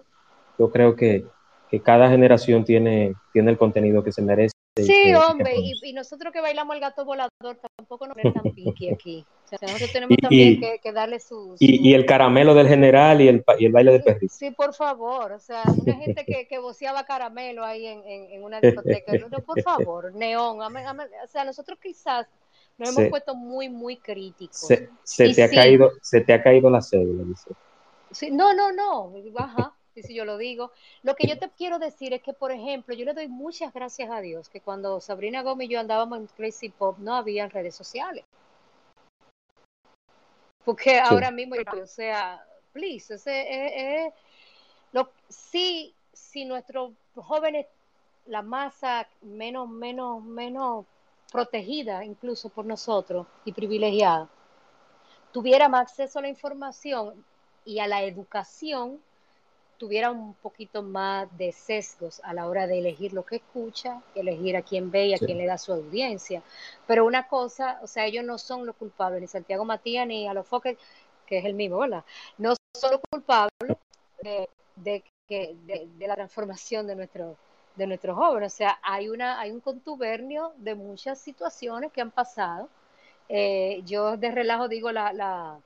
[0.58, 1.24] Yo creo que,
[1.70, 4.54] que cada generación tiene, tiene el contenido que se merece.
[4.76, 7.30] Sí, hombre, y, nosotros que bailamos el gato volador
[7.76, 9.24] tampoco nos tan piqui aquí.
[9.44, 13.44] O sea, nosotros tenemos también que, darle su, Y, el caramelo del general y el,
[13.58, 14.34] y el baile del perrito.
[14.34, 15.30] Sí, por favor.
[15.30, 19.12] O sea, una gente que, que voceaba caramelo ahí en, en, una discoteca.
[19.16, 20.60] No, por favor, neón.
[20.60, 22.26] o sea, nosotros quizás
[22.76, 24.66] nos hemos puesto muy, muy críticos.
[25.04, 27.50] Se, te, ha caído, se te ha caído la cédula, dice.
[28.14, 30.70] Sí, no, no, no, ajá, si yo lo digo.
[31.02, 34.10] Lo que yo te quiero decir es que, por ejemplo, yo le doy muchas gracias
[34.10, 37.74] a Dios que cuando Sabrina Gómez y yo andábamos en Crazy Pop no había redes
[37.74, 38.24] sociales.
[40.64, 42.42] Porque ahora mismo, o sea,
[42.72, 44.12] please, ese, eh, eh,
[44.92, 47.66] lo, sí, si nuestros jóvenes,
[48.26, 50.86] la masa menos, menos, menos
[51.30, 54.30] protegida incluso por nosotros y privilegiada,
[55.32, 57.22] tuviera más acceso a la información,
[57.64, 59.00] y a la educación
[59.78, 64.56] tuviera un poquito más de sesgos a la hora de elegir lo que escucha, elegir
[64.56, 66.42] a quién ve y a quién le da su audiencia.
[66.86, 70.34] Pero una cosa, o sea, ellos no son los culpables, ni Santiago Matías ni a
[70.34, 70.78] los Foques,
[71.26, 72.04] que es el mismo, ¿verdad?
[72.38, 73.76] No son los culpables
[74.22, 77.36] de, de, de, la transformación de nuestro
[77.76, 78.52] de nuestros jóvenes.
[78.52, 82.68] O sea, hay, una, hay un contubernio de muchas situaciones que han pasado.
[83.28, 85.58] Eh, yo de relajo digo la, la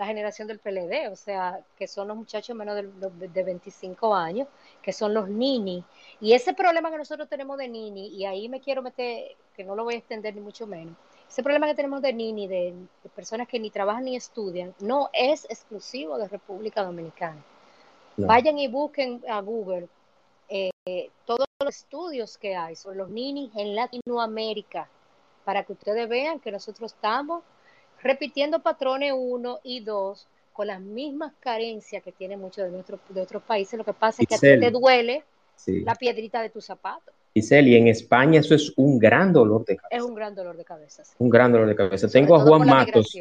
[0.00, 4.48] la generación del PLD, o sea, que son los muchachos menos de, de, 25 años,
[4.80, 5.84] que son los nini.
[6.22, 9.76] Y ese problema que nosotros tenemos de nini, y ahí me quiero meter, que no
[9.76, 10.96] lo voy a extender ni mucho menos,
[11.28, 12.74] ese problema que tenemos de nini, de,
[13.14, 17.44] personas que ni trabajan ni estudian, no es exclusivo de República Dominicana.
[18.16, 19.86] Vayan y busquen a Google
[20.48, 20.70] eh,
[21.26, 24.88] todos los estudios que hay sobre los ninis en Latinoamérica,
[25.44, 27.42] para que ustedes vean que nosotros estamos
[28.02, 33.20] repitiendo patrones uno y dos con las mismas carencias que tienen muchos de, nuestros de
[33.20, 33.78] otros países.
[33.78, 35.24] Lo que pasa es que a ti te duele
[35.66, 37.12] la piedrita de tu zapato.
[37.34, 39.96] Giselle, y en España eso es un gran dolor de cabeza.
[39.96, 41.04] Es un gran dolor de cabeza.
[41.04, 41.14] Sí.
[41.18, 42.08] Un gran dolor de cabeza.
[42.08, 43.16] Tengo a Juan Matos.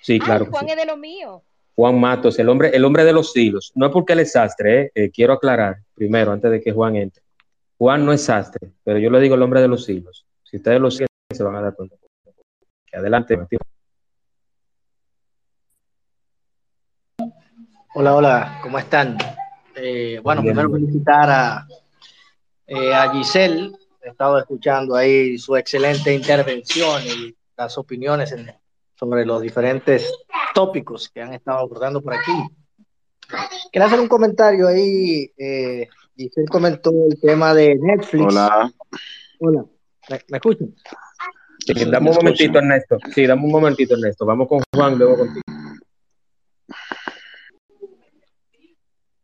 [0.00, 0.46] Sí, claro.
[0.50, 1.42] Juan es de lo mío.
[1.74, 3.72] Juan Matos, el hombre, el hombre de los hilos.
[3.74, 4.92] No es porque él es sastre, ¿eh?
[4.94, 7.22] Eh, quiero aclarar primero, antes de que Juan entre.
[7.78, 10.24] Juan no es sastre, pero yo le digo el hombre de los hilos.
[10.42, 11.96] Si ustedes lo siguen, se van a dar cuenta.
[12.92, 13.38] Adelante.
[17.98, 19.16] Hola, hola, ¿cómo están?
[19.74, 21.66] Eh, bueno, primero felicitar a,
[22.94, 23.72] a Giselle.
[24.02, 28.36] He estado escuchando ahí su excelente intervención y las opiniones
[28.96, 30.12] sobre los diferentes
[30.54, 32.34] tópicos que han estado abordando por aquí.
[33.72, 35.32] Quería hacer un comentario ahí.
[35.38, 38.26] Eh, Giselle comentó el tema de Netflix.
[38.26, 38.70] Hola.
[39.40, 39.64] Hola.
[40.10, 40.74] ¿Me, escuchan?
[41.60, 42.98] Sí, dame un momentito, Ernesto.
[43.14, 44.26] Sí, dame un momentito, Ernesto.
[44.26, 45.55] Vamos con Juan, luego contigo.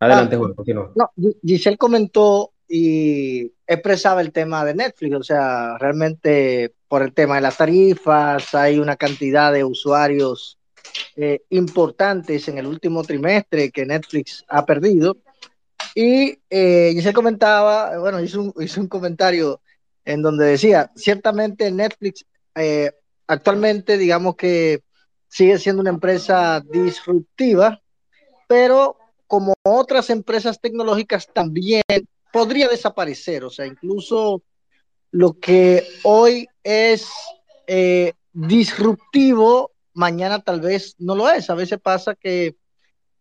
[0.03, 0.93] Adelante, Juan, continúa.
[0.97, 1.13] No,
[1.45, 7.43] Giselle comentó y expresaba el tema de Netflix, o sea, realmente por el tema de
[7.43, 10.59] las tarifas, hay una cantidad de usuarios
[11.15, 15.19] eh, importantes en el último trimestre que Netflix ha perdido.
[15.95, 19.61] Y eh, se comentaba, bueno, hizo un, hizo un, comentario
[20.05, 22.27] en donde decía, ciertamente Netflix
[22.57, 22.91] eh,
[23.29, 24.83] actualmente, digamos que
[25.29, 27.81] sigue siendo una empresa disruptiva,
[28.49, 28.97] pero
[29.33, 31.81] como otras empresas tecnológicas también
[32.31, 34.43] podría desaparecer, o sea, incluso
[35.11, 37.09] lo que hoy es
[37.67, 41.49] eh, disruptivo mañana tal vez no lo es.
[41.49, 42.57] A veces pasa que,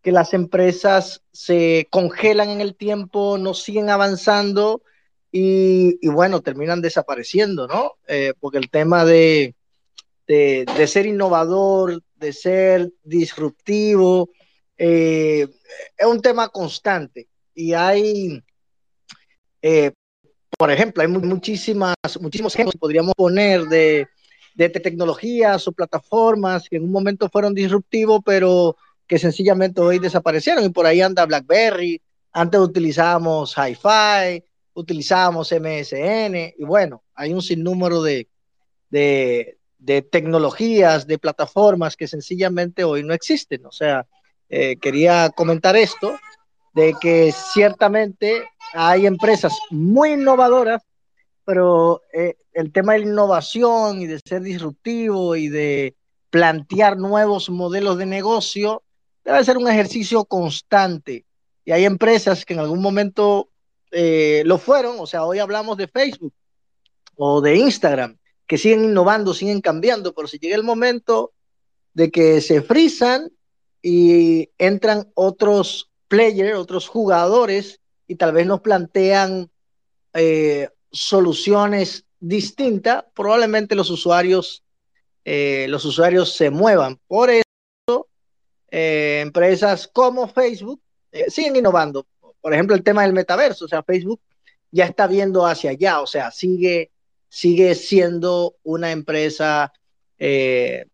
[0.04, 4.82] las empresas se congelan en el tiempo, no siguen avanzando
[5.30, 7.92] y, bueno, terminan desapareciendo, ¿no?
[8.06, 9.54] Eh, porque el tema de,
[10.26, 14.28] de, ser innovador, de ser disruptivo,
[14.84, 15.46] eh,
[15.96, 18.42] es un tema constante y hay,
[19.62, 19.92] eh,
[20.58, 24.08] por ejemplo, hay muchísimas, muchísimos ejemplos que podríamos poner de,
[24.56, 28.76] de tecnologías o plataformas que en un momento fueron disruptivos, pero
[29.06, 30.64] que sencillamente hoy desaparecieron.
[30.64, 32.02] Y por ahí anda BlackBerry,
[32.32, 34.42] antes utilizábamos Hi-Fi,
[34.74, 38.26] utilizábamos MSN, y bueno, hay un sinnúmero de,
[38.90, 43.64] de, tecnologías, de plataformas que sencillamente hoy no existen.
[43.64, 44.08] O sea,
[44.52, 46.16] eh, quería comentar esto,
[46.74, 50.82] de que ciertamente hay empresas muy innovadoras
[51.44, 55.96] pero eh, el tema de la innovación y de ser disruptivo y de
[56.30, 58.82] plantear nuevos modelos de negocio
[59.24, 61.24] debe ser un ejercicio constante.
[61.64, 63.50] Y hay empresas que en algún momento
[63.90, 66.32] eh, lo fueron, o sea, hoy hablamos de Facebook
[67.16, 71.32] o de Instagram, que siguen innovando, siguen cambiando, pero si llega el momento
[71.94, 73.30] de que se frisan
[73.82, 79.50] y entran otros players, otros jugadores, y tal vez nos plantean
[80.14, 84.62] eh, soluciones distintas, probablemente los usuarios,
[85.24, 87.00] eh, los usuarios se muevan.
[87.08, 88.08] Por eso,
[88.70, 90.80] eh, empresas como Facebook
[91.28, 92.06] siguen innovando.
[92.40, 94.20] Por ejemplo, el tema del metaverso, o sea, Facebook
[94.70, 96.90] ya está viendo hacia allá, o sea, sigue,
[97.28, 99.72] sigue siendo una empresa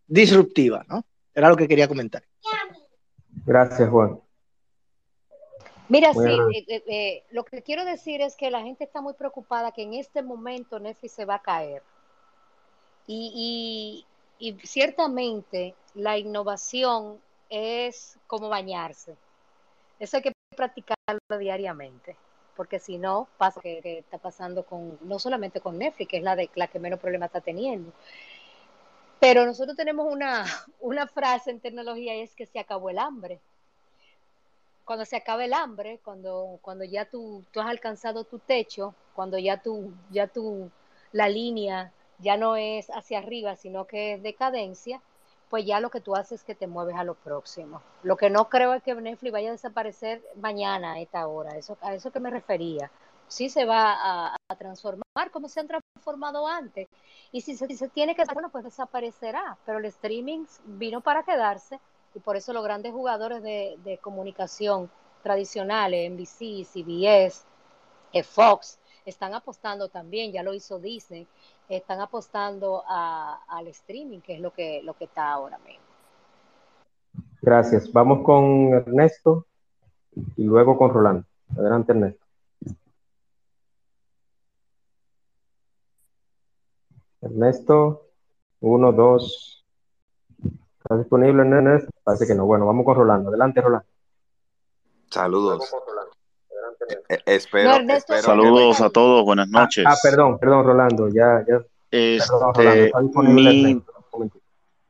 [0.07, 1.05] disruptiva, ¿no?
[1.35, 2.28] Era lo que quería comentar.
[3.49, 4.21] Gracias, Juan.
[5.89, 9.15] Mira, sí, eh, eh, eh, lo que quiero decir es que la gente está muy
[9.15, 11.83] preocupada que en este momento Netflix se va a caer.
[13.07, 14.05] Y,
[14.65, 17.19] ciertamente la innovación
[17.49, 19.17] es como bañarse.
[19.99, 22.17] Eso hay que practicarlo diariamente,
[22.55, 26.37] porque si no, pasa que, está pasando con, no solamente con Netflix, que es la,
[26.37, 27.95] de, la que menos problema está teniendo.
[29.21, 30.45] Pero nosotros tenemos una,
[30.81, 33.41] una frase en tecnología y es que se acabó el hambre
[34.89, 39.37] cuando se acabe el hambre, cuando, cuando ya tú, tú has alcanzado tu techo, cuando
[39.37, 40.71] ya tú, ya tú,
[41.13, 45.03] la línea ya no es hacia arriba, sino que es decadencia,
[45.51, 47.83] pues ya lo que tú haces es que te mueves a lo próximo.
[48.03, 51.77] Lo que no creo es que Netflix vaya a desaparecer mañana a esta hora, eso,
[51.83, 52.91] a eso que me refería.
[53.29, 56.89] Sí se va a, transformar como se han transformado antes.
[57.33, 61.79] Y si se, si tiene que, bueno, pues desaparecerá, pero el streaming vino para quedarse
[62.15, 64.91] y por eso los grandes jugadores de, comunicación
[65.23, 67.45] tradicionales, NBC, CBS,
[68.13, 71.27] eh, Fox, están apostando también, ya lo hizo Disney,
[71.69, 75.85] están apostando al streaming, que es lo que, lo que está ahora mismo.
[77.41, 77.91] Gracias.
[77.93, 79.47] Vamos con Ernesto
[80.37, 81.25] y luego con Rolando.
[81.57, 82.28] Adelante, Ernesto.
[87.21, 88.07] Ernesto,
[88.61, 89.59] uno, dos,
[90.89, 91.85] ¿Está disponible, Nenes?
[92.03, 92.47] Parece que no.
[92.47, 93.29] Bueno, vamos con Rolando.
[93.29, 93.87] Adelante, Rolando.
[95.11, 95.71] Saludos.
[97.11, 97.73] Eh, espero,
[98.23, 99.85] Saludos a todos, buenas ah, noches.
[99.87, 101.61] Ah, perdón, perdón, Rolando, ya, ya.
[101.91, 102.91] Este,
[103.23, 103.83] mi...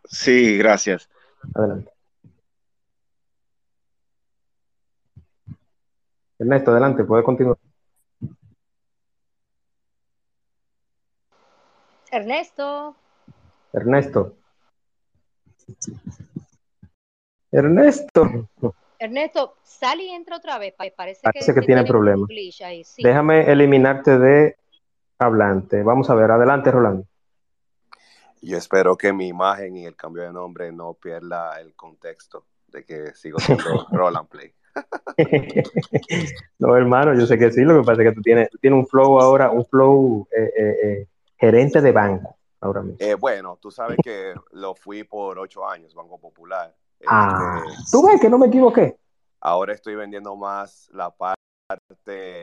[0.04, 1.08] Sí, gracias.
[1.52, 1.90] Adelante.
[6.38, 7.58] Ernesto, adelante, puede continuar.
[12.10, 12.96] Ernesto.
[13.72, 14.36] Ernesto.
[17.50, 18.48] Ernesto.
[18.98, 20.74] Ernesto, sal y entra otra vez.
[20.74, 22.28] Parece, Parece que, tiene problemas.
[22.98, 24.56] Déjame eliminarte de
[25.18, 25.82] hablante.
[25.82, 27.06] Vamos a ver, adelante, Rolando.
[28.40, 32.84] Yo espero que mi imagen y el cambio de nombre no pierda el contexto de
[32.84, 34.52] que sigo siendo Roland Play.
[36.58, 37.62] no, hermano, yo sé que sí.
[37.62, 40.76] Lo que pasa es que tú tienes, tienes un flow ahora, un flow eh, eh,
[40.82, 41.06] eh,
[41.38, 43.18] gerente de banco ahora mismo.
[43.18, 46.74] bueno, tú sabes que lo fui por ocho años, Banco Popular.
[47.06, 48.98] Ah, este, tú ves que no me equivoqué.
[49.40, 52.42] Ahora estoy vendiendo más la parte,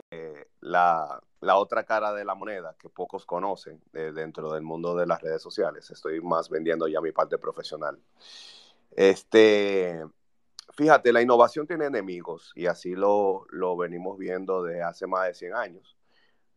[0.60, 5.20] la, la otra cara de la moneda que pocos conocen dentro del mundo de las
[5.20, 5.90] redes sociales.
[5.90, 7.98] Estoy más vendiendo ya mi parte profesional.
[8.92, 10.02] Este,
[10.74, 15.34] fíjate, la innovación tiene enemigos y así lo, lo venimos viendo desde hace más de
[15.34, 15.95] 100 años.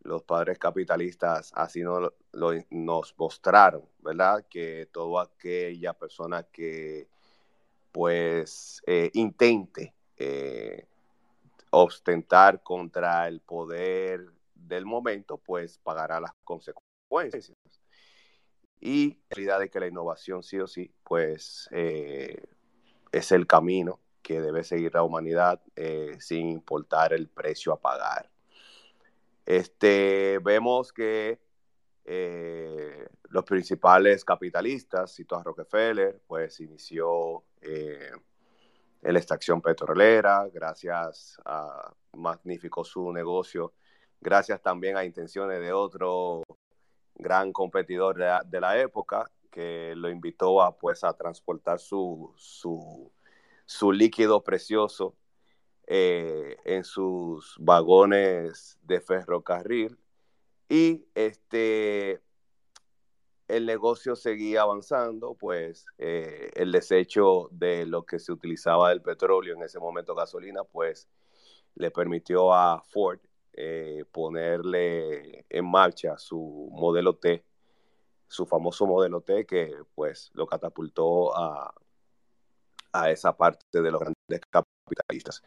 [0.02, 2.00] Los padres capitalistas así no,
[2.32, 4.46] lo, nos mostraron, ¿verdad?
[4.50, 7.08] Que toda aquella persona que
[7.92, 10.86] pues eh, intente eh,
[11.72, 17.54] ostentar contra el poder del momento, pues pagará las consecuencias.
[18.80, 22.42] Y la realidad de que la innovación sí o sí, pues eh,
[23.12, 28.30] es el camino que debe seguir la humanidad eh, sin importar el precio a pagar.
[29.50, 31.40] Este, vemos que
[32.06, 41.94] eh, los principales capitalistas, cito a Rockefeller, pues inició en la extracción petrolera, gracias a
[42.14, 43.74] magnífico su negocio
[44.22, 46.44] gracias también a intenciones de otro
[47.16, 54.44] gran competidor de la, época que lo invitó a, pues, a transportar su, su, líquido
[54.44, 55.16] precioso
[55.92, 59.98] eh, en sus vagones de ferrocarril
[60.70, 62.22] y este
[63.48, 69.56] el negocio seguía avanzando, pues eh, el desecho de lo que se utilizaba del petróleo,
[69.56, 71.10] en ese momento gasolina, pues
[71.74, 73.20] le permitió a Ford
[73.54, 77.44] eh, ponerle en marcha su modelo T,
[78.28, 81.74] su famoso modelo T que pues lo catapultó a,
[82.94, 84.04] a esa parte de los
[84.50, 85.44] capitalistas.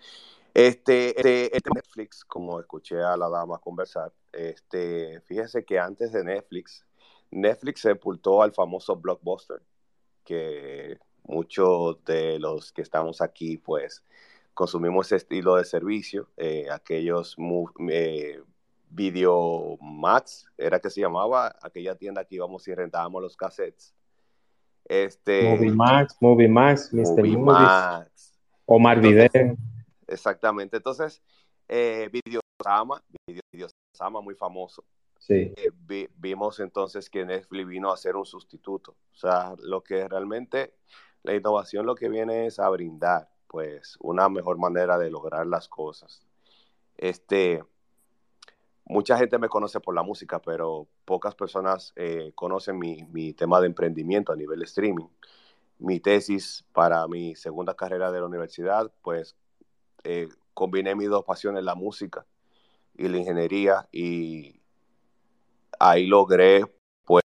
[0.55, 6.25] Este, este, este, Netflix, como escuché a la dama conversar, este, fíjese que antes de
[6.25, 6.85] Netflix,
[7.31, 9.63] Netflix sepultó al famoso Blockbuster,
[10.25, 14.05] que muchos de los que estamos aquí, pues,
[14.53, 17.37] consumimos ese estilo de servicio, eh, aquellos
[17.91, 18.43] eh,
[18.91, 23.95] Video Max, era que se llamaba, aquella tienda que íbamos y rentábamos los cassettes.
[24.85, 27.17] Este, Movie Max, Movie Max, Mr.
[27.17, 28.32] Movie Max.
[28.67, 29.29] Omar Video.
[30.07, 30.77] Exactamente.
[30.77, 31.23] Entonces,
[31.69, 34.85] eh, Videosama, Videosama muy famoso.
[35.19, 35.53] Sí.
[35.57, 38.97] Eh, vimos entonces que Netflix vino a ser un sustituto.
[39.13, 40.75] O sea, lo que realmente
[41.23, 45.69] la innovación lo que viene es a brindar pues una mejor manera de lograr las
[45.69, 46.23] cosas.
[46.97, 47.63] Este,
[48.85, 53.67] mucha gente me conoce por la música, pero pocas personas eh, conocen mi, tema de
[53.67, 55.09] emprendimiento a nivel streaming.
[55.83, 59.35] Mi tesis para mi segunda carrera de la universidad, pues
[60.05, 62.25] eh, combiné mis dos pasiones, la música
[62.95, 64.61] y la ingeniería, y
[65.81, 66.65] ahí logré
[67.05, 67.25] pues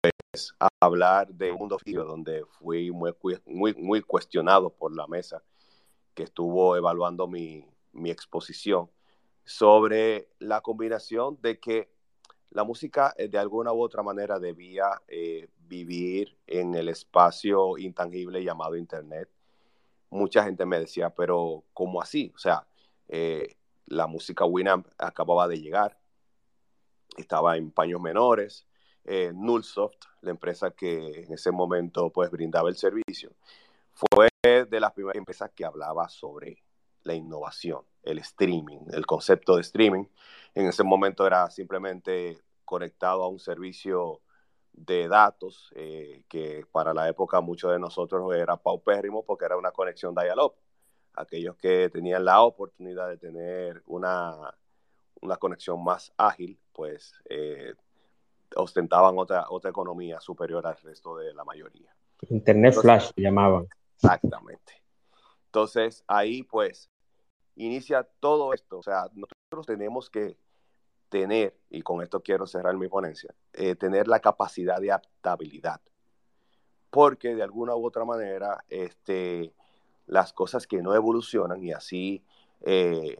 [0.80, 3.12] hablar de un mundo donde fui muy,
[3.44, 5.42] muy, muy cuestionado por la mesa
[6.14, 7.66] que estuvo evaluando mi,
[8.04, 8.88] exposición
[9.44, 11.90] sobre la combinación de que
[12.50, 18.42] la música eh, de alguna u otra manera debía eh, vivir en el espacio intangible
[18.42, 19.28] llamado Internet.
[20.10, 22.32] Mucha gente me decía, pero ¿cómo así?
[22.34, 22.66] O sea,
[23.08, 25.98] eh, la música Winamp acababa de llegar,
[27.16, 28.66] estaba en paños menores,
[29.34, 33.32] Nullsoft, la empresa que en ese momento pues brindaba el servicio,
[33.92, 36.62] fue de las primeras empresas que hablaba sobre
[37.02, 40.04] la innovación, el streaming, el concepto de streaming.
[40.54, 44.20] En ese momento era simplemente conectado a un servicio
[44.76, 49.70] de datos eh, que para la época muchos de nosotros era paupérrimo porque era una
[49.70, 50.54] conexión dial-up.
[51.14, 54.52] Aquellos que tenían la oportunidad de tener una,
[55.20, 57.74] una conexión más ágil, pues eh,
[58.56, 61.94] ostentaban otra, otra economía superior al resto de la mayoría.
[62.28, 63.68] Internet Flash llamaban.
[63.94, 64.82] Exactamente.
[65.46, 66.90] Entonces, ahí pues
[67.54, 68.78] inicia todo esto.
[68.78, 70.36] O sea, nosotros tenemos que
[71.14, 75.80] tener, y con esto quiero cerrar mi ponencia, eh, tener la capacidad de adaptabilidad.
[76.90, 79.54] Porque de alguna u otra manera, este,
[80.06, 82.24] las cosas que no evolucionan y así
[82.62, 83.16] eh,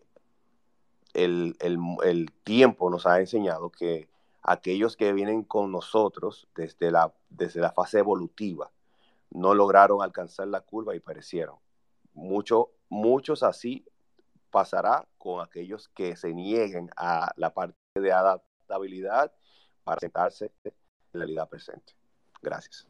[1.13, 4.09] el, el, tiempo nos ha enseñado que
[4.43, 8.73] aquellos que vienen con nosotros desde la, desde la fase evolutiva
[9.31, 11.55] no lograron alcanzar la curva y perecieron.
[12.13, 13.85] Mucho, muchos así
[14.55, 19.33] pasará con aquellos que se nieguen a la parte de adaptabilidad
[19.83, 20.73] para sentarse en
[21.13, 21.93] la realidad presente.
[22.41, 22.87] Gracias.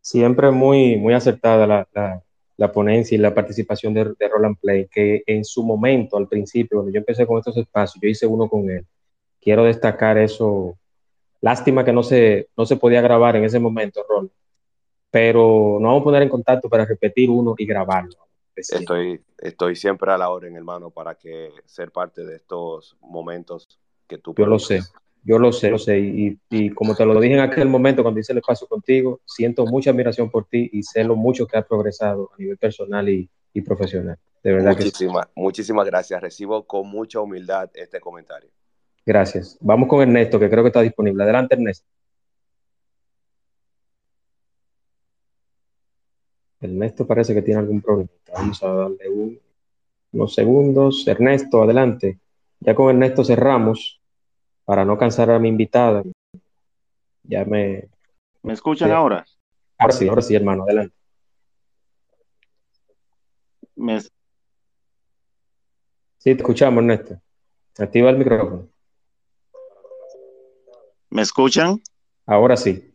[0.00, 2.22] Siempre muy, muy acertada la,
[2.56, 6.78] la, ponencia y la participación de, de, Roland Play, que en su momento, al principio,
[6.78, 8.86] cuando yo empecé con estos espacios, yo hice uno con él.
[9.40, 10.78] Quiero destacar eso.
[11.40, 14.30] Lástima que no se, no se podía grabar en ese momento, Roland
[15.12, 18.16] pero nos vamos a poner en contacto para repetir uno y grabarlo.
[18.56, 23.78] Estoy, estoy siempre a la orden, hermano, para que ser parte de estos momentos
[24.08, 24.80] que tú Yo lo sé,
[25.22, 25.98] yo lo sé, lo sé.
[25.98, 29.66] Y, y, como te lo dije en aquel momento cuando hice el espacio contigo, siento
[29.66, 33.28] mucha admiración por ti y sé lo mucho que has progresado a nivel personal y,
[33.52, 34.18] y profesional.
[34.42, 36.22] De verdad muchísimas, muchísimas gracias.
[36.22, 38.48] Recibo con mucha humildad este comentario.
[39.04, 39.58] Gracias.
[39.60, 41.22] Vamos con Ernesto, que creo que está disponible.
[41.22, 41.86] Adelante, Ernesto.
[46.62, 48.08] Ernesto parece que tiene algún problema.
[48.32, 49.38] Vamos a darle
[50.12, 51.06] unos segundos.
[51.06, 52.20] Ernesto, adelante.
[52.60, 54.00] Ya con Ernesto cerramos
[54.64, 56.02] para no cansar a mi invitada.
[57.24, 57.88] Ya me.
[58.42, 59.24] ¿Me escuchan ahora?
[59.78, 60.94] Ahora sí, ahora sí, hermano, adelante.
[66.18, 67.20] Sí, te escuchamos, Ernesto.
[67.78, 68.68] Activa el micrófono.
[71.10, 71.82] ¿Me escuchan?
[72.26, 72.94] Ahora sí.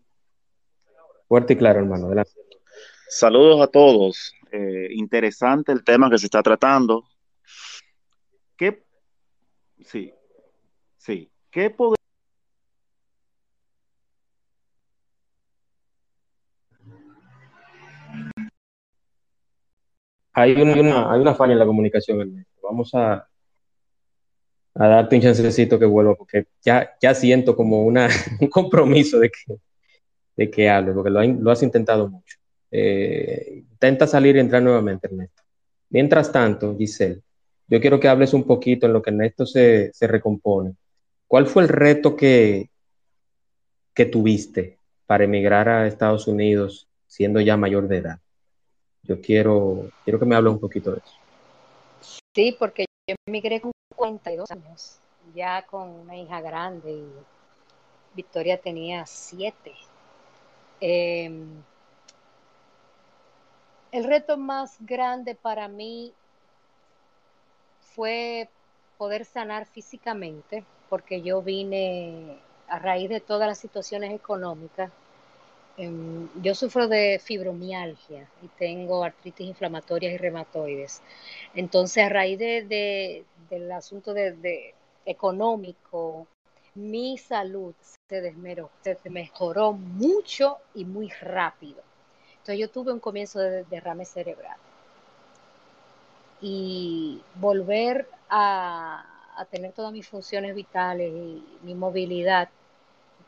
[1.28, 2.47] Fuerte y claro, hermano, adelante.
[3.10, 4.34] Saludos a todos.
[4.52, 7.06] Eh, interesante el tema que se está tratando.
[8.56, 8.84] ¿Qué?
[9.84, 10.14] Sí,
[10.98, 11.32] sí.
[11.50, 11.98] ¿Qué poder?
[20.34, 23.28] Hay una, hay una falla en la comunicación, Vamos a,
[24.76, 28.08] a darte un chancecito que vuelva, porque ya, ya siento como una,
[28.42, 29.56] un compromiso de que,
[30.36, 32.37] de que hable, porque lo, lo has intentado mucho.
[32.72, 35.44] Eh, intenta salir y entrar nuevamente, Ernesto.
[35.90, 37.22] Mientras tanto, Giselle,
[37.68, 40.76] yo quiero que hables un poquito en lo que Ernesto se, se recompone.
[41.28, 42.70] ¿Cuál fue el reto que,
[43.94, 48.20] que tuviste para emigrar a Estados Unidos siendo ya mayor de edad?
[49.04, 51.16] Yo quiero, quiero que me hables un poquito de eso.
[52.34, 55.00] Sí, porque yo emigré con 42 años,
[55.34, 57.06] ya con una hija grande y
[58.16, 59.74] Victoria tenía 7.
[60.80, 61.32] Eh,
[63.98, 66.14] el reto más grande para mí
[67.96, 68.48] fue
[69.00, 72.38] poder sanar físicamente, porque yo vine
[72.68, 74.92] a raíz de todas las situaciones económicas.
[75.78, 81.02] Em, yo sufro de fibromialgia y tengo artritis inflamatoria y reumatoides.
[81.56, 84.14] Entonces, a raíz de, del asunto
[85.08, 86.28] económico,
[86.76, 87.74] mi salud
[88.08, 91.87] se desmeró, se mejoró mucho y muy rápido.
[92.48, 94.56] Entonces yo tuve un comienzo de derrame cerebral.
[96.40, 99.06] Y volver a,
[99.52, 102.48] tener todas mis funciones vitales y mi movilidad,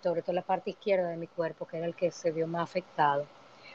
[0.01, 2.63] sobre todo la parte izquierda de mi cuerpo, que era el que se vio más
[2.63, 3.25] afectado,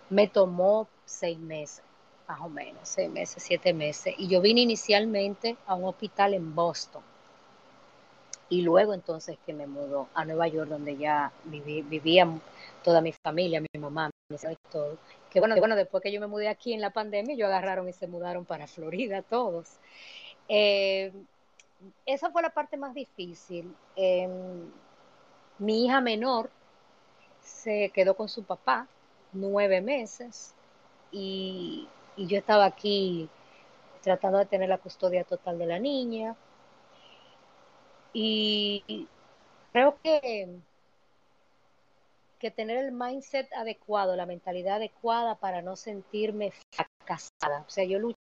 [0.09, 1.85] me tomó seis meses,
[2.27, 4.15] más o menos, seis meses, siete meses.
[4.17, 7.03] Y yo vine inicialmente a un hospital en Boston.
[8.49, 12.29] Y luego entonces que me mudó a Nueva York, donde ya vivía
[12.83, 14.97] toda mi familia, mi mamá, mi y todo
[15.35, 17.93] que bueno, bueno, después que yo me mudé aquí en la pandemia, ellos agarraron y
[17.93, 19.67] se mudaron para Florida todos.
[20.49, 21.13] Eh,
[22.07, 23.75] esa fue la parte más difícil.
[23.97, 24.71] Em,
[25.59, 26.51] mi hija menor
[27.43, 28.87] se quedó con su papá
[29.33, 30.55] nueve meses
[31.11, 33.29] y, y yo estaba aquí
[34.03, 36.37] tratando de tener la custodia total de la niña.
[38.15, 39.07] Y
[39.73, 40.49] creo que
[42.45, 47.65] que tener el mindset adecuado, la mentalidad adecuada para no sentirme fracasada.
[47.67, 48.19] O sea, yo luché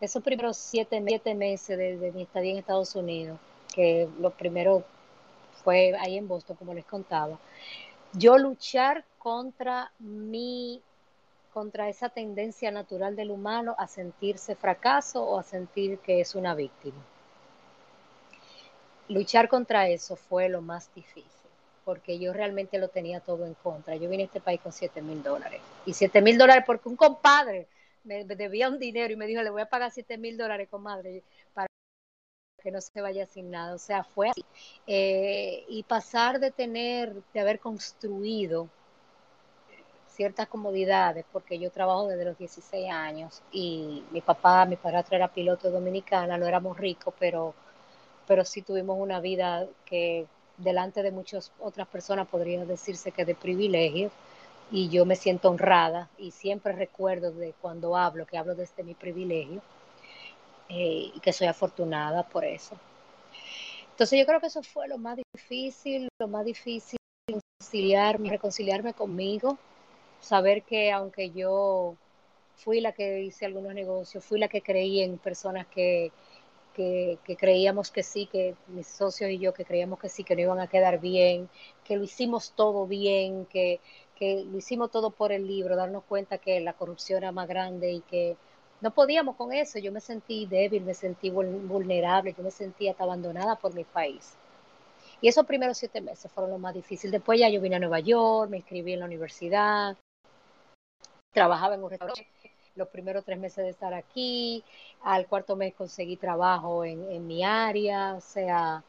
[0.00, 3.40] esos primeros siete, meses de, mi estadía en Estados Unidos,
[3.74, 4.84] que lo primero
[5.64, 7.40] fue ahí en Boston, como les contaba,
[8.12, 10.80] yo luchar contra mi
[11.52, 16.54] contra esa tendencia natural del humano a sentirse fracaso o a sentir que es una
[16.54, 17.04] víctima.
[19.10, 21.24] Luchar contra eso fue lo más difícil
[21.84, 23.96] porque yo realmente lo tenía todo en contra.
[23.96, 25.60] Yo vine a este país con 7 mil dólares.
[25.86, 27.66] Y 7 mil dólares porque un compadre
[28.04, 31.24] me, debía un dinero y me dijo, le voy a pagar 7 mil dólares, comadre,
[31.52, 31.66] para
[32.62, 33.74] que no se vaya sin nada.
[33.74, 34.44] O sea, fue así.
[34.86, 38.68] Eh, y pasar de tener, de haber construido
[40.06, 45.28] ciertas comodidades, porque yo trabajo desde los 16 años y mi papá, mi padrastro era
[45.28, 47.54] piloto dominicana, no éramos ricos, pero,
[48.30, 50.24] pero sí tuvimos una vida que
[50.56, 54.12] delante de muchas otras personas podría decirse que de privilegio
[54.70, 58.94] y yo me siento honrada y siempre recuerdo de cuando hablo, que hablo desde mi
[58.94, 59.60] privilegio
[60.68, 62.76] eh, y que soy afortunada por eso.
[63.90, 69.58] Entonces yo creo que eso fue lo más difícil, lo más difícil, reconciliarme, reconciliarme conmigo,
[70.20, 71.96] saber que aunque yo
[72.54, 76.12] fui la que hice algunos negocios, fui la que creí en personas que,
[76.74, 80.42] que, creíamos que sí, que mis socios y yo que creíamos que sí, que no
[80.42, 81.48] iban a quedar bien,
[81.84, 83.80] que lo hicimos todo bien, que,
[84.16, 87.92] que lo hicimos todo por el libro, darnos cuenta que la corrupción era más grande
[87.92, 88.36] y que
[88.80, 89.78] no podíamos con eso.
[89.78, 94.36] Yo me sentí débil, me sentí vulnerable, yo me sentía hasta abandonada por mi país.
[95.20, 97.12] Y esos primeros siete meses fueron los más difíciles.
[97.12, 99.96] Después ya yo vine a Nueva York, me inscribí en la universidad,
[101.32, 102.26] trabajaba en un restaurante
[102.76, 104.64] los primeros tres meses de estar aquí,
[105.02, 108.82] al cuarto mes conseguí trabajo en, mi área, o sea,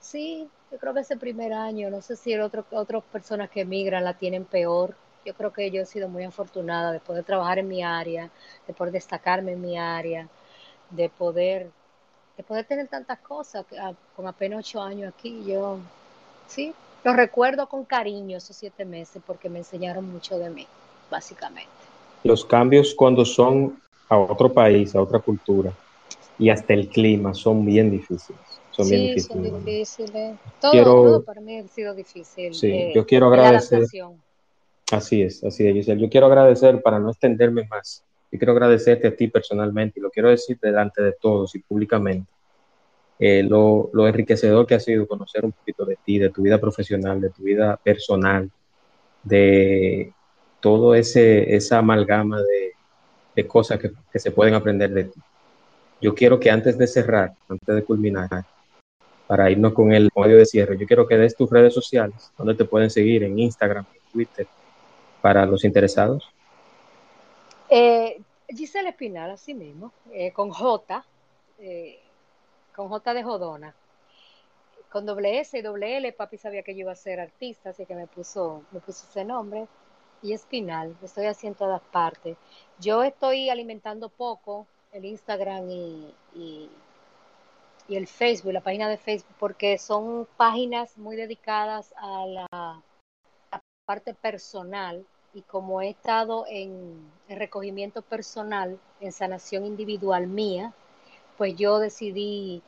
[0.00, 3.62] sí, yo creo que ese primer año, no sé si el otro, otras personas que
[3.62, 7.58] emigran la tienen peor, yo creo que yo he sido muy afortunada de poder trabajar
[7.58, 8.30] en mi área,
[8.66, 10.28] de poder destacarme en mi área,
[10.90, 11.70] de poder,
[12.36, 13.64] de poder tener tantas cosas,
[14.16, 15.78] con apenas ocho años aquí, yo,
[16.48, 16.74] sí,
[17.04, 20.66] lo recuerdo con cariño esos siete meses porque me enseñaron mucho de mí,
[21.10, 21.83] básicamente
[22.24, 23.78] los cambios cuando son
[24.08, 25.72] a otro país, a otra cultura
[26.38, 28.40] y hasta el clima son bien difíciles.
[28.70, 29.50] Son sí, bien difíciles.
[29.50, 30.36] son difíciles.
[30.60, 32.54] Todo, para mí ha sido difícil.
[32.54, 33.86] Sí, eh, yo quiero agradecer.
[34.90, 36.00] Así es, así es, Giselle.
[36.00, 38.02] Yo quiero agradecer, para no extenderme más,
[38.32, 42.30] yo quiero agradecerte a ti personalmente y lo quiero decir delante de todos y públicamente.
[43.18, 46.58] Eh, lo, lo enriquecedor que ha sido conocer un poquito de ti, de tu vida
[46.58, 48.50] profesional, de tu vida personal,
[49.22, 50.12] de
[50.64, 52.40] todo esa amalgama
[53.34, 55.20] de, cosas que, se pueden aprender de ti.
[56.00, 58.46] Yo quiero que antes de cerrar, antes de culminar,
[59.26, 62.54] para irnos con el audio de cierre, yo quiero que des tus redes sociales, donde
[62.54, 64.46] te pueden seguir en Instagram, en Twitter,
[65.20, 66.32] para los interesados.
[67.68, 71.04] Eh, Giselle Espinal, así mismo, eh, con J,
[71.58, 72.00] eh,
[72.74, 73.74] con J de Jodona.
[74.90, 77.84] Con doble S y doble L, papi sabía que yo iba a ser artista, así
[77.84, 79.68] que me puso, me puso ese nombre
[80.24, 82.38] y Espinal, estoy haciendo todas partes.
[82.80, 86.70] Yo estoy alimentando poco el Instagram y, y,
[87.90, 92.82] el Facebook, la página de Facebook, porque son páginas muy dedicadas a la,
[93.84, 100.72] parte personal y como he estado en, en recogimiento personal, en sanación individual mía,
[101.36, 102.62] pues yo decidí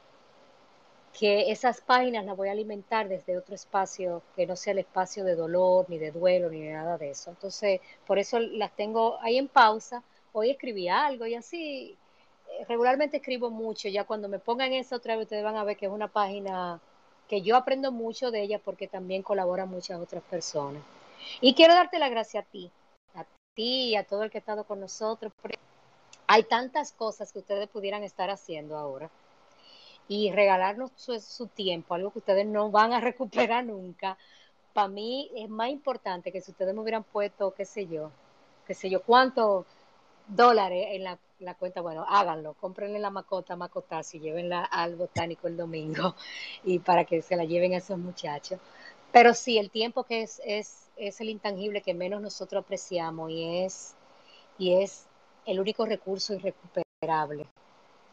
[1.18, 5.24] que esas páginas las voy a alimentar desde otro espacio que no sea el espacio
[5.24, 7.30] de dolor, ni de duelo, ni nada de eso.
[7.30, 10.02] Entonces, por eso las tengo ahí en pausa.
[10.34, 11.96] Hoy escribí algo y así,
[12.50, 13.88] eh, regularmente escribo mucho.
[13.88, 16.80] Ya cuando me pongan esa otra vez, ustedes van a ver que es una página
[17.28, 20.82] que yo aprendo mucho de ella porque también colaboran muchas otras personas.
[21.40, 22.70] Y quiero darte la gracia a ti,
[23.14, 23.24] a
[23.54, 25.32] ti y a todo el que ha estado con nosotros.
[26.26, 29.08] Hay tantas cosas que ustedes pudieran estar haciendo ahora
[30.08, 34.16] y regalarnos su, tiempo, algo que ustedes no van a recuperar nunca,
[34.72, 38.10] para mí es más importante que si ustedes me hubieran puesto, qué sé yo,
[38.66, 39.64] qué sé yo, cuántos
[40.28, 45.56] dólares en la, cuenta, bueno, háganlo, cómprenle la macota, macotaz y llévenla al botánico el
[45.56, 46.14] domingo
[46.64, 48.60] y para que se la lleven a esos muchachos.
[49.12, 53.64] Pero sí, el tiempo que es, es, es el intangible que menos nosotros apreciamos y
[53.64, 53.94] es,
[54.58, 55.06] y es
[55.46, 57.46] el único recurso irrecuperable.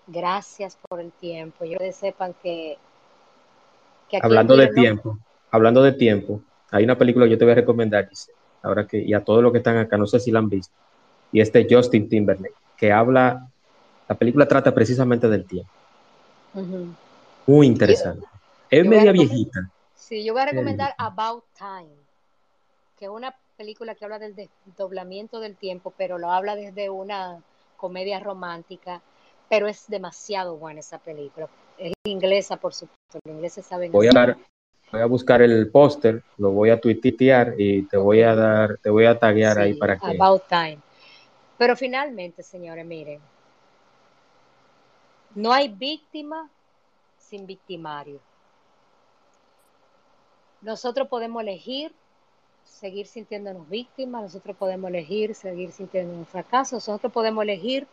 [0.08, 1.66] Gracias por el tiempo.
[1.66, 2.78] Yo que sepan que,
[4.22, 5.18] hablando de tiempo,
[5.50, 8.10] hablando de tiempo, hay una película que yo te voy a recomendar,
[8.62, 10.74] ahora que y a todos los que están acá, no sé si la han visto,
[11.32, 13.48] y este Justin Timberlake, que habla,
[14.08, 15.72] la película trata precisamente del tiempo.
[17.48, 18.26] Muy interesante.
[18.70, 19.70] es media viejita.
[19.96, 21.96] Sí, yo voy a recomendar About Time,
[23.00, 24.36] que es una película que habla del
[24.66, 27.42] desdoblamiento del tiempo, pero lo habla desde una
[27.78, 29.02] comedia romántica
[29.54, 31.48] pero es demasiado buena esa película.
[31.78, 33.92] Es inglesa, por supuesto, los ingleses saben.
[33.92, 34.36] Voy a,
[34.92, 38.90] voy a buscar el póster, lo voy a tuitear y te voy a dar, te
[38.90, 40.18] voy a taguear ahí para que.
[40.20, 40.80] About time.
[41.60, 43.22] Pero finalmente, señores, miren,
[45.36, 46.50] no hay víctima
[47.20, 48.20] sin victimario.
[50.62, 51.94] nosotros podemos elegir
[52.64, 57.88] seguir sintiéndonos víctimas, nosotros podemos elegir seguir sintiéndonos fracasos, nosotros podemos elegir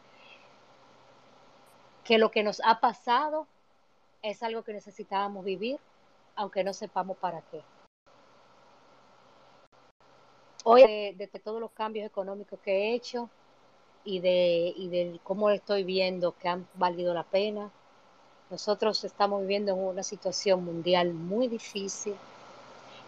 [2.04, 3.46] que lo que nos ha pasado
[4.22, 5.78] es algo que necesitábamos vivir,
[6.36, 7.62] aunque no sepamos para qué.
[10.64, 13.30] Hoy, de, todos los cambios económicos que he hecho
[14.04, 17.70] y de, y de cómo estoy viendo que han valido la pena,
[18.50, 22.14] nosotros estamos viviendo en una situación mundial muy difícil.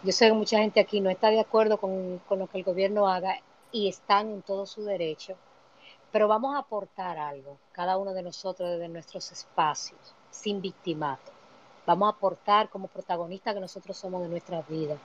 [0.02, 2.64] Yo sé que mucha gente aquí no está de acuerdo con, con lo que el
[2.64, 3.40] gobierno haga
[3.70, 5.36] y están en todo su derecho,
[6.12, 9.98] pero vamos a aportar algo, cada uno de nosotros desde nuestros espacios,
[10.30, 11.32] sin victimato.
[11.86, 14.98] Vamos a aportar como protagonistas que nosotros somos de nuestras vidas.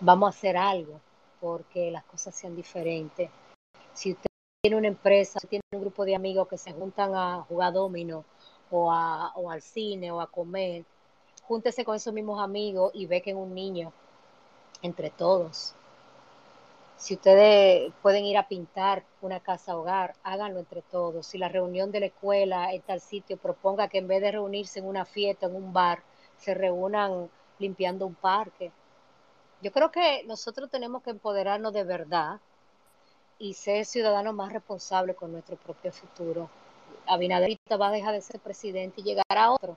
[0.00, 1.00] Vamos a hacer algo
[1.40, 3.30] porque las cosas sean diferentes.
[3.94, 4.26] Si usted
[4.60, 8.24] tiene una empresa, tiene un grupo de amigos que se juntan a jugar domino
[8.70, 10.84] o, a, o al cine o a comer,
[11.44, 13.92] júntese con esos mismos amigos y bequen un niño
[14.82, 15.74] entre todos.
[16.98, 21.28] Si ustedes pueden ir a pintar una casa hogar, háganlo entre todos.
[21.28, 24.80] Si la reunión de la escuela en tal sitio proponga que en vez de reunirse
[24.80, 26.02] en una fiesta, en un bar,
[26.38, 27.30] se reúnan
[27.60, 28.72] limpiando un parque,
[29.62, 32.40] yo creo que nosotros tenemos que empoderarnos de verdad
[33.38, 36.50] y ser ciudadanos más responsables con nuestro propio futuro.
[37.06, 39.76] Abinader va a dejar de ser presidente y llegar a otro.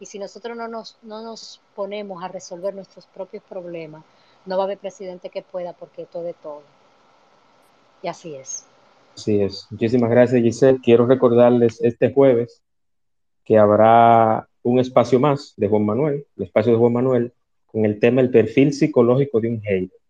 [0.00, 4.04] Y si nosotros no nos, no nos ponemos a resolver nuestros propios problemas,
[4.46, 6.62] no va a haber presidente que pueda porque todo de todo.
[8.02, 8.66] Y así es.
[9.14, 9.66] Así es.
[9.70, 10.80] Muchísimas gracias, Giselle.
[10.82, 12.62] Quiero recordarles este jueves
[13.44, 17.32] que habrá un espacio más de Juan Manuel, el espacio de Juan Manuel,
[17.66, 20.00] con el tema el perfil psicológico de un hater,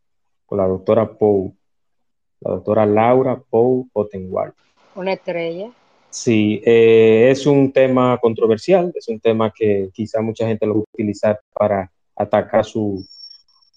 [0.47, 1.55] con la doctora Pou,
[2.41, 4.53] la doctora Laura Pou Potengual.
[4.95, 5.71] Una estrella.
[6.11, 10.81] Sí, eh, es un tema controversial, es un tema que quizá mucha gente lo va
[10.81, 13.03] a utilizar para atacar su,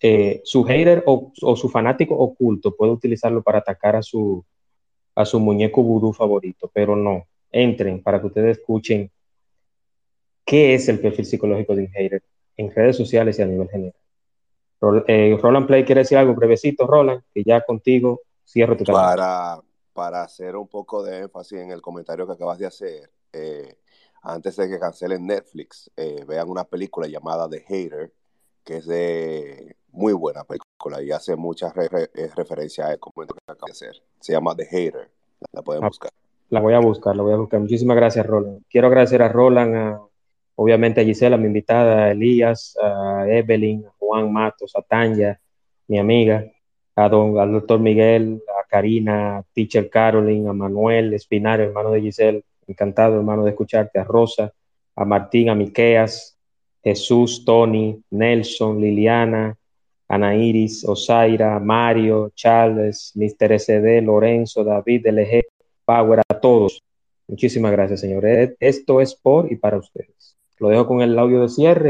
[0.07, 4.45] eh, su hater o, su fanático oculto, puede utilizarlo para atacar a su,
[5.15, 9.09] a su muñeco vudú favorito, pero no, entren para que ustedes escuchen
[10.45, 12.23] qué es el perfil psicológico de un hater
[12.55, 13.95] en redes sociales y a nivel general.
[15.07, 19.59] Eh, Roland Play quiere decir algo brevecito, Roland, que ya contigo cierro tu Para,
[19.91, 23.73] para hacer un poco de énfasis en el comentario que acabas de hacer, eh,
[24.21, 25.89] antes de que cancelen Netflix,
[26.27, 28.13] vean una película llamada The Hater,
[28.63, 33.87] que es de muy buena película y hace muchas referencias al comentario que acabas de
[33.87, 34.03] hacer.
[34.19, 35.09] Se llama The Hater,
[35.51, 36.11] la pueden ah, buscar.
[36.49, 37.59] La voy a buscar, la voy a buscar.
[37.59, 38.61] Muchísimas gracias, Roland.
[38.69, 40.01] Quiero agradecer a Roland, a
[40.55, 45.39] obviamente a Gisela, mi invitada, a Elías, a Evelyn, a Juan Matos, a Tanya,
[45.87, 46.45] mi amiga,
[46.95, 52.01] a don, al doctor Miguel, a Karina, a Teacher Carolyn, a Manuel Espinar, hermano de
[52.01, 54.53] Giselle, encantado hermano de escucharte, a Rosa,
[54.95, 56.37] a Martín, a Miqueas,
[56.83, 59.57] Jesús, Tony, Nelson, Liliana,
[60.15, 63.59] Ana Iris, Osaira, Mario, Charles, Mr.
[63.59, 65.43] SD, Lorenzo, David, LG,
[65.83, 66.81] Power, a todos.
[67.27, 68.55] Muchísimas gracias, señores.
[68.59, 70.37] Esto es por y para ustedes.
[70.59, 71.89] Lo dejo con el audio de cierre.